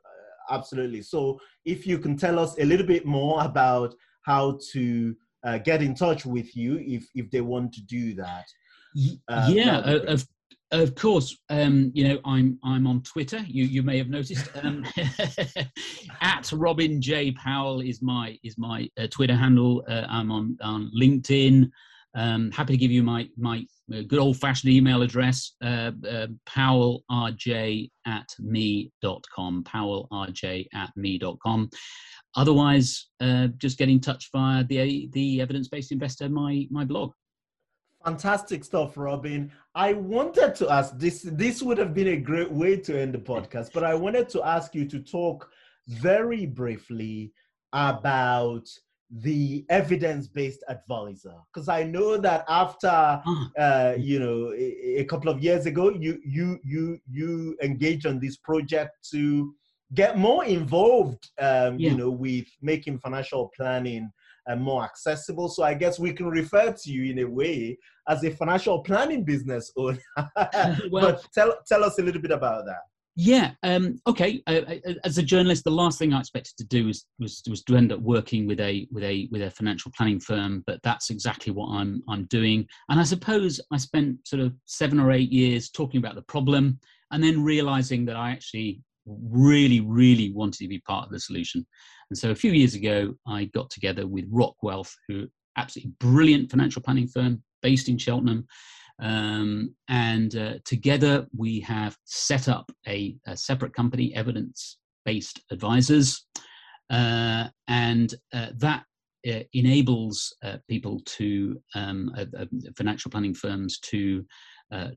absolutely 0.51 1.01
so 1.01 1.39
if 1.65 1.85
you 1.87 1.97
can 1.97 2.15
tell 2.17 2.39
us 2.39 2.57
a 2.59 2.65
little 2.65 2.85
bit 2.85 3.05
more 3.05 3.43
about 3.43 3.93
how 4.25 4.57
to 4.71 5.15
uh, 5.45 5.57
get 5.57 5.81
in 5.81 5.93
touch 5.93 6.25
with 6.25 6.55
you 6.55 6.77
if 6.79 7.07
if 7.15 7.29
they 7.31 7.41
want 7.41 7.73
to 7.73 7.81
do 7.83 8.13
that 8.13 8.45
uh, 9.27 9.49
yeah, 9.51 9.79
of 9.79 10.25
of 10.71 10.95
course. 10.95 11.37
Um, 11.49 11.91
you 11.93 12.07
know, 12.07 12.19
I'm 12.25 12.59
I'm 12.63 12.87
on 12.87 13.01
Twitter. 13.03 13.39
You 13.47 13.65
you 13.65 13.83
may 13.83 13.97
have 13.97 14.09
noticed. 14.09 14.49
Um, 14.61 14.85
at 16.21 16.51
Robin 16.51 17.01
J 17.01 17.31
Powell 17.31 17.81
is 17.81 18.01
my 18.01 18.37
is 18.43 18.57
my 18.57 18.89
uh, 18.99 19.07
Twitter 19.07 19.35
handle. 19.35 19.83
Uh, 19.87 20.05
I'm 20.09 20.31
on 20.31 20.57
on 20.61 20.91
LinkedIn. 20.99 21.69
Um, 22.15 22.51
happy 22.51 22.73
to 22.73 22.77
give 22.77 22.91
you 22.91 23.03
my 23.03 23.29
my 23.37 23.65
good 23.89 24.19
old 24.19 24.37
fashioned 24.37 24.71
email 24.73 25.01
address 25.01 25.55
uh, 25.63 25.91
uh, 26.09 26.27
powellrj 26.47 27.89
at 28.07 28.27
me.com 28.39 29.63
powellrj 29.63 30.67
at 30.73 30.91
me.com 30.95 31.69
otherwise 32.35 33.07
uh, 33.21 33.47
just 33.57 33.77
get 33.77 33.89
in 33.89 33.99
touch 33.99 34.29
via 34.31 34.63
the 34.63 35.09
the 35.13 35.41
evidence 35.41 35.67
based 35.67 35.91
investor 35.91 36.29
my 36.29 36.67
my 36.71 36.85
blog 36.85 37.11
Fantastic 38.03 38.65
stuff, 38.65 38.97
Robin. 38.97 39.49
I 39.75 39.93
wanted 39.93 40.55
to 40.55 40.69
ask 40.69 40.97
this. 40.97 41.21
This 41.21 41.63
would 41.63 41.77
have 41.77 41.93
been 41.93 42.09
a 42.09 42.17
great 42.17 42.51
way 42.51 42.75
to 42.75 42.99
end 42.99 43.13
the 43.13 43.17
podcast, 43.19 43.71
but 43.73 43.85
I 43.85 43.93
wanted 43.93 44.27
to 44.29 44.43
ask 44.43 44.75
you 44.75 44.85
to 44.89 44.99
talk 44.99 45.49
very 45.87 46.45
briefly 46.45 47.31
about 47.71 48.67
the 49.21 49.63
evidence-based 49.69 50.63
advisor 50.69 51.35
because 51.53 51.69
i 51.69 51.83
know 51.83 52.17
that 52.17 52.43
after 52.49 52.89
ah. 52.91 53.49
uh, 53.59 53.93
you 53.97 54.19
know 54.19 54.51
a, 54.53 55.01
a, 55.01 55.05
couple 55.05 55.29
of 55.29 55.43
years 55.43 55.67
ago 55.67 55.91
you 55.91 56.19
you 56.25 56.59
you 56.63 56.97
you 57.07 57.55
engaged 57.61 58.07
on 58.07 58.19
this 58.19 58.37
project 58.37 58.91
to 59.11 59.53
get 59.93 60.17
more 60.17 60.43
involved 60.45 61.29
um, 61.39 61.77
yeah. 61.77 61.91
you 61.91 61.97
know 61.97 62.09
with 62.09 62.47
making 62.61 62.97
financial 62.97 63.51
planning 63.55 64.09
and 64.47 64.61
more 64.61 64.83
accessible. 64.83 65.47
So 65.49 65.63
I 65.63 65.73
guess 65.73 65.99
we 65.99 66.13
can 66.13 66.27
refer 66.27 66.71
to 66.71 66.91
you 66.91 67.11
in 67.11 67.19
a 67.19 67.25
way 67.25 67.77
as 68.07 68.23
a 68.23 68.31
financial 68.31 68.79
planning 68.81 69.23
business 69.23 69.71
owner. 69.77 69.99
well, 70.91 71.11
but 71.13 71.25
tell 71.33 71.57
tell 71.67 71.83
us 71.83 71.99
a 71.99 72.01
little 72.01 72.21
bit 72.21 72.31
about 72.31 72.65
that. 72.65 72.81
Yeah. 73.15 73.51
Um, 73.61 73.99
okay. 74.07 74.41
Uh, 74.47 74.61
uh, 74.67 74.93
as 75.03 75.19
a 75.19 75.23
journalist, 75.23 75.63
the 75.63 75.71
last 75.71 75.99
thing 75.99 76.13
I 76.13 76.19
expected 76.19 76.57
to 76.57 76.65
do 76.65 76.87
was, 76.87 77.05
was 77.19 77.43
was 77.47 77.63
to 77.65 77.75
end 77.75 77.91
up 77.91 77.99
working 77.99 78.47
with 78.47 78.59
a 78.59 78.87
with 78.91 79.03
a 79.03 79.27
with 79.31 79.43
a 79.43 79.51
financial 79.51 79.91
planning 79.95 80.19
firm. 80.19 80.63
But 80.65 80.81
that's 80.83 81.11
exactly 81.11 81.53
what 81.53 81.67
I'm 81.67 82.01
I'm 82.09 82.25
doing. 82.25 82.67
And 82.89 82.99
I 82.99 83.03
suppose 83.03 83.61
I 83.71 83.77
spent 83.77 84.27
sort 84.27 84.41
of 84.41 84.53
seven 84.65 84.99
or 84.99 85.11
eight 85.11 85.31
years 85.31 85.69
talking 85.69 85.99
about 85.99 86.15
the 86.15 86.23
problem, 86.23 86.79
and 87.11 87.23
then 87.23 87.43
realizing 87.43 88.03
that 88.05 88.15
I 88.15 88.31
actually 88.31 88.81
really 89.05 89.81
really 89.81 90.31
wanted 90.31 90.59
to 90.59 90.67
be 90.67 90.79
part 90.79 91.05
of 91.05 91.11
the 91.11 91.19
solution. 91.19 91.65
And 92.09 92.17
so 92.17 92.31
a 92.31 92.35
few 92.35 92.51
years 92.51 92.73
ago, 92.73 93.13
I 93.27 93.45
got 93.45 93.69
together 93.69 94.07
with 94.07 94.25
Rock 94.31 94.55
Wealth, 94.63 94.93
who 95.07 95.27
absolutely 95.55 95.93
brilliant 95.99 96.49
financial 96.49 96.81
planning 96.81 97.07
firm 97.07 97.43
based 97.61 97.89
in 97.89 97.97
Cheltenham. 97.97 98.47
Um, 99.01 99.75
and 99.89 100.35
uh, 100.35 100.53
together 100.65 101.27
we 101.35 101.59
have 101.61 101.97
set 102.05 102.47
up 102.47 102.71
a, 102.87 103.15
a 103.27 103.35
separate 103.35 103.73
company, 103.73 104.13
Evidence 104.15 104.77
Based 105.05 105.41
Advisors. 105.51 106.25
Uh, 106.89 107.47
and 107.67 108.13
uh, 108.33 108.47
that 108.57 108.83
uh, 109.27 109.39
enables 109.53 110.35
uh, 110.43 110.57
people 110.67 111.01
to, 111.05 111.59
um, 111.75 112.13
financial 112.77 113.09
planning 113.09 113.33
firms 113.33 113.79
to 113.79 114.25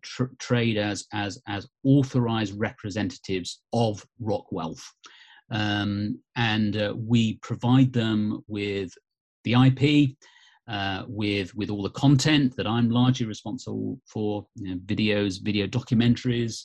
tr- 0.02 0.24
trade 0.38 0.76
as, 0.76 1.06
as, 1.12 1.40
as 1.46 1.66
authorized 1.84 2.58
representatives 2.58 3.62
of 3.72 4.04
Rock 4.20 4.50
Wealth. 4.50 4.84
Um, 5.50 6.20
and 6.34 6.76
uh, 6.76 6.94
we 6.96 7.36
provide 7.38 7.92
them 7.92 8.42
with 8.48 8.92
the 9.44 9.54
IP, 9.54 10.16
uh, 10.68 11.04
with 11.06 11.54
with 11.54 11.70
all 11.70 11.82
the 11.82 11.90
content 11.90 12.56
that 12.56 12.66
I'm 12.66 12.90
largely 12.90 13.26
responsible 13.26 14.00
for, 14.06 14.46
you 14.56 14.70
know, 14.70 14.80
videos, 14.80 15.42
video 15.42 15.66
documentaries, 15.66 16.64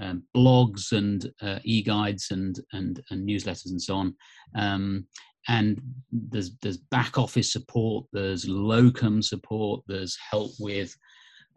um, 0.00 0.22
blogs, 0.36 0.92
and 0.92 1.30
uh, 1.42 1.58
e-guides 1.64 2.28
and, 2.30 2.60
and 2.72 3.02
and 3.10 3.28
newsletters 3.28 3.70
and 3.70 3.80
so 3.80 3.96
on. 3.96 4.14
Um, 4.54 5.06
and 5.48 5.80
there's 6.12 6.56
there's 6.60 6.76
back 6.76 7.18
office 7.18 7.52
support, 7.52 8.06
there's 8.12 8.46
locum 8.48 9.22
support, 9.22 9.82
there's 9.88 10.16
help 10.30 10.50
with 10.60 10.94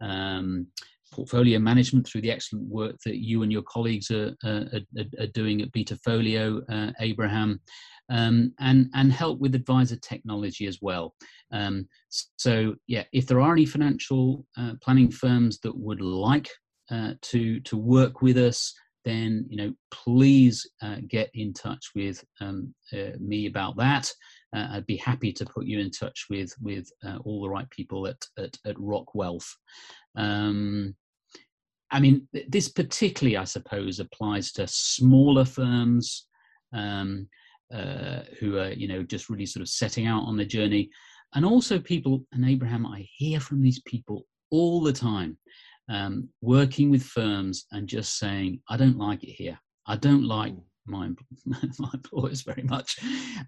um, 0.00 0.66
portfolio 1.12 1.58
management 1.58 2.06
through 2.06 2.22
the 2.22 2.30
excellent 2.30 2.66
work 2.68 2.96
that 3.04 3.18
you 3.18 3.42
and 3.42 3.52
your 3.52 3.62
colleagues 3.62 4.10
are, 4.10 4.34
are, 4.44 4.66
are 5.20 5.26
doing 5.34 5.60
at 5.60 5.70
Betafolio, 5.72 6.62
uh, 6.70 6.90
Abraham, 7.00 7.60
um, 8.10 8.52
and, 8.60 8.88
and 8.94 9.12
help 9.12 9.40
with 9.40 9.54
advisor 9.54 9.96
technology 9.96 10.66
as 10.66 10.78
well. 10.82 11.14
Um, 11.52 11.88
so, 12.08 12.74
yeah, 12.86 13.04
if 13.12 13.26
there 13.26 13.40
are 13.40 13.52
any 13.52 13.66
financial 13.66 14.46
uh, 14.58 14.74
planning 14.82 15.10
firms 15.10 15.58
that 15.60 15.76
would 15.76 16.00
like 16.00 16.48
uh, 16.90 17.14
to, 17.22 17.60
to 17.60 17.76
work 17.76 18.22
with 18.22 18.36
us, 18.36 18.74
then 19.04 19.44
you 19.48 19.56
know 19.56 19.72
please 19.90 20.68
uh, 20.82 20.96
get 21.08 21.30
in 21.34 21.52
touch 21.52 21.90
with 21.94 22.24
um, 22.40 22.74
uh, 22.92 23.16
me 23.18 23.46
about 23.46 23.76
that. 23.76 24.10
Uh, 24.54 24.68
I'd 24.72 24.86
be 24.86 24.96
happy 24.96 25.32
to 25.32 25.44
put 25.44 25.66
you 25.66 25.80
in 25.80 25.90
touch 25.90 26.26
with 26.30 26.54
with 26.60 26.88
uh, 27.04 27.18
all 27.24 27.42
the 27.42 27.50
right 27.50 27.68
people 27.70 28.06
at 28.06 28.24
at, 28.38 28.56
at 28.66 28.78
Rock 28.78 29.14
Wealth. 29.14 29.56
Um, 30.16 30.94
I 31.90 32.00
mean, 32.00 32.26
this 32.48 32.68
particularly, 32.68 33.36
I 33.36 33.44
suppose, 33.44 34.00
applies 34.00 34.52
to 34.52 34.66
smaller 34.66 35.44
firms 35.44 36.26
um, 36.72 37.28
uh, 37.72 38.22
who 38.38 38.58
are, 38.58 38.72
you 38.72 38.88
know, 38.88 39.02
just 39.02 39.28
really 39.28 39.46
sort 39.46 39.62
of 39.62 39.68
setting 39.68 40.06
out 40.06 40.24
on 40.24 40.36
their 40.36 40.46
journey, 40.46 40.90
and 41.34 41.44
also 41.44 41.78
people. 41.78 42.24
And 42.32 42.48
Abraham, 42.48 42.86
I 42.86 43.06
hear 43.16 43.40
from 43.40 43.62
these 43.62 43.80
people 43.86 44.26
all 44.50 44.82
the 44.82 44.92
time, 44.92 45.38
um, 45.88 46.28
working 46.40 46.90
with 46.90 47.02
firms 47.02 47.66
and 47.72 47.88
just 47.88 48.18
saying, 48.18 48.60
"I 48.68 48.76
don't 48.76 48.98
like 48.98 49.24
it 49.24 49.32
here. 49.32 49.58
I 49.86 49.96
don't 49.96 50.24
like." 50.24 50.54
My, 50.84 51.10
my 51.46 51.90
employers 51.94 52.42
very 52.42 52.64
much. 52.64 52.98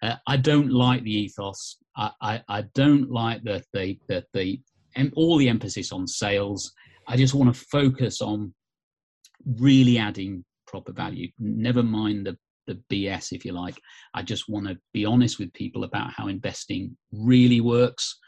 Uh, 0.01 0.15
I 0.25 0.37
don't 0.37 0.71
like 0.71 1.03
the 1.03 1.11
ethos. 1.11 1.79
I, 1.97 2.13
I, 2.23 2.43
I 2.49 2.63
don't 2.77 3.11
like 3.11 3.43
the 3.43 3.61
the 3.73 3.99
the, 4.07 4.25
the 4.33 4.61
all 5.17 5.37
the 5.37 5.49
emphasis 5.49 5.91
on 5.91 6.07
sales 6.07 6.73
I 7.07 7.17
just 7.17 7.35
want 7.35 7.55
to 7.55 7.61
focus 7.71 8.21
on 8.21 8.55
really 9.59 9.99
adding 9.99 10.45
proper 10.67 10.93
value. 10.93 11.29
Never 11.39 11.83
mind 11.83 12.27
the 12.27 12.37
the 12.67 12.81
BS, 12.91 13.33
if 13.33 13.45
you 13.45 13.53
like. 13.53 13.81
I 14.15 14.23
just 14.23 14.49
want 14.49 14.67
to 14.69 14.79
be 14.93 15.05
honest 15.05 15.39
with 15.39 15.53
people 15.53 15.85
about 15.85 16.13
how 16.13 16.29
investing 16.29 16.97
really 17.13 17.61
works, 17.61 18.19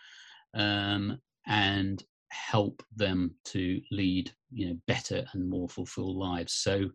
um, 0.54 1.18
and 1.46 2.02
help 2.30 2.82
them 2.94 3.34
to 3.44 3.80
lead, 3.90 4.30
you 4.50 4.68
know, 4.68 4.76
better 4.86 5.24
and 5.32 5.48
more 5.48 5.68
fulfilled 5.68 6.16
lives. 6.16 6.54
So, 6.54 6.90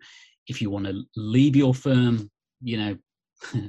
if 0.48 0.62
you 0.62 0.70
want 0.70 0.86
to 0.86 1.04
leave 1.16 1.56
your 1.56 1.74
firm, 1.74 2.30
you 2.62 2.78
know, 2.78 2.98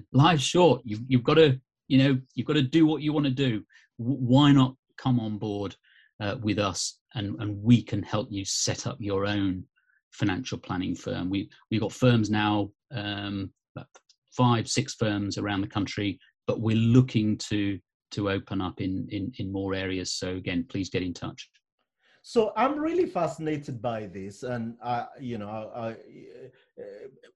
life's 0.13 0.43
short. 0.43 0.83
You've 0.85 1.03
you've 1.09 1.25
got 1.25 1.35
to, 1.35 1.59
you 1.89 1.99
know, 1.99 2.19
you've 2.35 2.47
got 2.47 2.55
to 2.55 2.63
do 2.63 2.87
what 2.87 3.03
you 3.03 3.13
want 3.13 3.27
to 3.27 3.33
do. 3.33 3.63
Why 3.97 4.53
not 4.53 4.75
come 4.99 5.21
on 5.21 5.39
board 5.39 5.77
uh, 6.21 6.37
with 6.41 6.59
us 6.59 6.99
and, 7.15 7.41
and 7.41 7.61
we 7.63 7.83
can 7.83 8.03
help 8.03 8.29
you 8.31 8.45
set 8.45 8.87
up 8.87 8.97
your 9.01 9.27
own 9.27 9.65
financial 10.13 10.59
planning 10.59 10.95
firm. 10.95 11.31
We, 11.31 11.51
we've 11.71 11.81
got 11.81 11.93
firms 11.93 12.31
now, 12.31 12.71
um, 12.93 13.53
five, 14.37 14.69
six 14.69 14.95
firms 14.95 15.39
around 15.39 15.61
the 15.61 15.69
country, 15.69 16.19
but 16.47 16.61
we're 16.61 16.77
looking 16.77 17.37
to 17.39 17.79
to 18.13 18.31
open 18.31 18.61
up 18.61 18.81
in, 18.81 19.07
in 19.11 19.33
in 19.39 19.51
more 19.51 19.75
areas. 19.75 20.13
So 20.13 20.37
again, 20.37 20.67
please 20.69 20.91
get 20.91 21.03
in 21.03 21.15
touch. 21.15 21.49
So 22.25 22.53
I'm 22.57 22.79
really 22.79 23.07
fascinated 23.07 23.83
by 23.83 24.07
this, 24.07 24.45
and 24.45 24.77
I, 24.83 25.07
you 25.19 25.39
know, 25.39 25.49
I, 25.49 25.89
I, 25.89 25.97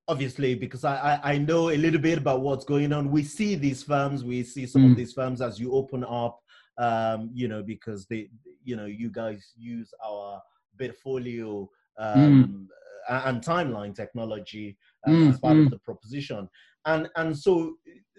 obviously 0.07 0.55
because 0.55 0.85
I, 0.85 1.19
I 1.25 1.39
know 1.39 1.71
a 1.71 1.77
little 1.77 2.01
bit 2.01 2.19
about 2.19 2.41
what's 2.41 2.65
going 2.65 2.93
on. 2.93 3.11
We 3.11 3.25
see 3.25 3.57
these 3.57 3.83
firms, 3.83 4.23
we 4.23 4.45
see 4.45 4.65
some 4.65 4.83
mm. 4.83 4.91
of 4.93 4.97
these 4.97 5.13
firms 5.13 5.43
as 5.43 5.59
you 5.59 5.73
open 5.73 6.05
up, 6.05 6.39
um, 6.79 7.31
you 7.35 7.49
know, 7.49 7.65
because 7.65 8.07
they, 8.07 8.29
you 8.63 8.77
know, 8.77 8.87
you 8.87 9.11
guys 9.11 9.55
use 9.57 9.93
our 10.05 10.41
portfolio 10.79 11.69
um, 11.99 12.45
mm. 12.45 12.67
And 13.09 13.43
timeline 13.43 13.95
technology 13.95 14.77
uh, 15.07 15.11
mm. 15.11 15.31
as 15.31 15.41
part 15.41 15.57
of 15.57 15.67
mm. 15.67 15.71
the 15.71 15.79
proposition 15.79 16.49
and 16.87 17.09
and 17.17 17.37
so 17.37 17.77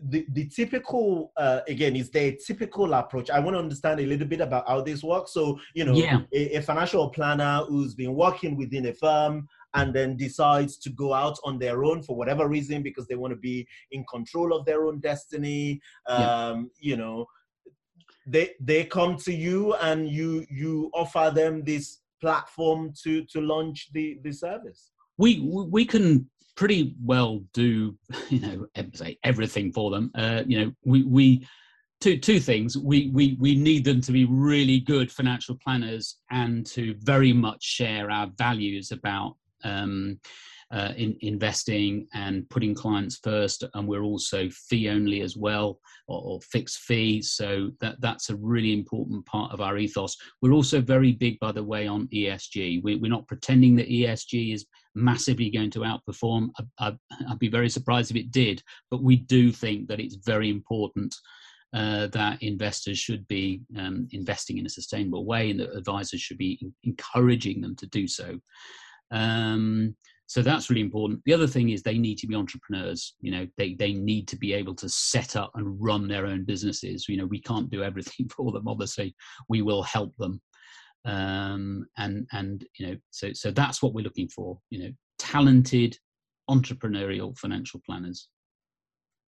the, 0.10 0.28
the 0.34 0.48
typical 0.50 1.32
uh, 1.38 1.62
again 1.68 1.96
is 1.96 2.12
their 2.12 2.34
typical 2.46 2.94
approach 2.94 3.30
i 3.32 3.40
want 3.40 3.56
to 3.56 3.60
understand 3.60 4.00
a 4.00 4.06
little 4.06 4.28
bit 4.28 4.42
about 4.42 4.68
how 4.68 4.80
this 4.80 5.04
works 5.04 5.34
so 5.34 5.58
you 5.74 5.84
know 5.84 5.94
yeah. 5.94 6.20
a, 6.34 6.58
a, 6.58 6.62
financial 6.62 7.10
planner 7.10 7.64
who's 7.68 7.96
been 7.96 8.14
working 8.14 8.56
within 8.56 8.86
a 8.88 8.94
firm 8.94 9.48
and 9.74 9.94
then 9.94 10.16
decides 10.16 10.78
to 10.78 10.90
go 10.92 11.14
out 11.14 11.38
on 11.44 11.58
their 11.58 11.84
own 11.84 12.04
for 12.04 12.16
whatever 12.16 12.48
reason 12.48 12.84
because 12.84 13.08
they 13.08 13.16
want 13.16 13.32
to 13.32 13.40
be 13.40 13.68
in 13.92 14.06
control 14.10 14.56
of 14.56 14.66
their 14.66 14.86
own 14.86 15.00
destiny 15.00 15.80
um, 16.08 16.20
yeah. 16.80 16.92
you 16.92 16.98
know 16.98 17.26
they 18.28 18.52
they 18.60 18.84
come 18.84 19.16
to 19.16 19.34
you 19.34 19.74
and 19.76 20.10
you 20.10 20.46
you 20.50 20.92
offer 20.94 21.32
them 21.34 21.64
this 21.64 22.00
platform 22.22 22.94
to 23.04 23.24
to 23.26 23.42
launch 23.42 23.90
the 23.94 24.18
the 24.24 24.32
service. 24.32 24.92
We 25.18 25.40
we 25.42 25.86
can 25.86 26.30
pretty 26.56 26.96
well 27.04 27.44
do 27.54 27.96
you 28.30 28.40
know 28.40 28.68
say 28.94 29.18
everything 29.24 29.72
for 29.72 29.92
them. 29.92 30.12
Uh, 30.16 30.44
you 30.46 30.60
know 30.60 30.72
we 30.86 31.04
we 31.04 31.48
two 32.02 32.18
two 32.18 32.40
things. 32.40 32.78
We 32.78 33.10
we 33.14 33.38
we 33.40 33.56
need 33.56 33.86
them 33.86 34.02
to 34.02 34.12
be 34.12 34.26
really 34.26 34.80
good 34.80 35.12
financial 35.12 35.58
planners 35.64 36.18
and 36.32 36.66
to 36.68 36.96
very 37.00 37.34
much 37.34 37.64
share 37.64 38.12
our 38.12 38.28
values 38.38 38.92
about 38.92 39.36
um, 39.64 40.20
uh, 40.72 40.92
in 40.98 41.16
investing 41.22 42.08
and 42.14 42.50
putting 42.50 42.76
clients 42.76 43.20
first 43.24 43.64
and 43.74 43.88
we're 43.88 44.04
also 44.04 44.50
fee 44.50 44.90
only 44.90 45.22
as 45.22 45.38
well 45.38 45.80
or, 46.08 46.22
or 46.24 46.42
fixed 46.42 46.80
fee. 46.80 47.22
So 47.22 47.72
that 47.80 48.02
that's 48.02 48.30
a 48.30 48.36
really 48.36 48.74
important 48.74 49.26
part 49.26 49.54
of 49.54 49.62
our 49.62 49.78
ethos. 49.78 50.16
We're 50.42 50.54
also 50.54 50.82
very 50.82 51.14
big 51.14 51.40
by 51.40 51.52
the 51.52 51.64
way 51.64 51.88
on 51.88 52.08
esg 52.14 52.84
we, 52.84 52.96
we're 52.96 53.12
not 53.12 53.28
pretending 53.28 53.76
that 53.78 53.90
esg 53.90 54.54
is 54.54 54.66
massively 54.96 55.50
going 55.50 55.72
to 55.72 55.80
outperform. 55.80 56.50
I, 56.80 56.88
I, 56.88 56.98
i'd 57.30 57.40
be 57.40 57.50
very 57.50 57.70
surprised 57.70 58.12
if 58.12 58.18
it 58.18 58.32
did 58.32 58.62
but 58.90 59.04
we 59.04 59.16
do 59.16 59.52
think 59.52 59.88
that 59.88 60.00
it's 60.00 60.16
very 60.16 60.50
important 60.50 61.16
uh, 61.74 62.08
that 62.08 62.42
investors 62.42 62.98
should 62.98 63.28
be 63.28 63.62
um, 63.78 64.08
investing 64.12 64.58
in 64.58 64.66
a 64.66 64.70
sustainable 64.70 65.26
way 65.26 65.52
and 65.52 65.60
that 65.60 65.76
advisors 65.76 66.22
should 66.22 66.38
be 66.38 66.60
encouraging 66.84 67.62
them 67.62 67.76
to 67.76 67.86
do 67.88 68.08
so. 68.08 68.40
Um, 69.12 69.96
so 70.28 70.42
that's 70.42 70.70
really 70.70 70.82
important. 70.82 71.22
The 71.26 71.34
other 71.34 71.48
thing 71.48 71.70
is 71.70 71.82
they 71.82 71.98
need 71.98 72.18
to 72.20 72.28
be 72.28 72.36
entrepreneurs 72.36 73.16
you 73.22 73.32
know 73.32 73.48
they 73.58 73.74
they 73.76 73.94
need 73.94 74.28
to 74.28 74.38
be 74.38 74.54
able 74.54 74.76
to 74.76 74.90
set 74.90 75.36
up 75.36 75.52
and 75.56 75.82
run 75.82 76.08
their 76.08 76.26
own 76.26 76.44
businesses. 76.44 77.08
You 77.08 77.18
know 77.18 77.26
we 77.26 77.42
can't 77.42 77.70
do 77.70 77.82
everything 77.82 78.30
for 78.36 78.52
them 78.52 78.68
obviously. 78.68 79.16
We 79.50 79.62
will 79.62 79.84
help 79.84 80.16
them. 80.18 80.42
Um, 81.06 81.86
and 81.98 82.28
and 82.34 82.66
you 82.78 82.88
know 82.88 82.96
so 83.12 83.32
so 83.34 83.52
that's 83.52 83.82
what 83.82 83.94
we're 83.94 84.04
looking 84.04 84.28
for 84.28 84.60
you 84.70 84.84
know 84.84 84.92
talented 85.18 85.98
entrepreneurial 86.50 87.38
financial 87.38 87.82
planners. 87.86 88.28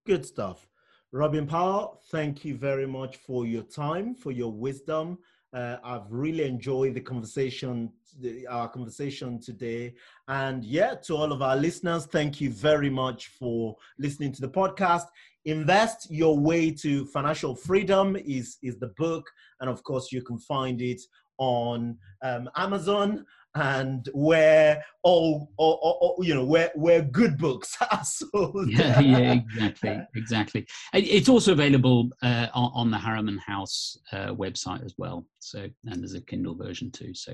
Good 0.05 0.25
stuff. 0.25 0.67
Robin 1.11 1.47
powell 1.47 2.01
thank 2.11 2.45
you 2.45 2.55
very 2.55 2.85
much 2.85 3.17
for 3.17 3.47
your 3.47 3.63
time 3.63 4.13
for 4.13 4.31
your 4.31 4.51
wisdom 4.51 5.17
uh, 5.53 5.77
I've 5.83 6.11
really 6.11 6.43
enjoyed 6.45 6.93
the 6.93 7.01
conversation, 7.01 7.91
the, 8.19 8.45
our 8.47 8.69
conversation 8.69 9.39
today. 9.39 9.95
And 10.27 10.63
yeah, 10.63 10.95
to 11.05 11.15
all 11.15 11.31
of 11.31 11.41
our 11.41 11.55
listeners, 11.55 12.05
thank 12.05 12.39
you 12.39 12.51
very 12.51 12.89
much 12.89 13.27
for 13.39 13.75
listening 13.97 14.31
to 14.33 14.41
the 14.41 14.49
podcast. 14.49 15.05
Invest 15.45 16.11
Your 16.11 16.37
Way 16.37 16.71
to 16.71 17.05
Financial 17.07 17.55
Freedom 17.55 18.15
is, 18.15 18.57
is 18.61 18.77
the 18.77 18.93
book. 18.97 19.25
And 19.59 19.69
of 19.69 19.83
course, 19.83 20.11
you 20.11 20.21
can 20.21 20.37
find 20.37 20.81
it 20.81 21.01
on 21.39 21.97
um, 22.21 22.49
Amazon 22.55 23.25
and 23.55 24.07
where 24.13 24.83
all, 25.03 25.49
all, 25.57 25.79
all, 25.81 26.23
you 26.23 26.35
know 26.35 26.45
where 26.45 26.71
where 26.75 27.01
good 27.01 27.37
books 27.37 27.77
are 27.91 28.03
sold. 28.03 28.69
yeah, 28.69 28.99
yeah, 28.99 29.33
exactly, 29.33 29.99
exactly. 30.15 30.67
It's 30.93 31.29
also 31.29 31.53
available 31.53 32.09
uh, 32.21 32.47
on, 32.53 32.71
on, 32.73 32.91
the 32.91 32.97
Harriman 32.97 33.39
House 33.39 33.97
uh, 34.11 34.33
website 34.33 34.85
as 34.85 34.93
well. 34.97 35.25
So 35.39 35.67
and 35.85 36.01
there's 36.01 36.13
a 36.13 36.21
Kindle 36.21 36.55
version 36.55 36.91
too. 36.91 37.13
So. 37.13 37.33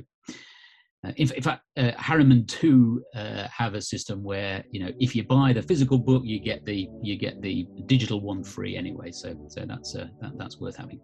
Uh, 1.06 1.12
in, 1.18 1.32
in, 1.34 1.44
fact, 1.44 1.62
uh, 1.78 1.92
Harriman 1.98 2.48
too 2.48 3.04
uh, 3.14 3.48
have 3.56 3.76
a 3.76 3.82
system 3.82 4.24
where 4.24 4.64
you 4.72 4.84
know 4.84 4.92
if 5.00 5.16
you 5.16 5.24
buy 5.24 5.54
the 5.54 5.62
physical 5.62 6.00
book, 6.00 6.24
you 6.26 6.40
get 6.40 6.66
the 6.66 6.90
you 7.04 7.16
get 7.16 7.40
the 7.44 7.68
digital 7.86 8.22
one 8.22 8.44
free 8.44 8.76
anyway. 8.76 9.12
So 9.12 9.36
so 9.48 9.66
that's 9.68 9.96
uh, 9.96 10.08
that, 10.22 10.32
that's 10.38 10.60
worth 10.60 10.78
having. 10.78 11.00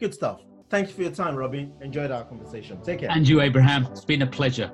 Good 0.00 0.14
stuff. 0.14 0.40
Thank 0.70 0.88
you 0.88 0.94
for 0.94 1.02
your 1.02 1.12
time, 1.12 1.34
Robbie. 1.34 1.72
Enjoyed 1.80 2.10
our 2.10 2.24
conversation. 2.24 2.80
Take 2.82 3.00
care. 3.00 3.10
And 3.10 3.26
you, 3.26 3.40
Abraham. 3.40 3.86
It's 3.86 4.04
been 4.04 4.22
a 4.22 4.26
pleasure. 4.26 4.70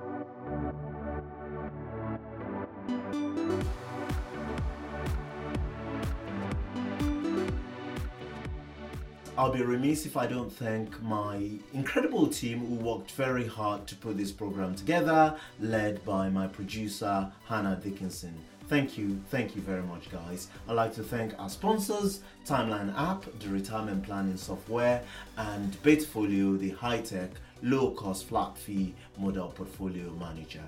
I'll 9.36 9.53
be 9.53 9.62
remiss 9.62 10.07
if 10.07 10.16
I 10.16 10.26
don't 10.26 10.51
thank 10.51 11.03
my 11.03 11.51
incredible 11.72 12.28
team 12.28 12.61
who 12.61 12.74
worked 12.76 13.11
very 13.12 13.47
hard 13.47 13.86
to 13.88 13.97
put 13.97 14.16
this 14.16 14.30
program 14.30 14.76
together, 14.76 15.36
led 15.61 16.05
by 16.05 16.28
my 16.28 16.47
producer, 16.47 17.30
Hannah 17.47 17.80
Dickinson. 17.82 18.34
Thank 18.68 18.96
you, 18.96 19.20
thank 19.28 19.54
you 19.54 19.60
very 19.62 19.82
much, 19.82 20.10
guys. 20.10 20.48
I'd 20.68 20.72
like 20.72 20.94
to 20.94 21.02
thank 21.02 21.38
our 21.38 21.50
sponsors 21.50 22.20
Timeline 22.46 22.98
app, 22.98 23.24
the 23.40 23.48
retirement 23.48 24.04
planning 24.04 24.38
software, 24.38 25.02
and 25.36 25.72
Betafolio, 25.82 26.58
the 26.58 26.70
high 26.70 27.00
tech, 27.02 27.30
low 27.62 27.90
cost 27.90 28.26
flat 28.26 28.56
fee 28.56 28.94
model 29.18 29.48
portfolio 29.48 30.10
manager. 30.12 30.64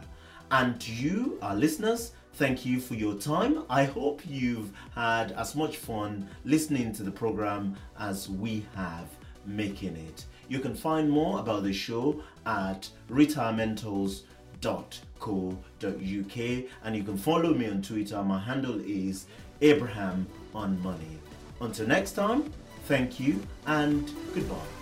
And 0.50 0.86
you, 0.86 1.38
our 1.40 1.56
listeners, 1.56 2.12
thank 2.34 2.66
you 2.66 2.80
for 2.80 2.94
your 2.94 3.14
time. 3.14 3.64
I 3.70 3.84
hope 3.84 4.20
you've 4.26 4.72
had 4.94 5.32
as 5.32 5.54
much 5.54 5.78
fun 5.78 6.28
listening 6.44 6.92
to 6.94 7.02
the 7.02 7.10
program 7.10 7.76
as 7.98 8.28
we 8.28 8.66
have 8.74 9.08
making 9.46 9.96
it. 9.96 10.26
You 10.48 10.58
can 10.60 10.74
find 10.74 11.10
more 11.10 11.40
about 11.40 11.62
the 11.62 11.72
show 11.72 12.22
at 12.44 12.90
retirementals.com 13.10 15.05
co.uk 15.18 16.36
and 16.84 16.96
you 16.96 17.02
can 17.02 17.16
follow 17.16 17.54
me 17.54 17.68
on 17.68 17.82
Twitter. 17.82 18.22
My 18.22 18.38
handle 18.38 18.80
is 18.80 19.26
Abraham 19.60 20.26
on 20.54 20.82
Money. 20.82 21.18
Until 21.60 21.86
next 21.86 22.12
time, 22.12 22.52
thank 22.84 23.18
you 23.18 23.42
and 23.66 24.10
goodbye. 24.34 24.75